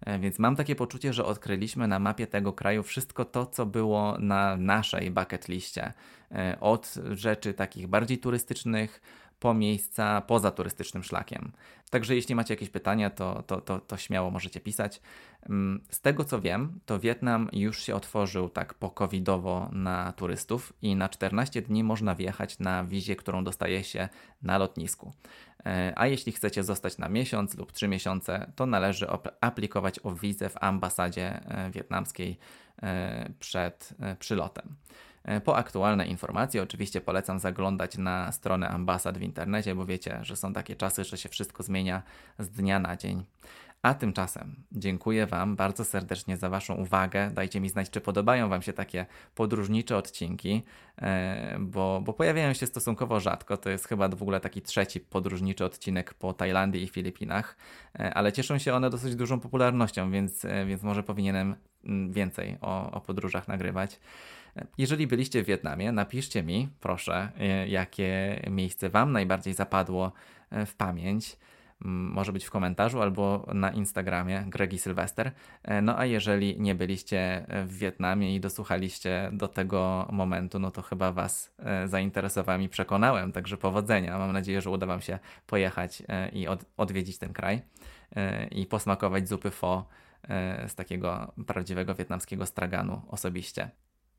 E, 0.00 0.18
więc 0.18 0.38
mam 0.38 0.56
takie 0.56 0.76
poczucie, 0.76 1.12
że 1.12 1.24
odkryliśmy 1.24 1.88
na 1.88 1.98
mapie 1.98 2.26
tego 2.26 2.52
kraju 2.52 2.82
wszystko 2.82 3.24
to, 3.24 3.46
co 3.46 3.66
było 3.66 4.16
na 4.18 4.56
naszej 4.56 5.10
bucket 5.10 5.48
liście. 5.48 5.92
Od 6.60 6.94
rzeczy 7.10 7.54
takich 7.54 7.86
bardziej 7.86 8.18
turystycznych, 8.18 9.00
po 9.38 9.54
miejsca 9.54 10.20
poza 10.20 10.50
turystycznym 10.50 11.02
szlakiem. 11.02 11.52
Także 11.90 12.14
jeśli 12.14 12.34
macie 12.34 12.54
jakieś 12.54 12.70
pytania, 12.70 13.10
to, 13.10 13.42
to, 13.46 13.60
to, 13.60 13.78
to 13.78 13.96
śmiało 13.96 14.30
możecie 14.30 14.60
pisać. 14.60 15.00
Mm, 15.48 15.80
z 15.90 16.00
tego 16.00 16.24
co 16.24 16.40
wiem, 16.40 16.80
to 16.86 16.98
Wietnam 17.00 17.48
już 17.52 17.82
się 17.82 17.94
otworzył 17.94 18.48
tak 18.48 18.74
po 18.74 18.90
covidowo 18.90 19.68
na 19.72 20.12
turystów 20.12 20.72
i 20.82 20.96
na 20.96 21.08
14 21.08 21.62
dni 21.62 21.84
można 21.84 22.14
wjechać 22.14 22.58
na 22.58 22.84
wizie, 22.84 23.16
którą 23.16 23.44
dostaje 23.44 23.84
się 23.84 24.08
na 24.42 24.58
lotnisku. 24.58 25.12
E, 25.66 25.92
a 25.96 26.06
jeśli 26.06 26.32
chcecie 26.32 26.64
zostać 26.64 26.98
na 26.98 27.08
miesiąc 27.08 27.56
lub 27.56 27.72
trzy 27.72 27.88
miesiące, 27.88 28.52
to 28.56 28.66
należy 28.66 29.06
aplikować 29.40 30.00
o 30.02 30.14
wizę 30.14 30.48
w 30.48 30.62
ambasadzie 30.62 31.40
e, 31.44 31.70
wietnamskiej 31.70 32.38
e, 32.82 33.30
przed 33.38 33.94
przylotem. 34.18 34.76
Po 35.44 35.56
aktualne 35.56 36.06
informacje 36.06 36.62
oczywiście 36.62 37.00
polecam 37.00 37.38
zaglądać 37.38 37.98
na 37.98 38.32
stronę 38.32 38.68
ambasad 38.68 39.18
w 39.18 39.22
internecie, 39.22 39.74
bo 39.74 39.86
wiecie, 39.86 40.18
że 40.22 40.36
są 40.36 40.52
takie 40.52 40.76
czasy, 40.76 41.04
że 41.04 41.16
się 41.18 41.28
wszystko 41.28 41.62
zmienia 41.62 42.02
z 42.38 42.50
dnia 42.50 42.78
na 42.78 42.96
dzień. 42.96 43.24
A 43.82 43.94
tymczasem 43.94 44.56
dziękuję 44.72 45.26
Wam 45.26 45.56
bardzo 45.56 45.84
serdecznie 45.84 46.36
za 46.36 46.48
Waszą 46.48 46.74
uwagę. 46.74 47.30
Dajcie 47.30 47.60
mi 47.60 47.68
znać, 47.68 47.90
czy 47.90 48.00
podobają 48.00 48.48
Wam 48.48 48.62
się 48.62 48.72
takie 48.72 49.06
podróżnicze 49.34 49.96
odcinki, 49.96 50.62
e, 51.02 51.56
bo, 51.60 52.00
bo 52.04 52.12
pojawiają 52.12 52.52
się 52.52 52.66
stosunkowo 52.66 53.20
rzadko. 53.20 53.56
To 53.56 53.70
jest 53.70 53.88
chyba 53.88 54.08
w 54.08 54.22
ogóle 54.22 54.40
taki 54.40 54.62
trzeci 54.62 55.00
podróżniczy 55.00 55.64
odcinek 55.64 56.14
po 56.14 56.32
Tajlandii 56.32 56.82
i 56.82 56.88
Filipinach, 56.88 57.56
e, 57.98 58.14
ale 58.14 58.32
cieszą 58.32 58.58
się 58.58 58.74
one 58.74 58.90
dosyć 58.90 59.16
dużą 59.16 59.40
popularnością, 59.40 60.10
więc, 60.10 60.44
e, 60.44 60.66
więc 60.66 60.82
może 60.82 61.02
powinienem 61.02 61.56
mm, 61.84 62.12
więcej 62.12 62.58
o, 62.60 62.90
o 62.90 63.00
podróżach 63.00 63.48
nagrywać. 63.48 64.00
Jeżeli 64.78 65.06
byliście 65.06 65.42
w 65.42 65.46
Wietnamie, 65.46 65.92
napiszcie 65.92 66.42
mi, 66.42 66.68
proszę, 66.80 67.32
jakie 67.66 68.40
miejsce 68.50 68.90
Wam 68.90 69.12
najbardziej 69.12 69.54
zapadło 69.54 70.12
w 70.66 70.74
pamięć 70.74 71.36
może 71.80 72.32
być 72.32 72.44
w 72.44 72.50
komentarzu 72.50 73.02
albo 73.02 73.46
na 73.54 73.70
Instagramie 73.70 74.44
Gregi 74.46 74.78
Sylwester. 74.78 75.32
E, 75.62 75.82
no 75.82 75.98
a 75.98 76.06
jeżeli 76.06 76.60
nie 76.60 76.74
byliście 76.74 77.46
w 77.66 77.78
Wietnamie 77.78 78.34
i 78.34 78.40
dosłuchaliście 78.40 79.30
do 79.32 79.48
tego 79.48 80.08
momentu, 80.12 80.58
no 80.58 80.70
to 80.70 80.82
chyba 80.82 81.12
Was 81.12 81.54
e, 81.58 81.88
zainteresowałem 81.88 82.62
i 82.62 82.68
przekonałem, 82.68 83.32
także 83.32 83.56
powodzenia. 83.56 84.18
Mam 84.18 84.32
nadzieję, 84.32 84.60
że 84.60 84.70
uda 84.70 84.86
Wam 84.86 85.00
się 85.00 85.18
pojechać 85.46 86.02
e, 86.08 86.28
i 86.28 86.48
od, 86.48 86.64
odwiedzić 86.76 87.18
ten 87.18 87.32
kraj 87.32 87.62
i 88.50 88.66
posmakować 88.66 89.28
zupy 89.28 89.50
pho 89.50 89.88
z 90.68 90.74
takiego 90.74 91.32
prawdziwego 91.46 91.94
wietnamskiego 91.94 92.46
straganu 92.46 93.02
osobiście. 93.08 93.70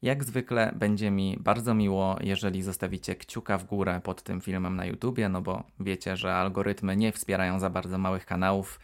Jak 0.01 0.23
zwykle 0.23 0.71
będzie 0.75 1.11
mi 1.11 1.37
bardzo 1.39 1.73
miło, 1.73 2.17
jeżeli 2.21 2.61
zostawicie 2.61 3.15
kciuka 3.15 3.57
w 3.57 3.65
górę 3.65 4.01
pod 4.03 4.23
tym 4.23 4.41
filmem 4.41 4.75
na 4.75 4.85
YouTubie, 4.85 5.29
no 5.29 5.41
bo 5.41 5.63
wiecie, 5.79 6.17
że 6.17 6.35
algorytmy 6.35 6.95
nie 6.95 7.11
wspierają 7.11 7.59
za 7.59 7.69
bardzo 7.69 7.97
małych 7.97 8.25
kanałów. 8.25 8.79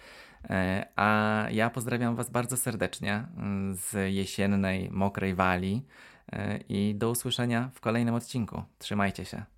E, 0.50 0.86
a 0.96 1.48
ja 1.52 1.70
pozdrawiam 1.70 2.16
Was 2.16 2.30
bardzo 2.30 2.58
serdecznie 2.58 3.24
mm, 3.38 3.76
z 3.76 4.14
jesiennej, 4.14 4.90
mokrej 4.92 5.36
wali 5.36 5.86
e, 6.32 6.58
i 6.58 6.96
do 6.96 7.10
usłyszenia 7.10 7.70
w 7.74 7.80
kolejnym 7.80 8.16
odcinku. 8.16 8.64
Trzymajcie 8.80 9.26
się. 9.26 9.55